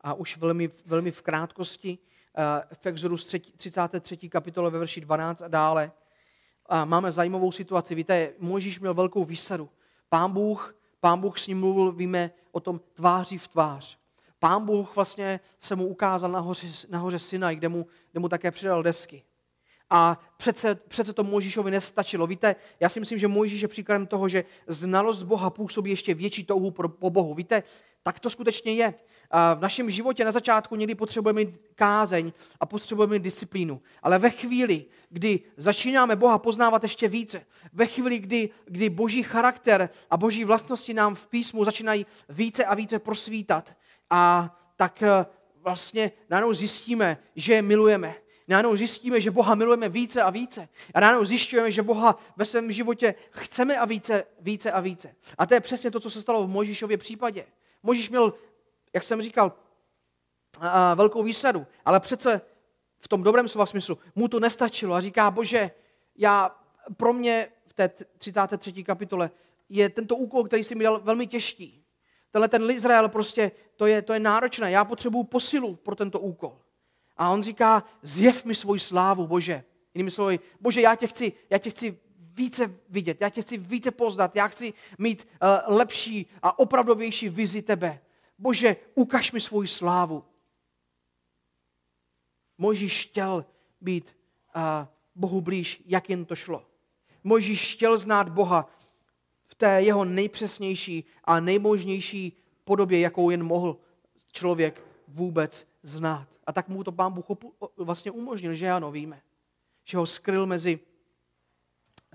a 0.01 0.15
už 0.15 0.37
velmi, 0.37 0.71
velmi 0.87 1.11
v 1.11 1.23
krátkosti 1.23 1.99
v 2.75 2.87
Exodus 2.87 3.27
33. 3.57 4.29
kapitole 4.29 4.71
ve 4.71 4.79
verši 4.79 5.01
12 5.01 5.43
a 5.43 5.49
dále. 5.49 5.93
A 6.67 6.85
máme 6.85 7.13
zajímavou 7.13 7.53
situaci. 7.53 7.95
Víte, 7.95 8.33
Mojžíš 8.39 8.81
měl 8.81 8.95
velkou 8.95 9.25
výsadu. 9.25 9.71
Pán 10.09 10.33
Bůh, 10.33 10.77
pán 11.01 11.21
Bůh 11.21 11.39
s 11.39 11.47
ním 11.47 11.61
mluvil, 11.61 11.93
víme 11.93 12.31
o 12.53 12.61
tom 12.61 12.81
tváří 12.95 13.39
v 13.39 13.49
tvář. 13.49 13.99
Pán 14.43 14.65
Bůh 14.65 14.97
vlastně 14.97 15.41
se 15.59 15.77
mu 15.77 15.87
ukázal 15.87 16.31
nahoře, 16.31 16.67
nahoře 16.89 17.19
Sinaj, 17.19 17.57
kde 17.57 17.69
mu, 17.69 17.87
kde 18.11 18.21
mu 18.21 18.29
také 18.29 18.51
přidal 18.51 18.83
desky. 18.83 19.23
A 19.91 20.21
přece, 20.37 20.75
přece 20.75 21.13
to 21.13 21.25
Mojžíšovi 21.25 21.71
nestačilo. 21.71 22.27
Víte, 22.27 22.57
já 22.81 22.89
si 22.89 23.01
myslím, 23.01 23.19
že 23.19 23.29
Mojžíš 23.29 23.63
je 23.63 23.69
příkladem 23.69 24.07
toho, 24.07 24.29
že 24.29 24.45
znalost 24.67 25.23
Boha 25.23 25.51
působí 25.51 25.91
ještě 25.91 26.15
větší 26.15 26.45
touhu 26.45 26.71
po 26.71 27.11
Bohu. 27.11 27.35
Víte, 27.35 27.63
tak 28.03 28.21
to 28.21 28.31
skutečně 28.31 28.73
je. 28.73 28.95
V 29.55 29.61
našem 29.61 29.91
životě 29.91 30.25
na 30.25 30.33
začátku 30.33 30.77
někdy 30.77 30.95
potřebujeme 30.95 31.45
mít 31.45 31.61
kázeň 31.75 32.33
a 32.61 32.67
potřebujeme 32.67 33.13
mít 33.13 33.23
disciplínu. 33.23 33.81
Ale 34.03 34.19
ve 34.19 34.31
chvíli, 34.31 34.85
kdy 35.09 35.41
začínáme 35.57 36.17
Boha 36.17 36.39
poznávat 36.39 36.83
ještě 36.83 37.09
více, 37.09 37.47
ve 37.73 37.87
chvíli, 37.87 38.19
kdy, 38.19 38.51
kdy 38.65 38.91
boží 38.91 39.23
charakter 39.23 39.89
a 40.11 40.17
boží 40.17 40.45
vlastnosti 40.45 40.95
nám 40.95 41.15
v 41.15 41.27
písmu 41.27 41.65
začínají 41.65 42.07
více 42.29 42.65
a 42.65 42.75
více 42.75 42.99
prosvítat, 42.99 43.73
a 44.13 44.55
tak 44.77 45.03
eh, 45.03 45.27
vlastně 45.61 46.13
najednou 46.31 46.55
zjistíme, 46.55 47.19
že 47.37 47.55
je 47.55 47.63
milujeme, 47.63 48.15
Najednou 48.49 48.77
zjistíme, 48.77 49.21
že 49.21 49.31
Boha 49.31 49.55
milujeme 49.55 49.89
více 49.89 50.23
a 50.23 50.31
více. 50.31 50.69
A 50.95 51.01
najednou 51.01 51.25
zjišťujeme, 51.25 51.73
že 51.73 51.83
Boha 51.83 52.19
ve 52.37 52.45
svém 52.45 52.73
životě 52.73 53.15
chceme 53.31 53.77
a 53.77 53.85
více, 53.85 54.25
více 54.41 54.73
a 54.73 54.81
více. 54.81 55.15
A 55.39 55.47
to 55.47 55.55
je 55.55 55.61
přesně 55.61 55.91
to, 55.91 56.01
co 56.01 56.11
se 56.11 56.23
stalo 56.23 56.45
v 56.45 56.49
Možíšově 56.49 56.97
případě. 56.97 57.47
Možíš 57.83 58.11
měl, 58.11 58.35
jak 58.95 59.03
jsem 59.03 59.23
říkal, 59.23 59.53
velkou 60.95 61.23
výsadu, 61.23 61.67
ale 61.85 62.01
přece 62.01 62.41
v 62.99 63.09
tom 63.09 63.23
dobrém 63.23 63.49
slova 63.49 63.67
smyslu 63.67 63.99
mu 64.15 64.29
to 64.29 64.41
nestačilo 64.41 64.95
a 64.95 65.01
říká, 65.01 65.31
bože, 65.31 65.71
já 66.17 66.57
pro 66.97 67.13
mě 67.13 67.49
v 67.67 67.73
té 67.73 67.89
33. 68.19 68.85
kapitole 68.85 69.31
je 69.69 69.89
tento 69.89 70.17
úkol, 70.17 70.45
který 70.45 70.65
si 70.65 70.75
mi 70.75 70.85
dal 70.85 71.01
velmi 71.01 71.27
těžký. 71.27 71.85
Tenhle 72.31 72.49
ten 72.49 72.71
Izrael 72.71 73.09
prostě, 73.09 73.51
to 73.83 73.87
je, 73.87 74.03
to 74.03 74.13
je 74.13 74.21
náročné. 74.21 74.71
Já 74.71 74.85
potřebuju 74.85 75.25
posilu 75.25 75.77
pro 75.77 75.97
tento 75.97 76.21
úkol. 76.21 76.59
A 77.17 77.31
on 77.31 77.43
říká, 77.43 77.85
zjev 78.03 78.45
mi 78.45 78.55
svoji 78.55 78.81
slávu, 78.81 79.27
Bože. 79.27 79.65
Jinými 79.95 80.11
slovy, 80.11 80.41
Bože, 80.61 80.81
já 80.81 80.95
tě 80.95 81.07
chci, 81.07 81.33
já 81.51 81.59
tě 81.59 81.71
chci 81.71 81.99
více 82.19 82.75
vidět, 82.89 83.21
já 83.21 83.29
tě 83.29 83.43
chci 83.43 83.59
více 83.59 83.91
poznat, 83.91 84.37
já 84.37 84.49
chci 84.49 84.75
mít 84.99 85.29
uh, 85.43 85.77
lepší 85.77 86.27
a 86.43 86.59
opravdovější 86.59 87.29
vizi 87.29 87.63
tebe. 87.63 88.01
Bože, 88.39 88.77
ukaž 88.95 89.33
mi 89.33 89.41
svoji 89.41 89.69
slávu. 89.69 90.25
Mojžíš 92.59 93.07
chtěl 93.07 93.45
být 93.81 94.17
uh, 94.57 94.63
Bohu 95.15 95.41
blíž, 95.41 95.83
jak 95.87 96.11
jen 96.11 96.25
to 96.25 96.37
šlo. 96.37 96.67
Mojžíš 97.25 97.75
chtěl 97.75 97.99
znát 97.99 98.29
Boha 98.29 98.71
v 99.47 99.55
té 99.55 99.83
jeho 99.83 100.05
nejpřesnější 100.05 101.05
a 101.25 101.41
nejmožnější 101.41 102.42
podobě, 102.65 103.01
jakou 103.01 103.31
jen 103.31 103.43
mohl 103.43 103.77
člověk 104.33 104.83
vůbec 105.09 105.67
znát. 105.83 106.29
A 106.47 106.53
tak 106.53 106.69
mu 106.69 106.85
to 106.85 106.93
pán 106.93 107.13
Bůh 107.13 107.27
vlastně 107.77 108.11
umožnil, 108.11 108.55
že 108.55 108.71
ano, 108.71 108.91
víme. 108.91 109.23
Že 109.85 109.99
ho 109.99 110.07
skryl 110.07 110.47
mezi, 110.47 110.81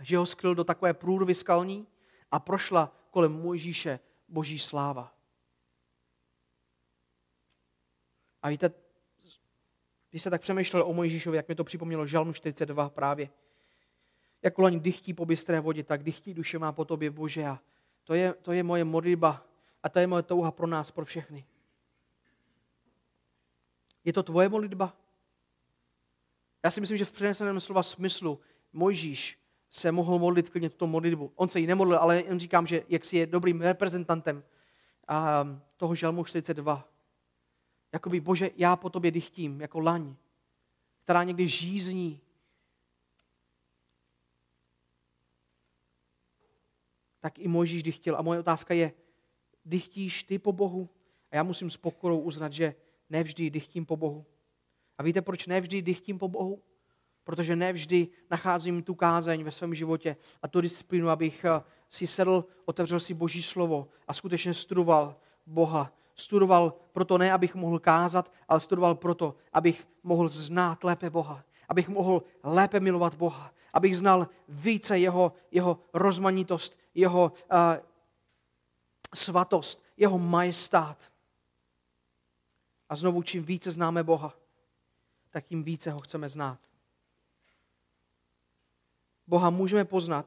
že 0.02 0.18
ho 0.18 0.26
skryl 0.26 0.56
do 0.56 0.64
takové 0.64 0.94
průrvy 0.94 1.36
skalní 1.36 1.88
a 2.32 2.40
prošla 2.40 2.96
kolem 3.12 3.32
Mojžíše 3.32 4.00
boží 4.28 4.60
sláva. 4.60 5.14
A 8.42 8.50
víte, 8.50 8.72
když 10.10 10.24
se 10.24 10.30
tak 10.30 10.42
přemýšlel 10.42 10.84
o 10.84 10.94
Mojžíšovi, 10.94 11.38
jak 11.38 11.48
mi 11.48 11.56
to 11.56 11.64
připomnělo 11.64 12.08
Žalm 12.08 12.34
42 12.34 12.90
právě. 12.90 13.30
jako 14.42 14.62
laň 14.62 14.80
dychtí 14.80 15.14
po 15.14 15.26
bystré 15.26 15.60
vodě, 15.60 15.84
tak 15.84 16.04
dychtí 16.04 16.34
duše 16.34 16.60
má 16.60 16.72
po 16.72 16.86
tobě, 16.86 17.12
Bože. 17.12 17.46
A 17.46 17.60
to 18.04 18.14
je, 18.14 18.34
to 18.34 18.52
je 18.52 18.64
moje 18.64 18.84
modlitba 18.84 19.47
a 19.84 19.90
to 19.90 20.00
je 20.00 20.08
moje 20.08 20.24
touha 20.24 20.52
pro 20.52 20.68
nás, 20.68 20.92
pro 20.92 21.06
všechny. 21.06 21.46
Je 24.04 24.14
to 24.14 24.24
tvoje 24.24 24.50
modlitba? 24.50 24.98
Já 26.64 26.72
si 26.72 26.82
myslím, 26.82 26.98
že 26.98 27.06
v 27.06 27.12
přeneseném 27.12 27.60
slova 27.60 27.84
smyslu 27.84 28.40
Mojžíš 28.74 29.40
se 29.72 29.92
mohl 29.92 30.20
modlit 30.20 30.50
klidně 30.50 30.70
tuto 30.70 30.88
modlitbu. 30.88 31.32
On 31.36 31.50
se 31.50 31.60
ji 31.60 31.68
nemodlil, 31.68 31.98
ale 31.98 32.22
jen 32.22 32.40
říkám, 32.40 32.68
že 32.68 32.84
jak 32.90 33.06
si 33.06 33.18
je 33.18 33.26
dobrým 33.28 33.62
reprezentantem 33.62 34.44
toho 35.78 35.96
žalmu 35.96 36.24
42. 36.24 36.90
Jakoby, 37.94 38.20
bože, 38.20 38.50
já 38.56 38.76
po 38.76 38.90
tobě 38.90 39.12
dychtím, 39.12 39.62
jako 39.62 39.80
laň, 39.80 40.16
která 41.04 41.24
někdy 41.24 41.48
žízní. 41.48 42.22
Tak 47.20 47.40
i 47.40 47.48
Mojžíš 47.48 47.84
dychtil. 47.84 48.16
A 48.18 48.22
moje 48.22 48.40
otázka 48.40 48.74
je, 48.74 48.94
dychtíš 49.68 50.24
ty 50.24 50.40
po 50.40 50.52
Bohu? 50.52 50.90
A 51.32 51.36
já 51.36 51.44
musím 51.44 51.70
s 51.70 51.78
pokorou 51.78 52.20
uznat, 52.20 52.54
že 52.54 52.76
nevždy 53.10 53.50
dychtím 53.50 53.86
po 53.86 53.96
Bohu. 53.96 54.26
A 54.98 55.04
víte, 55.04 55.22
proč 55.22 55.48
nevždy 55.48 55.82
dychtím 55.82 56.18
po 56.18 56.28
Bohu? 56.28 56.62
Protože 57.24 57.56
nevždy 57.56 58.08
nacházím 58.32 58.84
tu 58.84 58.96
kázeň 58.96 59.44
ve 59.44 59.52
svém 59.52 59.76
životě 59.76 60.16
a 60.42 60.48
tu 60.48 60.62
disciplínu, 60.62 61.10
abych 61.10 61.46
eh, 61.46 61.64
si 61.90 62.08
sedl, 62.08 62.46
otevřel 62.66 63.00
si 63.00 63.14
Boží 63.14 63.44
slovo 63.44 63.88
a 64.08 64.14
skutečně 64.14 64.54
studoval 64.54 65.16
Boha. 65.46 65.94
Studoval 66.16 66.74
proto 66.92 67.18
ne, 67.18 67.32
abych 67.32 67.56
mohl 67.56 67.80
kázat, 67.80 68.32
ale 68.48 68.60
studoval 68.60 68.96
proto, 68.96 69.36
abych 69.54 69.88
mohl 70.04 70.28
znát 70.28 70.84
lépe 70.84 71.10
Boha. 71.10 71.44
Abych 71.70 71.90
mohl 71.90 72.24
lépe 72.44 72.80
milovat 72.80 73.16
Boha. 73.16 73.54
Abych 73.74 73.98
znal 73.98 74.28
více 74.50 75.00
jeho, 75.00 75.34
jeho 75.52 75.80
rozmanitost, 75.94 76.78
jeho 76.96 77.32
uh, 77.52 77.58
svatost, 79.16 79.84
jeho 79.98 80.20
majestát. 80.20 81.12
A 82.90 82.96
znovu, 82.96 83.24
čím 83.24 83.44
více 83.44 83.72
známe 83.72 84.04
Boha, 84.04 84.34
tak 85.30 85.46
tím 85.46 85.64
více 85.64 85.92
ho 85.92 86.00
chceme 86.00 86.30
znát. 86.30 86.60
Boha 89.28 89.50
můžeme 89.50 89.86
poznat, 89.86 90.26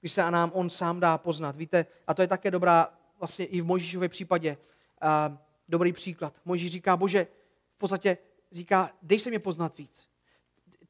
když 0.00 0.12
se 0.12 0.22
a 0.22 0.30
nám 0.30 0.50
On 0.54 0.70
sám 0.70 1.00
dá 1.00 1.18
poznat. 1.18 1.56
Víte, 1.56 1.86
a 2.06 2.14
to 2.14 2.22
je 2.22 2.28
také 2.28 2.50
dobrá, 2.50 2.94
vlastně 3.18 3.46
i 3.46 3.60
v 3.60 3.64
Mojžíšově 3.64 4.08
případě, 4.08 4.56
a, 5.00 5.38
dobrý 5.68 5.92
příklad. 5.92 6.34
Mojžíš 6.44 6.72
říká, 6.72 6.96
bože, 6.96 7.26
v 7.74 7.78
podstatě 7.78 8.18
říká, 8.52 8.90
dej 9.02 9.20
se 9.20 9.30
mě 9.30 9.38
poznat 9.38 9.78
víc. 9.78 10.08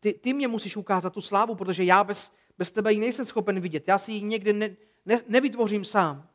Ty, 0.01 0.13
ty 0.13 0.33
mě 0.33 0.49
musíš 0.49 0.77
ukázat 0.77 1.13
tu 1.13 1.21
slávu, 1.21 1.55
protože 1.55 1.85
já 1.85 2.05
bez, 2.05 2.33
bez 2.59 2.71
tebe 2.71 2.93
ji 2.93 3.01
nejsem 3.01 3.25
schopen 3.25 3.61
vidět. 3.61 3.89
Já 3.89 3.99
si 3.99 4.13
ji 4.13 4.23
někde 4.23 4.53
ne, 4.53 4.77
ne, 5.07 5.21
nevytvořím 5.29 5.85
sám. 5.85 6.29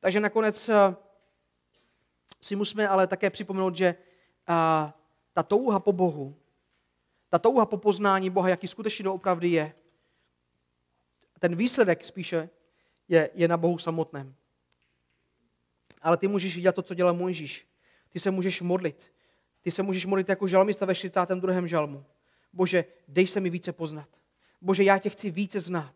Takže 0.00 0.20
nakonec 0.20 0.70
si 2.40 2.56
musíme 2.56 2.88
ale 2.88 3.06
také 3.06 3.30
připomenout, 3.30 3.76
že 3.76 3.94
a, 4.46 4.94
ta 5.32 5.42
touha 5.42 5.78
po 5.78 5.92
Bohu, 5.92 6.36
ta 7.28 7.38
touha 7.38 7.66
po 7.66 7.78
poznání 7.78 8.30
Boha, 8.30 8.48
jaký 8.48 8.68
skutečně 8.68 9.02
doopravdy 9.02 9.48
je, 9.48 9.74
ten 11.38 11.56
výsledek 11.56 12.04
spíše 12.04 12.50
je, 13.08 13.30
je 13.34 13.48
na 13.48 13.56
Bohu 13.56 13.78
samotném. 13.78 14.34
Ale 16.02 16.16
ty 16.16 16.28
můžeš 16.28 16.60
dělat 16.60 16.74
to, 16.74 16.82
co 16.82 16.94
dělal 16.94 17.14
Mojžíš. 17.14 17.68
Ty 18.08 18.20
se 18.20 18.30
můžeš 18.30 18.62
modlit. 18.62 19.12
Ty 19.60 19.70
se 19.70 19.82
můžeš 19.82 20.06
modlit 20.06 20.28
jako 20.28 20.46
žalmista 20.46 20.86
ve 20.86 20.94
32. 20.94 21.66
žalmu. 21.66 22.04
Bože, 22.52 22.84
dej 23.08 23.26
se 23.26 23.40
mi 23.40 23.50
více 23.50 23.72
poznat. 23.72 24.08
Bože, 24.60 24.84
já 24.84 24.98
tě 24.98 25.10
chci 25.10 25.30
více 25.30 25.60
znát. 25.60 25.94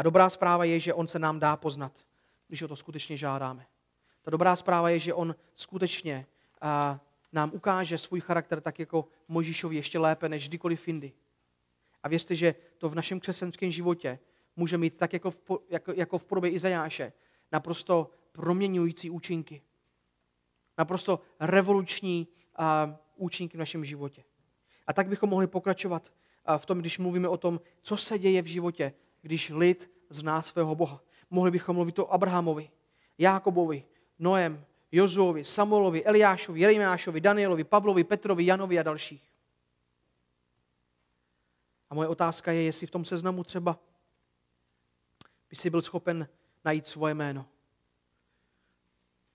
A 0.00 0.02
dobrá 0.02 0.30
zpráva 0.30 0.64
je, 0.64 0.80
že 0.80 0.94
on 0.94 1.08
se 1.08 1.18
nám 1.18 1.38
dá 1.40 1.56
poznat, 1.56 1.92
když 2.48 2.62
o 2.62 2.68
to 2.68 2.76
skutečně 2.76 3.16
žádáme. 3.16 3.66
Ta 4.22 4.30
dobrá 4.30 4.56
zpráva 4.56 4.90
je, 4.90 4.98
že 4.98 5.14
on 5.14 5.34
skutečně 5.54 6.26
a, 6.60 7.00
nám 7.32 7.50
ukáže 7.54 7.98
svůj 7.98 8.20
charakter 8.20 8.60
tak 8.60 8.78
jako 8.78 9.08
Mojžíšovi 9.28 9.76
ještě 9.76 9.98
lépe 9.98 10.28
než 10.28 10.48
kdykoliv 10.48 10.88
jindy. 10.88 11.12
A 12.02 12.08
věřte, 12.08 12.34
že 12.34 12.54
to 12.78 12.88
v 12.88 12.94
našem 12.94 13.20
křesťanském 13.20 13.70
životě 13.70 14.18
může 14.56 14.78
mít 14.78 14.96
tak 14.96 15.12
jako 15.12 15.30
v, 15.30 15.40
jako, 15.70 15.92
jako 15.96 16.18
v 16.18 16.24
podobě 16.24 16.50
Izajáše 16.50 17.12
naprosto 17.52 18.10
proměňující 18.32 19.10
účinky. 19.10 19.62
Naprosto 20.78 21.20
revoluční 21.40 22.28
a, 22.56 22.96
účinky 23.16 23.56
v 23.56 23.60
našem 23.60 23.84
životě. 23.84 24.24
A 24.86 24.92
tak 24.92 25.08
bychom 25.08 25.30
mohli 25.30 25.46
pokračovat 25.46 26.12
v 26.56 26.66
tom, 26.66 26.78
když 26.78 26.98
mluvíme 26.98 27.28
o 27.28 27.36
tom, 27.36 27.60
co 27.82 27.96
se 27.96 28.18
děje 28.18 28.42
v 28.42 28.46
životě, 28.46 28.92
když 29.22 29.50
lid 29.50 29.90
zná 30.08 30.42
svého 30.42 30.74
Boha. 30.74 31.02
Mohli 31.30 31.50
bychom 31.50 31.76
mluvit 31.76 31.98
o 31.98 32.12
Abrahamovi, 32.12 32.70
Jákobovi, 33.18 33.84
Noem, 34.18 34.64
Jozuovi, 34.92 35.44
Samuelovi, 35.44 36.04
Eliášovi, 36.04 36.60
Jeremiášovi, 36.60 37.20
Danielovi, 37.20 37.64
Pavlovi, 37.64 38.04
Petrovi, 38.04 38.46
Janovi 38.46 38.78
a 38.78 38.82
dalších. 38.82 39.32
A 41.90 41.94
moje 41.94 42.08
otázka 42.08 42.52
je, 42.52 42.62
jestli 42.62 42.86
v 42.86 42.90
tom 42.90 43.04
seznamu 43.04 43.44
třeba 43.44 43.78
by 45.50 45.56
si 45.56 45.70
byl 45.70 45.82
schopen 45.82 46.28
najít 46.64 46.86
svoje 46.86 47.14
jméno. 47.14 47.46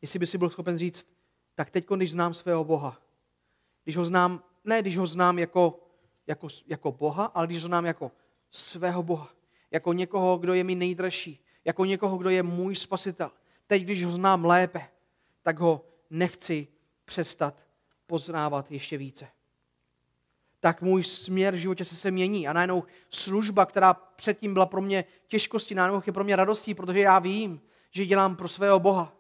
Jestli 0.02 0.20
by 0.20 0.28
si 0.28 0.38
byl 0.38 0.50
schopen 0.50 0.78
říct, 0.78 1.08
tak 1.56 1.70
teď, 1.70 1.86
když 1.96 2.12
znám 2.12 2.34
svého 2.34 2.64
Boha, 2.64 3.02
když 3.84 3.98
ho 3.98 4.06
znám, 4.06 4.44
ne 4.64 4.82
když 4.82 4.98
ho 4.98 5.08
znám 5.08 5.40
jako, 5.40 5.80
jako, 6.28 6.48
jako 6.68 6.92
Boha, 6.92 7.26
ale 7.26 7.48
když 7.48 7.64
ho 7.64 7.68
znám 7.68 7.86
jako 7.86 8.12
svého 8.52 9.04
Boha, 9.04 9.35
jako 9.76 9.94
někoho, 9.94 10.38
kdo 10.38 10.54
je 10.54 10.64
mi 10.64 10.76
nejdražší, 10.76 11.40
jako 11.66 11.86
někoho, 11.86 12.18
kdo 12.18 12.30
je 12.30 12.44
můj 12.44 12.76
spasitel. 12.76 13.32
Teď, 13.68 13.84
když 13.84 14.06
ho 14.06 14.12
znám 14.12 14.46
lépe, 14.46 14.82
tak 15.42 15.60
ho 15.60 15.86
nechci 16.10 16.68
přestat 17.06 17.56
poznávat 18.08 18.72
ještě 18.72 18.98
více 18.98 19.28
tak 20.66 20.82
můj 20.82 21.04
směr 21.04 21.56
v 21.56 21.58
životě 21.58 21.86
se, 21.86 21.96
se 21.96 22.12
mění. 22.12 22.48
A 22.48 22.54
najednou 22.54 22.84
služba, 23.10 23.66
která 23.66 23.94
předtím 23.94 24.54
byla 24.54 24.66
pro 24.66 24.82
mě 24.82 25.06
těžkosti, 25.28 25.76
najednou 25.76 26.02
je 26.06 26.14
pro 26.14 26.24
mě 26.24 26.36
radostí, 26.36 26.74
protože 26.74 27.00
já 27.00 27.20
vím, 27.20 27.62
že 27.92 28.06
dělám 28.06 28.36
pro 28.36 28.48
svého 28.48 28.80
Boha. 28.80 29.14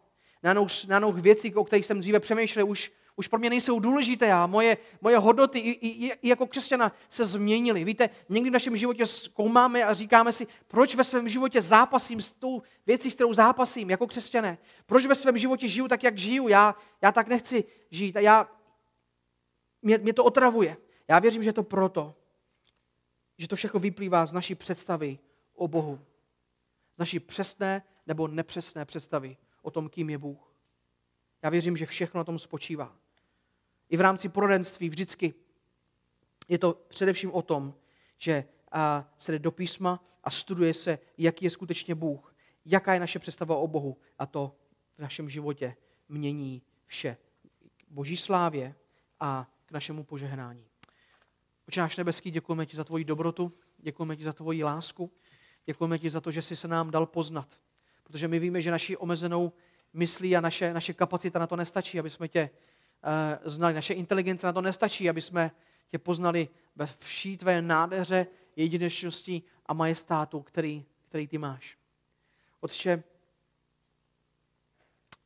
Najednou, 0.43 0.68
najednou 0.88 1.12
věci, 1.12 1.53
o 1.53 1.64
kterých 1.64 1.86
jsem 1.86 1.99
dříve 1.99 2.20
přemýšlel, 2.20 2.68
už, 2.68 2.91
už 3.16 3.28
pro 3.28 3.39
mě 3.39 3.49
nejsou 3.49 3.80
důležité 3.80 4.34
a 4.34 4.47
moje, 4.47 4.78
moje 5.01 5.18
hodnoty 5.18 5.59
i, 5.59 5.70
i, 5.70 6.11
i 6.22 6.30
jako 6.30 6.47
křesťana 6.47 6.91
se 7.09 7.26
změnily. 7.26 7.84
Víte, 7.84 8.09
někdy 8.30 8.49
v 8.49 8.53
našem 8.53 8.78
životě 8.78 9.05
zkoumáme 9.05 9.84
a 9.84 9.93
říkáme 9.93 10.34
si, 10.34 10.47
proč 10.68 10.95
ve 10.95 11.03
svém 11.03 11.30
životě 11.30 11.61
zápasím 11.61 12.22
s 12.22 12.32
tou 12.32 12.61
věcí, 12.86 13.11
s 13.11 13.16
kterou 13.16 13.34
zápasím 13.34 13.89
jako 13.89 14.07
křesťané. 14.07 14.57
Proč 14.86 15.05
ve 15.05 15.16
svém 15.16 15.38
životě 15.38 15.68
žiju 15.68 15.88
tak, 15.88 16.03
jak 16.03 16.18
žiju. 16.18 16.47
Já, 16.47 16.76
já 17.01 17.11
tak 17.11 17.28
nechci 17.28 17.63
žít 17.91 18.18
a 18.18 18.20
já, 18.20 18.49
mě, 19.82 19.97
mě 19.97 20.13
to 20.13 20.24
otravuje. 20.24 20.78
Já 21.07 21.20
věřím, 21.20 21.43
že 21.43 21.53
to 21.53 21.63
proto, 21.63 22.16
že 23.38 23.47
to 23.47 23.55
všechno 23.55 23.80
vyplývá 23.80 24.26
z 24.26 24.34
naší 24.34 24.55
představy 24.55 25.20
o 25.53 25.68
Bohu. 25.68 25.99
Z 26.95 26.97
naší 26.97 27.20
přesné 27.20 27.84
nebo 28.07 28.28
nepřesné 28.28 28.86
představy 28.86 29.38
o 29.61 29.72
tom, 29.72 29.89
kým 29.89 30.09
je 30.09 30.18
Bůh. 30.18 30.51
Já 31.41 31.49
věřím, 31.49 31.78
že 31.78 31.86
všechno 31.86 32.18
na 32.18 32.24
tom 32.24 32.39
spočívá. 32.39 32.95
I 33.89 33.97
v 33.97 34.01
rámci 34.01 34.29
poradenství 34.29 34.89
vždycky 34.89 35.33
je 36.47 36.57
to 36.57 36.73
především 36.88 37.31
o 37.31 37.41
tom, 37.41 37.73
že 38.17 38.45
se 39.17 39.31
jde 39.31 39.39
do 39.39 39.51
písma 39.51 40.03
a 40.23 40.31
studuje 40.31 40.73
se, 40.73 40.99
jaký 41.17 41.45
je 41.45 41.51
skutečně 41.51 41.95
Bůh, 41.95 42.36
jaká 42.65 42.93
je 42.93 42.99
naše 42.99 43.19
představa 43.19 43.55
o 43.55 43.67
Bohu 43.67 43.97
a 44.19 44.25
to 44.25 44.55
v 44.97 45.01
našem 45.01 45.29
životě 45.29 45.75
mění 46.09 46.61
vše. 46.86 47.17
Boží 47.89 48.17
slávě 48.17 48.75
a 49.19 49.51
k 49.65 49.71
našemu 49.71 50.03
požehnání. 50.03 50.65
Oče 51.67 51.79
náš 51.79 51.97
nebeský, 51.97 52.31
děkujeme 52.31 52.65
ti 52.65 52.77
za 52.77 52.83
tvoji 52.83 53.03
dobrotu, 53.03 53.53
děkujeme 53.77 54.15
ti 54.15 54.23
za 54.23 54.33
tvoji 54.33 54.63
lásku, 54.63 55.11
děkujeme 55.65 55.99
ti 55.99 56.09
za 56.09 56.21
to, 56.21 56.31
že 56.31 56.41
jsi 56.41 56.55
se 56.55 56.67
nám 56.67 56.91
dal 56.91 57.05
poznat. 57.05 57.59
Protože 58.03 58.27
my 58.27 58.39
víme, 58.39 58.61
že 58.61 58.71
naši 58.71 58.97
omezenou 58.97 59.53
myslí 59.93 60.36
a 60.36 60.41
naše, 60.41 60.73
naše 60.73 60.93
kapacita 60.93 61.39
na 61.39 61.47
to 61.47 61.55
nestačí, 61.55 61.99
aby 61.99 62.09
jsme 62.09 62.27
tě 62.27 62.49
znali. 63.43 63.74
Naše 63.74 63.93
inteligence 63.93 64.47
na 64.47 64.53
to 64.53 64.62
nestačí, 64.62 65.10
aby 65.10 65.22
jsme 65.22 65.51
tě 65.91 65.99
poznali 65.99 66.49
ve 66.76 66.86
vší 66.99 67.38
tvé 67.38 67.62
nádheře, 67.62 68.28
jedinečnosti 68.56 69.43
a 69.66 69.74
majestátu, 69.74 70.41
který, 70.41 70.86
který 71.10 71.28
ty 71.28 71.38
máš. 71.38 71.78
Otče, 72.60 73.03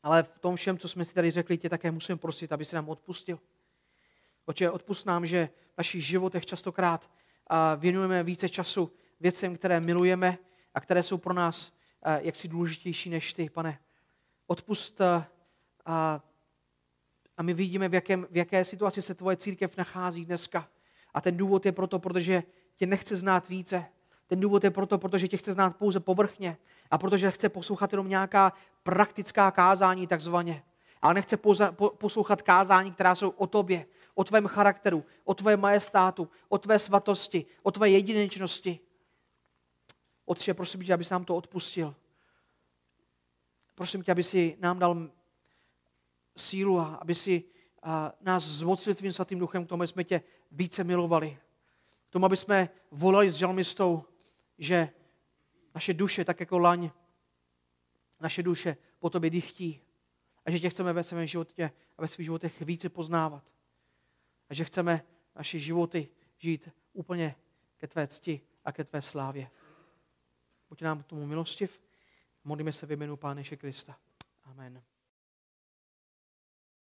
ale 0.04 0.24
v 0.24 0.40
tom 0.40 0.56
všem, 0.56 0.78
co 0.78 0.88
jsme 0.88 1.06
si 1.06 1.14
tady 1.14 1.32
řekli, 1.32 1.58
tě 1.58 1.70
také 1.70 1.92
musím 1.92 2.18
prosit, 2.18 2.52
aby 2.52 2.66
si 2.66 2.76
nám 2.76 2.90
odpustil. 2.90 3.40
Oče, 4.46 4.72
odpust 4.72 5.06
nám, 5.06 5.26
že 5.26 5.50
v 5.74 5.78
našich 5.78 6.06
životech 6.06 6.46
častokrát 6.46 7.10
věnujeme 7.78 8.24
více 8.24 8.50
času 8.50 8.92
věcem, 9.20 9.56
které 9.56 9.80
milujeme 9.80 10.38
a 10.74 10.80
které 10.80 11.04
jsou 11.04 11.18
pro 11.18 11.34
nás 11.34 11.74
jaksi 12.20 12.48
důležitější 12.48 13.10
než 13.10 13.34
ty, 13.34 13.50
pane. 13.50 13.80
Odpust 14.48 15.02
a, 15.86 16.24
a 17.40 17.44
my 17.44 17.54
vidíme, 17.54 17.90
v, 17.90 17.94
jakém, 17.94 18.28
v 18.32 18.38
jaké 18.38 18.66
situaci 18.66 19.02
se 19.02 19.16
tvoje 19.16 19.38
církev 19.38 19.78
nachází 19.78 20.26
dneska. 20.26 20.70
A 21.14 21.22
ten 21.22 21.38
důvod 21.38 21.66
je 21.66 21.72
proto, 21.72 22.00
protože 22.00 22.44
tě 22.76 22.86
nechce 22.86 23.16
znát 23.16 23.50
více. 23.50 23.86
Ten 24.28 24.40
důvod 24.40 24.64
je 24.64 24.72
proto, 24.72 24.98
protože 24.98 25.28
tě 25.28 25.38
chce 25.38 25.52
znát 25.52 25.78
pouze 25.78 26.00
povrchně 26.00 26.58
a 26.92 26.98
protože 26.98 27.32
chce 27.32 27.50
poslouchat 27.50 27.94
jenom 27.94 28.10
nějaká 28.10 28.54
praktická 28.84 29.52
kázání 29.52 30.08
takzvaně. 30.08 30.64
Ale 31.02 31.14
nechce 31.14 31.38
poslouchat 31.98 32.42
kázání, 32.42 32.92
která 32.92 33.16
jsou 33.16 33.30
o 33.30 33.48
tobě, 33.48 33.86
o 34.16 34.24
tvém 34.24 34.48
charakteru, 34.48 35.06
o 35.24 35.34
tvé 35.34 35.58
majestátu, 35.58 36.30
o 36.50 36.58
tvé 36.58 36.80
svatosti, 36.80 37.46
o 37.64 37.72
tvé 37.72 37.90
jedinečnosti. 37.90 38.80
Otče, 40.26 40.54
prosím 40.54 40.82
tě, 40.82 40.94
abys 40.94 41.10
nám 41.10 41.26
to 41.26 41.36
odpustil. 41.36 41.96
Prosím 43.76 44.04
tě, 44.04 44.12
aby 44.12 44.24
si 44.24 44.58
nám 44.60 44.80
dal 44.80 45.10
sílu 46.40 46.80
a 46.80 46.96
aby 46.96 47.16
si 47.16 47.44
nás 48.22 48.44
zmocnil 48.44 48.96
tvým 48.96 49.14
svatým 49.14 49.40
duchem 49.40 49.66
k 49.66 49.70
tomu, 49.70 49.82
aby 49.82 49.88
jsme 49.88 50.04
tě 50.04 50.22
více 50.52 50.84
milovali. 50.84 51.38
K 52.10 52.10
tomu, 52.10 52.26
aby 52.26 52.38
jsme 52.38 52.70
volali 52.92 53.32
s 53.32 53.36
žalmistou, 53.36 54.04
že 54.58 54.90
naše 55.76 55.94
duše, 55.94 56.26
tak 56.26 56.40
jako 56.40 56.60
laň, 56.60 56.90
naše 58.20 58.44
duše 58.44 58.78
po 59.00 59.10
tobě 59.10 59.30
dychtí. 59.30 59.82
A 60.46 60.52
že 60.52 60.60
tě 60.60 60.70
chceme 60.70 60.94
ve 60.94 61.04
svém 61.04 61.28
životě 61.28 61.72
a 61.98 62.02
ve 62.02 62.08
svých 62.08 62.26
životech 62.26 62.62
více 62.62 62.90
poznávat. 62.90 63.44
A 64.50 64.54
že 64.54 64.66
chceme 64.66 65.06
naše 65.36 65.60
životy 65.60 66.10
žít 66.38 66.70
úplně 66.94 67.36
ke 67.78 67.88
tvé 67.88 68.08
cti 68.08 68.42
a 68.66 68.72
ke 68.72 68.84
tvé 68.84 69.02
slávě. 69.02 69.50
Buď 70.70 70.82
nám 70.82 71.04
tomu 71.04 71.26
milostiv. 71.26 71.82
Modlíme 72.44 72.74
se 72.74 72.86
v 72.86 72.92
jménu 72.92 73.18
Pána 73.18 73.44
Krista. 73.58 73.98
Amen. 74.44 74.89